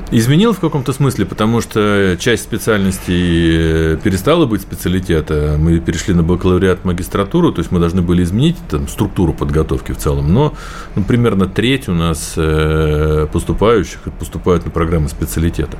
Изменил 0.09 0.53
в 0.53 0.59
каком-то 0.61 0.93
смысле, 0.93 1.25
потому 1.25 1.59
что 1.59 2.15
часть 2.17 2.43
специальностей 2.43 3.93
э, 3.93 3.97
перестала 4.01 4.45
быть 4.45 4.61
специалитета. 4.61 5.57
Мы 5.59 5.79
перешли 5.79 6.13
на 6.13 6.23
бакалавриат 6.23 6.85
магистратуру, 6.85 7.51
то 7.51 7.59
есть 7.59 7.71
мы 7.71 7.79
должны 7.79 8.01
были 8.01 8.23
изменить 8.23 8.55
там, 8.69 8.87
структуру 8.87 9.33
подготовки 9.33 9.91
в 9.91 9.97
целом. 9.97 10.33
Но 10.33 10.53
ну, 10.95 11.03
примерно 11.03 11.45
треть 11.47 11.89
у 11.89 11.93
нас 11.93 12.35
э, 12.37 13.27
поступающих 13.33 13.99
поступают 14.17 14.63
на 14.63 14.71
программы 14.71 15.09
специалитета. 15.09 15.77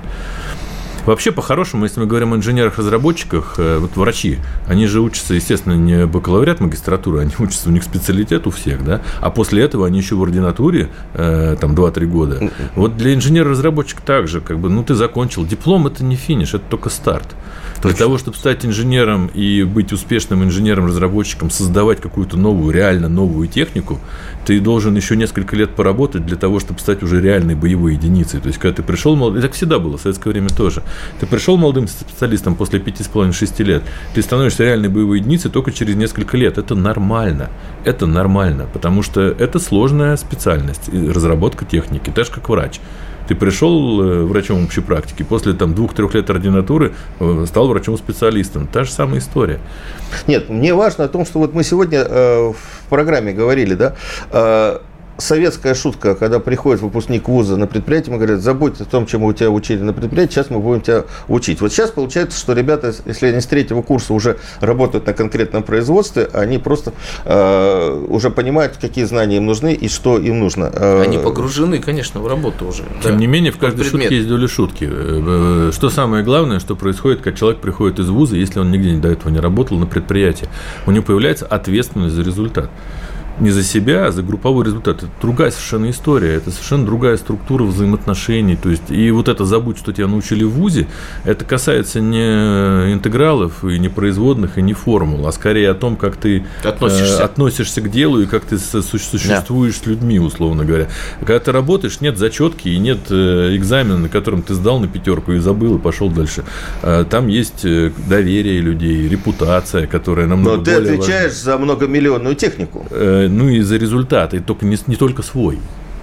Вообще, 1.08 1.32
по-хорошему, 1.32 1.86
если 1.86 2.02
мы 2.02 2.06
говорим 2.06 2.34
о 2.34 2.36
инженерах-разработчиках, 2.36 3.56
э, 3.58 3.78
вот 3.80 3.96
врачи, 3.96 4.40
они 4.68 4.88
же 4.88 5.00
учатся, 5.00 5.36
естественно, 5.36 5.72
не 5.74 6.06
бакалавриат 6.06 6.60
магистратуры, 6.60 7.22
они 7.22 7.32
учатся, 7.40 7.70
у 7.70 7.72
них 7.72 7.84
специалитет 7.84 8.46
у 8.46 8.52
всех, 8.52 8.84
да, 8.84 9.00
а 9.22 9.30
после 9.30 9.64
этого 9.64 9.88
они 9.88 10.00
еще 10.00 10.16
в 10.16 10.22
ординатуре, 10.22 10.90
э, 11.14 11.56
там, 11.62 11.76
2-3 11.76 12.06
года. 12.08 12.52
Вот 12.76 12.98
для 12.98 13.14
инженера-разработчика 13.14 14.02
также, 14.02 14.42
как 14.42 14.60
бы, 14.60 14.70
ну, 14.70 14.84
ты 14.84 14.96
закончил, 14.96 15.46
диплом– 15.46 15.88
это 15.88 16.04
не 16.04 16.18
финиш, 16.18 16.54
это 16.54 16.66
только 16.70 16.90
старт. 16.90 17.36
Точно. 17.78 17.90
Для 17.90 17.98
того, 17.98 18.18
чтобы 18.18 18.38
стать 18.38 18.66
инженером 18.66 19.28
и 19.28 19.64
быть 19.64 19.94
успешным 19.94 20.44
инженером-разработчиком, 20.44 21.52
создавать 21.52 22.02
какую-то 22.02 22.36
новую, 22.36 22.74
реально 22.74 23.08
новую 23.08 23.48
технику, 23.48 24.00
ты 24.46 24.60
должен 24.60 24.96
еще 24.96 25.16
несколько 25.16 25.56
лет 25.56 25.76
поработать 25.76 26.26
для 26.26 26.38
того, 26.38 26.60
чтобы 26.60 26.80
стать 26.80 27.04
уже 27.04 27.22
реальной 27.22 27.56
боевой 27.56 27.94
единицей. 27.94 28.40
То 28.40 28.48
есть, 28.48 28.60
когда 28.60 28.78
ты 28.78 28.84
пришел, 28.84 29.16
молодым, 29.16 29.40
и 29.40 29.42
так 29.42 29.54
всегда 29.54 29.80
было, 29.80 29.98
в 29.98 30.02
советское 30.02 30.32
время 30.32 30.50
тоже. 30.50 30.84
Ты 31.20 31.26
пришел 31.26 31.58
молодым 31.58 31.88
специалистом 31.88 32.56
после 32.56 32.80
5,5-6 32.80 33.64
лет, 33.64 33.84
ты 34.14 34.22
становишься 34.22 34.64
реальной 34.64 34.90
боевой 34.90 35.20
единицей 35.20 35.52
только 35.52 35.72
через 35.72 35.96
несколько 35.96 36.38
лет. 36.38 36.58
Это 36.58 36.76
нормально. 36.76 37.50
Это 37.84 38.06
нормально, 38.06 38.68
потому 38.72 39.04
что 39.04 39.22
это 39.22 39.60
сложная 39.60 40.18
специальность, 40.18 40.90
разработка 40.90 41.66
техники, 41.66 42.12
так 42.14 42.26
же 42.26 42.32
как 42.32 42.50
врач. 42.50 42.80
Ты 43.28 43.36
пришел 43.36 44.02
э, 44.02 44.24
врачом 44.24 44.64
общей 44.64 44.82
практики, 44.82 45.24
после 45.24 45.54
там 45.54 45.74
двух-трех 45.76 46.14
лет 46.14 46.30
ординатуры 46.30 46.94
э, 47.20 47.46
стал 47.48 47.68
врачом-специалистом. 47.68 48.68
Та 48.68 48.86
же 48.86 48.92
самая 48.92 49.20
история. 49.20 49.60
Нет, 50.28 50.50
мне 50.50 50.74
важно 50.74 51.04
о 51.04 51.08
том, 51.10 51.26
что 51.26 51.40
вот 51.40 51.54
мы 51.54 51.64
сегодня 51.64 52.00
э, 52.00 52.54
в 52.54 52.90
программе 52.90 53.34
говорили, 53.34 53.74
да, 53.74 53.96
э, 54.32 54.80
советская 55.18 55.74
шутка, 55.74 56.16
когда 56.16 56.40
приходит 56.40 56.82
выпускник 56.82 57.28
вуза 57.28 57.58
на 57.58 57.68
предприятие, 57.68 58.14
мы 58.14 58.20
говорят, 58.20 58.42
забудь 58.42 58.80
о 58.82 58.86
том, 58.86 59.06
чему 59.06 59.28
у 59.28 59.34
тебя 59.34 59.50
учили 59.50 59.82
на 59.82 59.94
предприятии, 59.94 60.34
сейчас 60.34 60.50
мы 60.50 60.60
будем 60.60 60.82
тебя 60.82 61.06
учить. 61.28 61.62
Вот 61.62 61.72
сейчас 61.72 61.92
получается, 61.92 62.40
что 62.40 62.54
ребята, 62.54 62.94
если 63.06 63.28
они 63.28 63.42
с 63.42 63.46
третьего 63.46 63.82
курса 63.82 64.14
уже 64.14 64.38
работают 64.60 65.08
на 65.08 65.14
конкретном 65.14 65.64
производстве, 65.64 66.30
они 66.34 66.58
просто 66.58 66.94
э, 67.26 68.06
уже 68.10 68.30
понимают, 68.30 68.78
какие 68.80 69.06
знания 69.06 69.38
им 69.38 69.46
нужны 69.46 69.74
и 69.74 69.88
что 69.88 70.18
им 70.18 70.40
нужно. 70.40 70.72
Э, 70.74 71.02
они 71.02 71.18
погружены, 71.18 71.80
конечно, 71.80 72.22
в 72.22 72.28
работу 72.28 72.68
уже. 72.68 72.84
Тем 73.02 73.14
да. 73.14 73.16
не 73.16 73.28
менее, 73.28 73.52
в 73.52 73.58
каждой 73.58 73.86
шутке 73.86 74.16
есть 74.16 74.28
доля 74.28 74.48
шутки. 74.48 74.88
Э, 74.90 75.70
э, 75.70 75.72
что 75.74 75.90
самое 75.90 76.24
главное, 76.24 76.60
что 76.60 76.76
происходит, 76.76 77.22
когда 77.22 77.38
человек 77.38 77.62
приходит 77.62 78.00
из 78.00 78.10
вуза, 78.10 78.36
если 78.36 78.60
он 78.60 78.72
нигде 78.72 78.96
до 78.98 79.10
этого 79.10 79.32
не 79.32 79.40
работал 79.40 79.78
на 79.78 79.86
предприятии, 79.86 80.48
у 80.86 80.92
него 80.92 81.04
появляется 81.04 81.46
ответственность 81.46 82.16
за 82.16 82.22
результат 82.22 82.70
не 83.40 83.52
за 83.52 83.64
себя, 83.64 84.08
а 84.08 84.12
за 84.12 84.24
групповой 84.24 84.66
результат. 84.66 85.04
Это 85.04 85.12
другая 85.22 85.52
совершенно 85.52 85.90
история, 85.90 86.36
это 86.36 86.52
совершенно 86.52 86.86
другая 86.86 87.18
структура 87.18 87.64
взаимоотношений. 87.64 88.56
То 88.56 88.70
есть, 88.70 88.90
и 88.90 89.12
вот 89.12 89.28
это 89.28 89.46
забудь, 89.46 89.78
что 89.78 89.94
тебя 89.94 90.08
научили 90.08 90.44
в 90.44 90.52
ВУЗе, 90.52 90.88
это 91.24 91.46
касается 91.46 92.00
не 92.00 92.94
интегралов 92.94 93.64
и 93.64 93.78
не 93.80 93.90
производных, 93.90 94.58
и 94.58 94.62
не 94.62 94.74
формул, 94.74 95.28
а 95.28 95.32
скорее 95.32 95.72
о 95.72 95.74
том, 95.76 95.96
как 95.96 96.18
ты 96.18 96.46
относишься, 96.64 97.22
э, 97.22 97.26
относишься 97.26 97.82
к 97.82 97.92
делу 97.92 98.22
и 98.22 98.26
как 98.26 98.46
ты 98.46 98.58
существуешь 98.58 99.76
да. 99.76 99.84
с 99.84 99.86
людьми, 99.86 100.20
условно 100.20 100.66
говоря. 100.66 100.88
Когда 101.20 101.40
ты 101.40 101.52
работаешь, 101.52 102.02
нет 102.02 102.18
зачетки 102.18 102.70
и 102.70 102.78
нет 102.78 103.00
э, 103.10 103.56
экзамена, 103.56 103.98
на 103.98 104.10
котором 104.10 104.42
ты 104.42 104.54
сдал 104.54 104.80
на 104.80 104.88
пятерку 104.88 105.34
и 105.34 105.40
забыл, 105.40 105.78
и 105.78 105.80
пошел 105.80 106.10
дальше. 106.10 106.44
Э, 106.82 107.06
там 107.10 107.28
есть 107.28 107.66
э, 107.66 107.92
доверие 108.10 108.62
людей, 108.62 109.08
репутация, 109.08 109.88
которая 109.88 110.28
намного 110.28 110.58
Но 110.58 110.64
ты 110.64 110.72
отвечаешь 110.74 111.34
важна. 111.34 111.54
за 111.54 111.58
многомиллионную 111.58 112.36
технику. 112.36 112.86
Э, 112.90 113.27
ну 113.30 113.50
и 113.50 113.62
за 113.62 113.78
результаты, 113.78 114.40
только 114.40 114.66
не, 114.66 114.78
не 114.88 114.96
только 114.96 115.22
свой. 115.24 115.60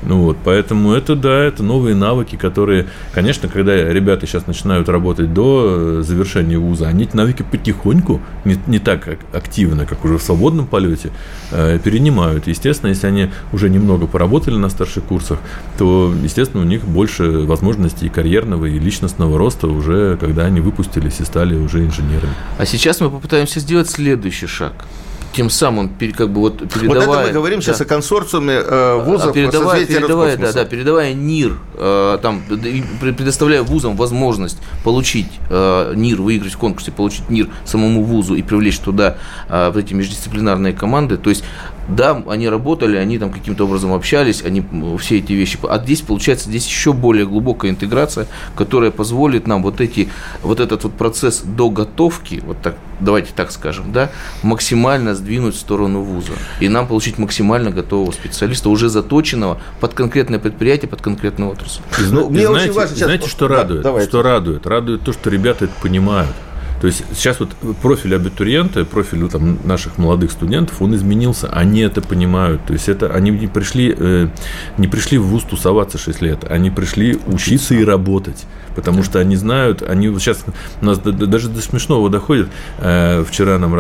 Ну 0.07 0.23
вот, 0.23 0.37
поэтому 0.45 0.93
это, 0.93 1.17
да, 1.17 1.45
это 1.45 1.63
новые 1.63 1.95
навыки, 1.95 2.37
которые, 2.37 2.87
конечно, 3.13 3.49
когда 3.49 3.75
ребята 3.75 4.27
сейчас 4.27 4.47
начинают 4.47 4.89
работать 4.89 5.33
до 5.33 5.99
э, 5.99 6.03
завершения 6.03 6.59
вуза, 6.59 6.89
они 6.89 7.05
эти 7.05 7.17
навыки 7.17 7.45
потихоньку, 7.51 8.21
не, 8.45 8.59
не 8.67 8.79
так 8.79 9.19
активно, 9.33 9.87
как 9.87 10.05
уже 10.05 10.19
в 10.19 10.23
свободном 10.23 10.67
полете, 10.67 11.11
э, 11.53 11.79
перенимают. 11.83 12.47
Естественно, 12.47 12.91
если 12.91 13.07
они 13.07 13.31
уже 13.53 13.71
немного 13.71 14.07
поработали 14.07 14.57
на 14.57 14.69
старших 14.69 15.05
курсах, 15.05 15.39
то, 15.79 16.13
естественно, 16.23 16.63
у 16.63 16.67
них 16.67 16.85
больше 16.85 17.41
возможностей 17.41 18.09
карьерного 18.11 18.67
и 18.67 18.79
личностного 18.79 19.39
роста 19.39 19.69
уже, 19.69 20.19
когда 20.21 20.45
они 20.45 20.61
выпустились 20.61 21.21
и 21.21 21.25
стали 21.25 21.57
уже 21.57 21.85
инженерами. 21.85 22.35
А 22.59 22.67
сейчас 22.67 23.01
мы 23.01 23.11
попытаемся 23.11 23.61
сделать 23.61 23.89
следующий 23.89 24.47
шаг– 24.47 24.73
тем 25.35 25.51
самым 25.51 25.91
как 26.17 26.31
бы 26.31 26.41
вот 26.41 26.59
передавая... 26.73 27.07
Вот 27.07 27.17
это 27.17 27.27
мы 27.27 27.33
говорим 27.33 27.59
да, 27.59 27.65
сейчас 27.65 27.81
о 27.81 27.85
консорциуме 27.85 28.55
э, 28.55 29.03
вузов, 29.05 29.33
передавая, 29.33 29.85
передавая, 29.85 30.37
да, 30.37 30.53
да, 30.53 30.65
передавая 30.65 31.13
НИР, 31.13 31.59
э, 31.75 32.19
там, 32.23 32.43
предоставляя 33.01 33.63
вузам 33.63 33.97
возможность 33.97 34.59
получить 34.85 35.27
э, 35.51 35.93
НИР, 35.97 36.23
выиграть 36.23 36.55
в 36.55 36.59
конкурсе, 36.59 36.93
получить 36.93 37.29
НИР 37.29 37.49
самому 37.65 38.05
вузу 38.05 38.35
и 38.37 38.43
привлечь 38.43 38.79
туда 38.79 39.17
э, 39.49 39.71
вот 39.75 39.77
эти 39.77 39.93
междисциплинарные 39.93 40.73
команды, 40.73 41.17
то 41.17 41.31
есть 41.31 41.45
да, 41.89 42.23
они 42.29 42.49
работали, 42.49 42.97
они 42.97 43.19
там 43.19 43.31
каким-то 43.31 43.65
образом 43.65 43.93
общались, 43.93 44.43
они 44.43 44.65
все 44.99 45.19
эти 45.19 45.33
вещи. 45.33 45.59
А 45.63 45.79
здесь, 45.79 46.01
получается, 46.01 46.49
здесь 46.49 46.67
еще 46.67 46.93
более 46.93 47.27
глубокая 47.27 47.71
интеграция, 47.71 48.27
которая 48.57 48.91
позволит 48.91 49.47
нам 49.47 49.63
вот, 49.63 49.81
эти, 49.81 50.09
вот 50.43 50.61
этот 50.61 50.85
вот 50.85 50.95
процесс 50.95 51.43
доготовки, 51.43 52.43
вот 52.45 52.61
так, 52.63 52.77
давайте 53.01 53.33
так 53.35 53.51
скажем, 53.51 53.93
да, 53.93 54.11
максимально 54.43 55.15
сдвинуть 55.15 55.55
в 55.55 55.59
сторону 55.59 56.03
вуза. 56.03 56.33
И 56.61 56.69
нам 56.69 56.87
получить 56.87 57.19
максимально 57.19 57.71
готового 57.71 58.13
специалиста, 58.13 58.71
уже 58.71 58.89
заточенного 58.89 59.61
под 59.81 59.95
конкретное 59.95 60.39
предприятие, 60.39 60.89
под 60.89 61.03
конкретную 61.03 61.53
отрасль. 61.53 61.81
Ну, 62.11 62.31
мне 62.31 62.47
знаете, 62.47 62.71
очень 62.71 62.79
важно 62.79 62.97
сейчас... 62.97 63.07
Знаете, 63.07 63.29
что 63.29 63.49
радует? 63.49 63.83
Да, 63.83 64.01
что 64.03 64.23
радует? 64.23 64.67
Радует 64.67 65.03
то, 65.03 65.13
что 65.13 65.31
ребята 65.31 65.67
это 65.67 65.75
понимают. 65.83 66.35
То 66.85 66.89
есть 66.89 67.03
сейчас 67.15 67.41
вот 67.41 67.49
профиль 67.81 68.15
абитуриента, 68.15 68.85
профиль 68.85 69.21
ну, 69.21 69.31
там, 69.31 69.59
наших 69.65 69.97
молодых 69.97 70.31
студентов, 70.31 70.83
он 70.83 70.95
изменился, 70.95 71.49
они 71.49 71.81
это 71.81 72.03
понимают. 72.03 72.63
То 72.67 72.75
есть 72.75 72.91
это 72.91 73.11
они 73.11 73.31
не 73.31 73.47
пришли, 73.47 73.95
э, 73.99 74.29
не 74.77 74.87
пришли 74.87 75.17
в 75.17 75.23
ВУЗ 75.23 75.45
тусоваться 75.45 75.97
6 75.97 76.21
лет, 76.21 76.45
они 76.45 76.71
пришли 76.71 77.19
учиться 77.27 77.75
и 77.75 77.83
работать 77.83 78.45
потому 78.75 79.03
что 79.03 79.19
они 79.19 79.37
знают, 79.37 79.83
они 79.83 80.09
вот 80.09 80.21
сейчас 80.21 80.45
у 80.81 80.85
нас 80.85 80.99
даже 80.99 81.49
до 81.49 81.61
смешного 81.61 82.11
доходит. 82.11 82.49
Э, 82.79 83.25
вчера 83.27 83.59
нам 83.59 83.75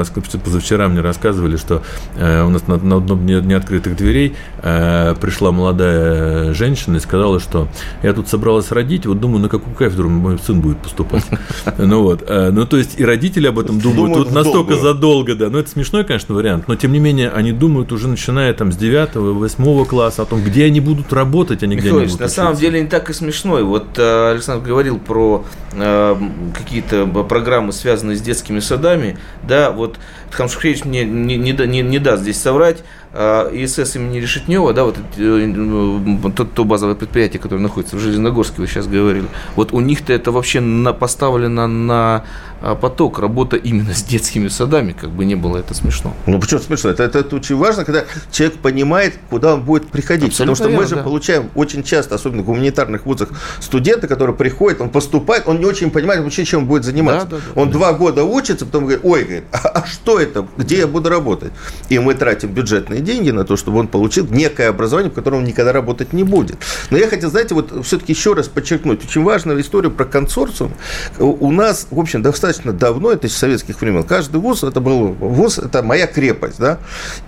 позавчера 0.44 0.88
мне 0.88 1.00
рассказывали, 1.00 1.57
что 1.57 1.82
э, 2.16 2.42
у 2.42 2.50
нас 2.50 2.66
на, 2.66 2.76
на 2.76 2.96
одном 2.96 3.26
неоткрытых 3.26 3.96
дверей 3.96 4.36
э, 4.62 5.14
пришла 5.20 5.52
молодая 5.52 6.55
женщина 6.55 6.96
и 6.96 7.00
сказала, 7.00 7.40
что 7.40 7.68
я 8.02 8.12
тут 8.12 8.28
собралась 8.28 8.70
родить, 8.70 9.07
вот 9.07 9.20
думаю, 9.20 9.40
на 9.40 9.48
какую 9.48 9.74
кафедру 9.74 10.09
мой 10.09 10.38
сын 10.38 10.61
будет 10.61 10.78
поступать. 10.78 11.24
Ну 11.76 12.02
вот, 12.02 12.28
ну 12.28 12.66
то 12.66 12.76
есть 12.76 12.93
и 12.99 13.05
родители 13.05 13.47
об 13.47 13.59
этом 13.59 13.80
думают, 13.80 14.12
думают 14.12 14.28
вот 14.28 14.34
настолько 14.34 14.76
задолго, 14.76 15.34
да. 15.34 15.51
Но 15.51 15.59
это 15.59 15.70
смешной, 15.70 16.05
конечно, 16.05 16.34
вариант, 16.34 16.68
но 16.68 16.76
тем 16.76 16.92
не 16.92 16.99
менее 16.99 17.30
они 17.30 17.53
думают 17.53 17.92
уже 17.92 18.09
начиная 18.09 18.53
там 18.55 18.72
с 18.72 18.76
9 18.76 19.14
8 19.14 19.84
класса 19.84 20.22
о 20.22 20.24
том, 20.24 20.42
где 20.42 20.64
они 20.64 20.80
будут 20.80 21.12
работать, 21.12 21.62
а 21.62 21.66
не 21.66 21.76
где 21.76 21.90
они 21.90 22.07
будут 22.07 22.20
на 22.20 22.28
самом 22.28 22.57
деле 22.57 22.80
не 22.80 22.88
так 22.88 23.11
и 23.11 23.12
смешной. 23.12 23.62
Вот 23.62 23.99
э, 23.99 24.30
Александр 24.32 24.66
говорил 24.66 24.99
про 24.99 25.45
э, 25.72 26.16
какие-то 26.55 27.07
программы, 27.07 27.72
связанные 27.72 28.16
с 28.16 28.20
детскими 28.20 28.61
садами, 28.61 29.18
да, 29.42 29.70
вот 29.70 29.99
Хамшухевич 30.35 30.85
мне 30.85 31.05
не, 31.05 31.37
не, 31.37 31.53
не, 31.53 31.82
не 31.82 31.99
даст 31.99 32.22
здесь 32.22 32.41
соврать, 32.41 32.85
а, 33.16 33.49
ИСС 33.53 33.95
имени 33.95 34.18
Решетнева, 34.18 34.72
да, 34.72 34.85
вот 34.85 34.97
э, 35.16 36.32
то, 36.35 36.45
то 36.45 36.64
базовое 36.64 36.97
предприятие, 36.97 37.41
которое 37.41 37.61
находится 37.61 37.97
в 37.97 38.01
Железногорске, 38.01 38.61
вы 38.61 38.66
сейчас 38.66 38.89
говорили, 38.89 39.26
вот 39.55 39.72
у 39.72 39.78
них-то 39.78 40.12
это 40.12 40.32
вообще 40.32 40.61
на, 40.61 40.93
поставлено 40.93 41.68
на 41.68 42.24
а, 42.61 42.74
поток, 42.74 43.18
работа 43.18 43.57
именно 43.57 43.93
с 43.93 44.03
детскими 44.03 44.49
садами, 44.49 44.97
как 44.99 45.11
бы 45.11 45.26
не 45.26 45.35
было 45.35 45.59
это 45.59 45.74
смешно. 45.74 46.14
Ну, 46.24 46.41
почему 46.41 46.61
смешно? 46.61 46.89
Это, 46.89 47.03
это, 47.03 47.18
это 47.18 47.37
очень 47.37 47.57
важно, 47.57 47.85
когда 47.85 48.07
человек 48.32 48.57
понимает, 48.59 49.18
куда 49.28 49.53
он 49.55 49.62
будет 49.62 49.91
приходить. 49.91 50.30
Абсолютно 50.30 50.55
Потому 50.55 50.57
что 50.57 50.68
верно, 50.70 50.82
мы 50.82 50.89
же 50.89 50.95
да. 50.97 51.03
получаем 51.03 51.51
очень 51.55 51.82
часто, 51.82 52.14
особенно 52.14 52.43
в 52.43 52.47
гуманитарных 52.47 53.05
вузах, 53.05 53.28
студенты, 53.61 54.09
которые 54.09 54.35
приходят, 54.35 54.80
он 54.80 54.89
поступает, 54.89 55.47
он 55.47 55.59
не 55.59 55.66
очень 55.66 55.91
понимает 55.91 56.22
вообще, 56.22 56.47
чем 56.47 56.61
он 56.61 56.66
будет 56.66 56.85
заниматься. 56.85 57.26
Да, 57.26 57.37
да, 57.37 57.43
да, 57.55 57.61
он 57.61 57.68
да. 57.68 57.74
два 57.74 57.93
года 57.93 58.24
учится, 58.24 58.64
потом 58.64 58.85
говорит, 58.85 59.05
ой, 59.05 59.24
говорит, 59.24 59.45
а, 59.53 59.59
а 59.68 59.87
что 59.87 60.18
это, 60.18 60.23
где 60.56 60.78
я 60.78 60.86
буду 60.86 61.08
работать? 61.08 61.52
И 61.88 61.98
мы 61.98 62.14
тратим 62.14 62.50
бюджетные 62.50 63.00
деньги 63.00 63.30
на 63.30 63.44
то, 63.44 63.56
чтобы 63.56 63.78
он 63.78 63.88
получил 63.88 64.26
некое 64.26 64.68
образование, 64.68 65.10
в 65.10 65.14
котором 65.14 65.38
он 65.38 65.44
никогда 65.44 65.72
работать 65.72 66.12
не 66.12 66.24
будет. 66.24 66.56
Но 66.90 66.98
я 66.98 67.08
хотел, 67.08 67.30
знаете, 67.30 67.54
вот 67.54 67.84
все-таки 67.84 68.12
еще 68.12 68.34
раз 68.34 68.48
подчеркнуть, 68.48 69.04
очень 69.04 69.22
важную 69.22 69.60
историю 69.60 69.90
про 69.90 70.04
консорциум. 70.04 70.72
У 71.18 71.50
нас, 71.50 71.86
в 71.90 71.98
общем, 71.98 72.22
достаточно 72.22 72.72
давно, 72.72 73.12
это 73.12 73.26
из 73.26 73.36
советских 73.36 73.80
времен, 73.80 74.04
каждый 74.04 74.40
вуз, 74.40 74.62
это 74.62 74.80
был 74.80 75.08
вуз, 75.12 75.58
это 75.58 75.82
моя 75.82 76.06
крепость, 76.06 76.58
да, 76.58 76.78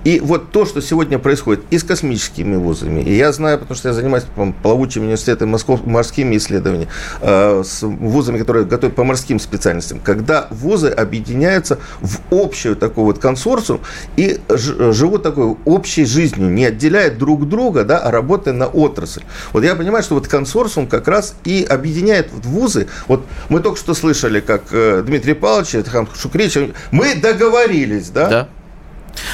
и 0.04 0.20
вот 0.20 0.50
то, 0.50 0.64
что 0.64 0.80
сегодня 0.80 1.18
происходит 1.18 1.64
и 1.70 1.78
с 1.78 1.84
космическими 1.84 2.56
вузами, 2.56 3.00
и 3.00 3.14
я 3.14 3.32
знаю, 3.32 3.58
потому 3.58 3.76
что 3.76 3.88
я 3.88 3.94
занимаюсь 3.94 4.24
по 4.34 4.52
плавучим 4.62 5.02
университетом, 5.02 5.54
морскими 5.84 6.36
исследованиями, 6.36 6.88
э, 7.20 7.62
с 7.64 7.82
вузами, 7.82 8.38
которые 8.38 8.64
готовят 8.66 8.94
по 8.94 9.04
морским 9.04 9.38
специальностям, 9.38 10.00
когда 10.00 10.48
вузы 10.50 10.88
объединяются 10.88 11.78
в 12.00 12.20
общую 12.30 12.76
такую 12.88 13.06
вот 13.06 13.18
консорциум 13.18 13.80
и 14.16 14.40
живут 14.48 15.22
такой 15.22 15.56
общей 15.64 16.04
жизнью, 16.04 16.50
не 16.50 16.64
отделяют 16.66 17.18
друг 17.18 17.48
друга, 17.48 17.84
да, 17.84 17.98
а 17.98 18.10
работая 18.10 18.54
на 18.54 18.66
отрасль. 18.66 19.22
Вот 19.52 19.64
я 19.64 19.74
понимаю, 19.74 20.02
что 20.02 20.14
вот 20.14 20.28
консорциум 20.28 20.86
как 20.86 21.08
раз 21.08 21.34
и 21.44 21.66
объединяет 21.68 22.30
вот 22.32 22.44
вузы. 22.44 22.88
Вот 23.08 23.26
мы 23.48 23.60
только 23.60 23.78
что 23.78 23.94
слышали, 23.94 24.40
как 24.40 24.62
э, 24.72 25.02
Дмитрий 25.06 25.34
Павлович, 25.34 25.86
Хам 25.86 26.08
Шукрич, 26.14 26.56
мы 26.90 27.14
договорились, 27.14 28.10
да? 28.10 28.28
Да. 28.28 28.48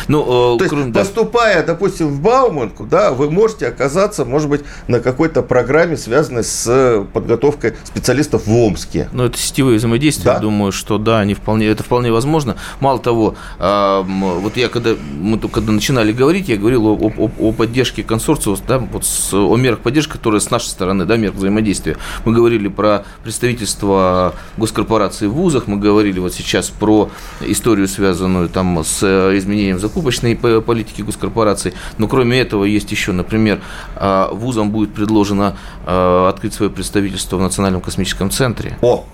Ну, 0.09 0.57
э, 0.57 0.59
То 0.59 0.77
есть, 0.77 0.93
поступая, 0.93 1.65
допустим, 1.65 2.09
в 2.09 2.21
Бауманку, 2.21 2.85
да, 2.85 3.13
вы 3.13 3.31
можете 3.31 3.69
оказаться, 3.69 4.25
может 4.25 4.49
быть, 4.49 4.63
на 4.89 5.01
какой-то 5.01 5.43
программе, 5.43 5.97
связанной 5.97 6.45
с 6.45 7.05
подготовкой 7.13 7.75
специалистов 7.85 8.47
в 8.47 8.55
Омске. 8.55 9.09
Ну, 9.13 9.25
это 9.25 9.39
сетевые 9.39 9.79
взаимодействия, 9.79 10.33
да? 10.33 10.39
думаю, 10.39 10.73
что 10.73 10.99
да, 10.99 11.21
они 11.21 11.35
вполне, 11.35 11.67
это 11.67 11.83
вполне 11.83 12.13
возможно. 12.13 12.57
Мало 12.81 12.99
того, 12.99 13.35
э, 13.59 14.03
вот 14.07 14.57
я 14.57 14.69
когда 14.69 14.91
мы 15.19 15.39
только 15.39 15.63
когда 15.63 15.73
начинали 15.73 16.13
говорить, 16.13 16.49
я 16.49 16.57
говорил 16.57 16.87
о, 16.87 16.95
о, 16.95 17.31
о 17.39 17.53
поддержке 17.53 18.03
консорциума, 18.03 18.59
да, 18.67 18.79
вот 18.79 19.05
с, 19.05 19.33
о 19.33 19.57
мерах 19.57 19.81
поддержки, 19.81 20.13
которые 20.13 20.41
с 20.41 20.51
нашей 20.51 20.67
стороны, 20.67 21.05
да, 21.05 21.17
мер 21.17 21.33
взаимодействия. 21.33 21.97
Мы 22.25 22.33
говорили 22.33 22.69
про 22.69 23.05
представительство 23.23 24.35
госкорпораций 24.57 25.29
в 25.29 25.35
вузах, 25.35 25.67
мы 25.67 25.77
говорили 25.77 26.19
вот 26.19 26.35
сейчас 26.35 26.71
про 26.71 27.11
историю, 27.41 27.87
связанную 27.89 28.49
там 28.49 28.83
с 28.85 29.03
изменением 29.37 29.72
изменением 29.73 29.81
закупочной 29.81 30.37
политики 30.37 31.03
госкорпораций. 31.03 31.75
Но 31.99 32.09
кроме 32.09 32.41
этого 32.41 32.65
есть 32.65 32.91
еще, 32.91 33.13
например, 33.13 33.61
а, 33.97 34.31
вузам 34.33 34.71
будет 34.71 34.95
предложено 34.95 35.57
а, 35.85 36.29
открыть 36.29 36.55
свое 36.55 36.71
представительство 36.71 37.37
в 37.37 37.41
Национальном 37.41 37.81
космическом 37.81 38.31
центре. 38.31 38.79
О, 38.83 39.05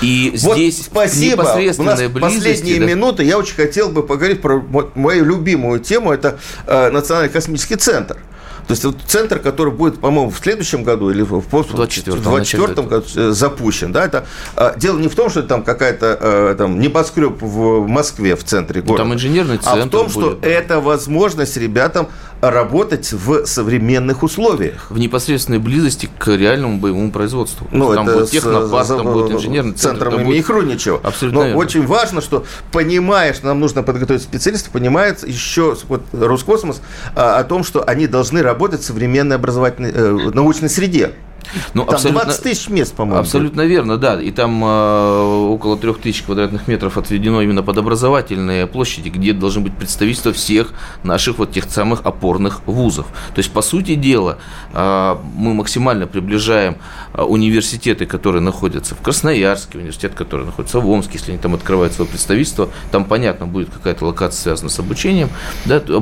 и 0.00 0.32
вот 0.42 0.56
здесь 0.56 0.84
спасибо. 0.84 1.42
У 1.42 1.82
нас 1.82 2.00
последние 2.20 2.80
да. 2.80 2.86
минуты. 2.86 3.24
Я 3.24 3.38
очень 3.38 3.54
хотел 3.54 3.88
бы 3.88 4.02
поговорить 4.02 4.40
про 4.40 4.62
мою 4.94 5.24
любимую 5.24 5.80
тему. 5.80 6.12
Это 6.12 6.38
э, 6.66 6.90
Национальный 6.90 7.30
космический 7.30 7.76
центр. 7.76 8.16
То 8.66 8.72
есть 8.72 8.84
вот 8.84 8.96
центр, 9.06 9.38
который 9.38 9.72
будет, 9.72 10.00
по-моему, 10.00 10.30
в 10.30 10.38
следующем 10.38 10.84
году 10.84 11.10
или 11.10 11.22
в 11.22 11.42
2024 11.50 12.86
году 12.86 13.06
э, 13.14 13.30
запущен, 13.32 13.92
да, 13.92 14.04
это 14.04 14.26
а, 14.56 14.74
дело 14.76 14.98
не 14.98 15.08
в 15.08 15.14
том, 15.14 15.30
что 15.30 15.42
там 15.42 15.62
какая-то 15.62 16.18
а, 16.20 16.54
там 16.54 16.78
небоскреб 16.78 17.40
в 17.40 17.86
Москве 17.88 18.36
в 18.36 18.44
центре 18.44 18.80
ну, 18.80 18.88
города, 18.88 19.04
там 19.04 19.14
инженерный 19.14 19.58
центр 19.58 19.82
а 19.82 19.86
в 19.86 19.90
том, 19.90 20.06
будет, 20.06 20.12
что 20.12 20.38
это 20.42 20.80
возможность 20.80 21.56
ребятам 21.56 22.08
работать 22.42 23.12
в 23.12 23.46
современных 23.46 24.24
условиях. 24.24 24.90
В 24.90 24.98
непосредственной 24.98 25.60
близости 25.60 26.10
к 26.18 26.26
реальному 26.36 26.78
боевому 26.78 27.12
производству. 27.12 27.68
Ну, 27.70 27.94
там 27.94 28.04
будет 28.04 28.30
технопарк, 28.30 28.88
там 28.88 29.12
будет 29.12 29.30
инженерный 29.30 29.74
центр. 29.74 30.00
Центром 30.00 30.20
имени 30.20 30.34
будет... 30.34 30.46
Хруничева. 30.46 31.00
Абсолютно 31.04 31.40
Но 31.40 31.46
верно. 31.46 31.60
очень 31.60 31.86
важно, 31.86 32.20
что 32.20 32.44
понимаешь, 32.72 33.42
нам 33.42 33.60
нужно 33.60 33.84
подготовить 33.84 34.22
специалистов, 34.22 34.72
понимает 34.72 35.26
еще 35.26 35.76
вот, 35.88 36.02
Роскосмос 36.12 36.82
а, 37.14 37.38
о 37.38 37.44
том, 37.44 37.62
что 37.62 37.84
они 37.84 38.08
должны 38.08 38.42
работать 38.42 38.80
в 38.80 38.84
современной 38.84 39.36
образовательной, 39.36 39.92
э, 39.94 40.30
научной 40.34 40.68
среде. 40.68 41.12
Ну, 41.74 41.84
там 41.84 41.94
абсолютно, 41.94 42.24
20 42.24 42.42
тысяч 42.42 42.68
мест, 42.68 42.94
по-моему. 42.94 43.20
Абсолютно 43.20 43.62
верно, 43.62 43.98
да. 43.98 44.20
И 44.20 44.30
там 44.30 44.62
э, 44.64 45.46
около 45.50 45.76
3 45.76 45.94
тысяч 45.94 46.22
квадратных 46.22 46.68
метров 46.68 46.96
отведено 46.96 47.42
именно 47.42 47.62
под 47.62 47.78
образовательные 47.78 48.66
площади, 48.66 49.08
где 49.08 49.32
должны 49.32 49.62
быть 49.62 49.76
представительства 49.76 50.32
всех 50.32 50.72
наших 51.02 51.38
вот 51.38 51.52
тех 51.52 51.70
самых 51.70 52.02
опорных 52.04 52.66
вузов. 52.66 53.06
То 53.34 53.38
есть, 53.38 53.50
по 53.50 53.62
сути 53.62 53.94
дела, 53.94 54.38
э, 54.72 55.16
мы 55.36 55.54
максимально 55.54 56.06
приближаем 56.06 56.76
э, 57.14 57.22
университеты, 57.22 58.06
которые 58.06 58.42
находятся 58.42 58.94
в 58.94 59.00
Красноярске, 59.00 59.78
университет, 59.78 60.14
который 60.14 60.46
находится 60.46 60.80
в 60.80 60.88
Омске, 60.88 61.18
если 61.18 61.32
они 61.32 61.40
там 61.40 61.54
открывают 61.54 61.92
свое 61.92 62.08
представительство, 62.08 62.68
там, 62.90 63.04
понятно, 63.04 63.46
будет 63.46 63.70
какая-то 63.70 64.06
локация 64.06 64.42
связана 64.42 64.70
с 64.70 64.78
обучением, 64.78 65.28
да, 65.64 65.76
э, 65.76 66.00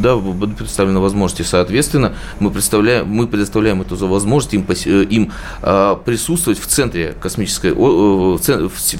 да 0.00 0.16
будут 0.16 0.56
представлены 0.56 1.00
возможности, 1.00 1.42
соответственно, 1.42 2.14
мы, 2.40 2.50
представляем, 2.50 3.08
мы 3.08 3.26
предоставляем 3.26 3.80
эту 3.80 3.96
возможность 3.96 4.23
возможность 4.24 4.54
им, 4.54 4.66
э, 4.68 5.04
им 5.04 5.32
а, 5.62 5.96
присутствовать 5.96 6.58
в 6.58 6.66
центре 6.66 7.14
космической, 7.20 7.72
в 7.72 8.40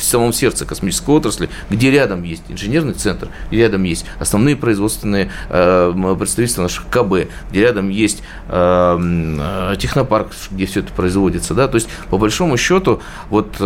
самом 0.00 0.32
сердце 0.32 0.64
космической 0.66 1.10
отрасли, 1.10 1.48
где 1.70 1.90
рядом 1.90 2.22
есть 2.22 2.42
инженерный 2.48 2.94
центр, 2.94 3.28
где 3.48 3.58
рядом 3.62 3.84
есть 3.84 4.04
основные 4.18 4.56
производственные 4.56 5.30
представительства 5.48 6.62
наших 6.62 6.86
КБ, 6.88 7.28
где 7.50 7.60
рядом 7.60 7.88
есть 7.88 8.22
технопарк, 8.48 10.32
где 10.50 10.66
все 10.66 10.80
это 10.80 10.92
производится. 10.92 11.54
Да? 11.54 11.68
То 11.68 11.76
есть, 11.76 11.88
по 12.10 12.18
большому 12.18 12.56
счету, 12.56 13.00
вот, 13.30 13.58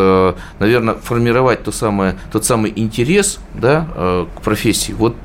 наверное, 0.58 0.94
формировать 0.94 1.64
то 1.64 1.72
самое, 1.72 2.16
тот 2.32 2.44
самый 2.44 2.72
интерес 2.74 3.38
да, 3.54 4.26
к 4.34 4.42
профессии, 4.42 4.92
вот 4.92 5.16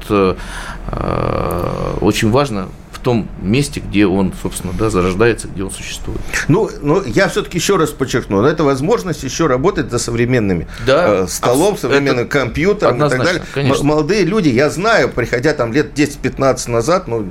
очень 2.01 2.31
важно 2.31 2.67
том 3.03 3.29
месте, 3.41 3.81
где 3.85 4.07
он, 4.07 4.33
собственно, 4.41 4.73
да, 4.73 4.89
зарождается, 4.89 5.47
где 5.47 5.63
он 5.63 5.71
существует. 5.71 6.19
Ну, 6.47 6.69
ну 6.81 7.03
я 7.03 7.27
все-таки 7.27 7.57
еще 7.57 7.75
раз 7.75 7.91
подчеркну, 7.91 8.41
но 8.41 8.47
это 8.47 8.63
возможность 8.63 9.23
еще 9.23 9.47
работать 9.47 9.91
за 9.91 9.99
современными 9.99 10.67
да, 10.87 11.23
э, 11.23 11.27
столом, 11.27 11.77
современным 11.77 12.27
компьютером 12.27 12.97
и 12.97 13.09
так 13.09 13.23
далее. 13.23 13.43
Конечно. 13.53 13.83
Молодые 13.83 14.23
люди, 14.23 14.49
я 14.49 14.69
знаю, 14.69 15.09
приходя 15.09 15.53
там 15.53 15.73
лет 15.73 15.97
10-15 15.97 16.71
назад, 16.71 17.07
ну, 17.07 17.27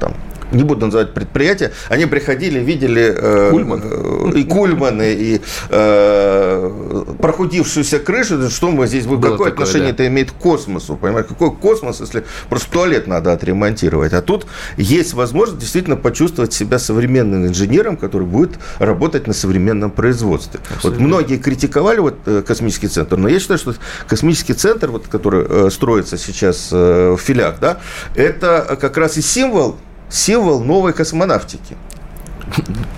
там, 0.00 0.14
не 0.52 0.64
буду 0.64 0.86
называть 0.86 1.14
предприятия, 1.14 1.72
они 1.88 2.06
приходили, 2.06 2.58
видели 2.58 3.14
э, 3.16 3.50
Кульман. 3.50 3.82
э, 3.84 4.38
и 4.38 4.44
Кульманы, 4.44 5.14
и 5.14 5.40
э, 5.68 7.04
прохудившуюся 7.20 7.98
крышу, 7.98 8.50
что 8.50 8.70
мы 8.70 8.86
здесь, 8.86 9.06
Было 9.06 9.16
какое 9.20 9.32
такое, 9.32 9.52
отношение 9.52 9.88
да. 9.88 9.94
это 9.94 10.06
имеет 10.08 10.32
к 10.32 10.34
космосу, 10.34 10.96
понимаете, 10.96 11.28
какой 11.30 11.54
космос, 11.54 12.00
если 12.00 12.24
просто 12.48 12.70
туалет 12.70 13.06
надо 13.06 13.32
отремонтировать, 13.32 14.12
а 14.12 14.22
тут 14.22 14.46
есть 14.76 15.14
возможность 15.14 15.60
действительно 15.60 15.96
почувствовать 15.96 16.52
себя 16.52 16.78
современным 16.78 17.46
инженером, 17.46 17.96
который 17.96 18.26
будет 18.26 18.58
работать 18.78 19.26
на 19.26 19.32
современном 19.32 19.90
производстве. 19.90 20.60
Абсолютно. 20.74 20.90
Вот 20.90 21.00
многие 21.00 21.36
критиковали 21.36 22.00
вот 22.00 22.16
э, 22.26 22.42
космический 22.46 22.88
центр, 22.88 23.16
но 23.16 23.28
я 23.28 23.38
считаю, 23.38 23.58
что 23.58 23.74
космический 24.06 24.54
центр, 24.54 24.90
вот, 24.90 25.06
который 25.08 25.70
строится 25.70 26.18
сейчас 26.18 26.70
в 26.70 27.18
филях, 27.18 27.56
да, 27.60 27.80
это 28.14 28.76
как 28.80 28.96
раз 28.96 29.16
и 29.16 29.22
символ 29.22 29.76
символ 30.10 30.60
новой 30.62 30.92
космонавтики. 30.92 31.76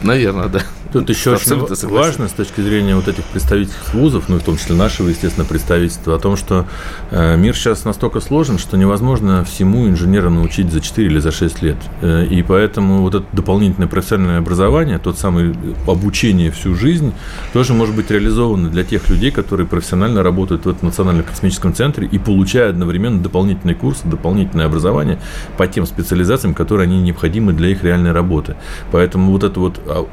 Наверное, 0.02 0.48
да. 0.48 0.62
Тут 0.93 1.09
еще 1.09 1.34
очень 1.34 1.88
важно 1.88 2.28
с 2.28 2.32
точки 2.32 2.61
зрения 2.61 2.95
вот 2.95 3.09
этих 3.09 3.24
представительств 3.24 3.95
вузов, 3.95 4.28
ну, 4.28 4.38
в 4.38 4.43
том 4.43 4.59
числе 4.59 4.76
нашего, 4.76 5.09
естественно, 5.09 5.47
представительства, 5.47 6.16
о 6.16 6.18
том, 6.18 6.36
что 6.36 6.66
э, 7.11 7.36
мир 7.36 7.57
сейчас 7.57 7.84
настолько 7.84 8.20
сложен, 8.20 8.59
что 8.59 8.76
невозможно 8.76 9.43
всему 9.45 9.88
инженера 9.88 10.28
научить 10.28 10.70
за 10.70 10.80
4 10.80 11.07
или 11.07 11.18
за 11.18 11.32
6 11.32 11.62
лет. 11.62 11.76
Э, 12.03 12.26
и 12.26 12.43
поэтому 12.43 13.01
вот 13.03 13.14
это 13.14 13.24
дополнительное 13.32 13.88
профессиональное 13.88 14.38
образование, 14.38 14.99
тот 14.99 15.18
самый 15.18 15.55
обучение 15.86 16.51
всю 16.51 16.74
жизнь, 16.74 17.12
тоже 17.53 17.72
может 17.72 17.95
быть 17.95 18.11
реализовано 18.11 18.68
для 18.68 18.84
тех 18.84 19.09
людей, 19.09 19.30
которые 19.30 19.66
профессионально 19.66 20.22
работают 20.22 20.66
в 20.66 20.68
этом 20.68 20.88
национальном 20.88 21.24
космическом 21.24 21.74
центре 21.74 22.07
и 22.07 22.18
получают 22.18 22.74
одновременно 22.74 23.22
дополнительные 23.22 23.74
курсы, 23.74 24.07
дополнительное 24.07 24.66
образование 24.66 25.18
по 25.57 25.66
тем 25.66 25.86
специализациям, 25.86 26.55
которые 26.55 26.84
они 26.84 27.01
необходимы 27.01 27.55
для 27.55 27.68
их 27.68 27.82
реальной 27.82 28.12
работы. 28.12 28.57
Поэтому 28.90 29.32
вот 29.32 29.43
эта 29.43 29.59
вот 29.59 29.80
а, 29.86 30.07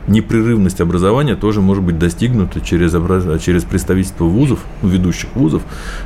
непрерывность 0.70 0.82
образования 0.82 1.36
тоже 1.36 1.62
может 1.62 1.84
быть 1.84 1.98
достигнута 1.98 2.62
через, 2.62 2.94
образ... 2.94 3.42
через 3.42 3.64
представительство 3.64 4.26
вузов, 4.26 4.60
ну, 4.82 4.90
ведущих 4.90 5.30
вузов 5.36 5.62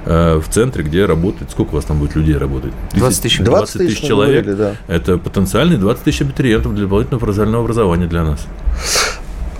э, 0.05 0.39
в 0.39 0.49
центре, 0.49 0.84
где 0.84 1.05
работает, 1.05 1.51
сколько 1.51 1.72
у 1.72 1.76
вас 1.76 1.86
там 1.86 1.99
будет 1.99 2.16
людей 2.16 2.38
работать? 2.38 2.74
20 2.95 3.22
тысяч, 3.22 3.39
20 3.39 3.78
тысяч 3.78 4.01
человек. 4.01 4.45
Говорили, 4.45 4.76
да. 4.88 4.93
Это 4.93 5.18
потенциальные 5.18 5.78
20 5.78 6.03
тысяч 6.03 6.22
абитуриентов 6.22 6.74
для 6.74 6.84
дополнительного 6.84 7.20
профессионального 7.20 7.64
образования 7.64 8.07
для 8.07 8.24
нас. 8.24 8.47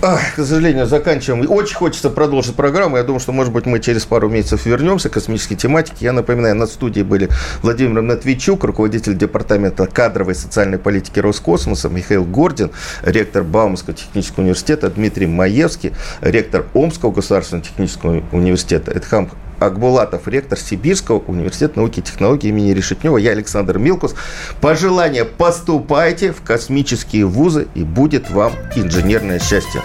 К 0.00 0.36
сожалению, 0.36 0.86
заканчиваем. 0.86 1.50
Очень 1.50 1.76
хочется 1.76 2.10
продолжить 2.10 2.54
программу. 2.54 2.96
Я 2.96 3.04
думаю, 3.04 3.20
что, 3.20 3.32
может 3.32 3.52
быть, 3.52 3.66
мы 3.66 3.80
через 3.80 4.04
пару 4.04 4.28
месяцев 4.28 4.66
вернемся 4.66 5.08
к 5.08 5.12
космической 5.12 5.54
тематике. 5.56 5.96
Я 6.00 6.12
напоминаю, 6.12 6.54
на 6.56 6.66
студии 6.66 7.02
были 7.02 7.28
Владимир 7.62 8.02
Матвейчук, 8.02 8.64
руководитель 8.64 9.16
департамента 9.16 9.86
кадровой 9.86 10.34
и 10.34 10.36
социальной 10.36 10.78
политики 10.78 11.18
Роскосмоса, 11.20 11.88
Михаил 11.88 12.24
Гордин, 12.24 12.70
ректор 13.02 13.42
Бауманского 13.42 13.94
технического 13.94 14.42
университета, 14.42 14.90
Дмитрий 14.90 15.26
Маевский, 15.26 15.92
ректор 16.20 16.66
Омского 16.74 17.10
государственного 17.10 17.64
технического 17.64 18.22
университета, 18.32 18.90
Эдхам 18.90 19.30
Акбулатов, 19.58 20.28
ректор 20.28 20.58
Сибирского 20.58 21.18
университета 21.18 21.78
науки 21.78 22.00
и 22.00 22.02
технологий 22.02 22.48
имени 22.48 22.72
Решетнева. 22.72 23.16
Я 23.18 23.30
Александр 23.32 23.78
Милкус. 23.78 24.14
Пожелания 24.60 25.24
поступайте 25.24 26.32
в 26.32 26.42
космические 26.42 27.26
вузы 27.26 27.68
и 27.74 27.82
будет 27.82 28.30
вам 28.30 28.52
инженерное 28.76 29.38
счастье. 29.38 29.82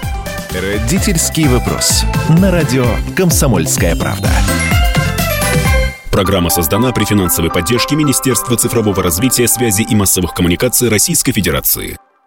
Родительский 0.51 1.47
вопрос. 1.47 2.03
На 2.41 2.51
радио 2.51 2.85
«Комсомольская 3.15 3.95
правда». 3.95 4.29
Программа 6.11 6.49
создана 6.49 6.91
при 6.91 7.05
финансовой 7.05 7.51
поддержке 7.51 7.95
Министерства 7.95 8.57
цифрового 8.57 9.01
развития, 9.01 9.47
связи 9.47 9.83
и 9.83 9.95
массовых 9.95 10.33
коммуникаций 10.33 10.89
Российской 10.89 11.31
Федерации. 11.31 11.97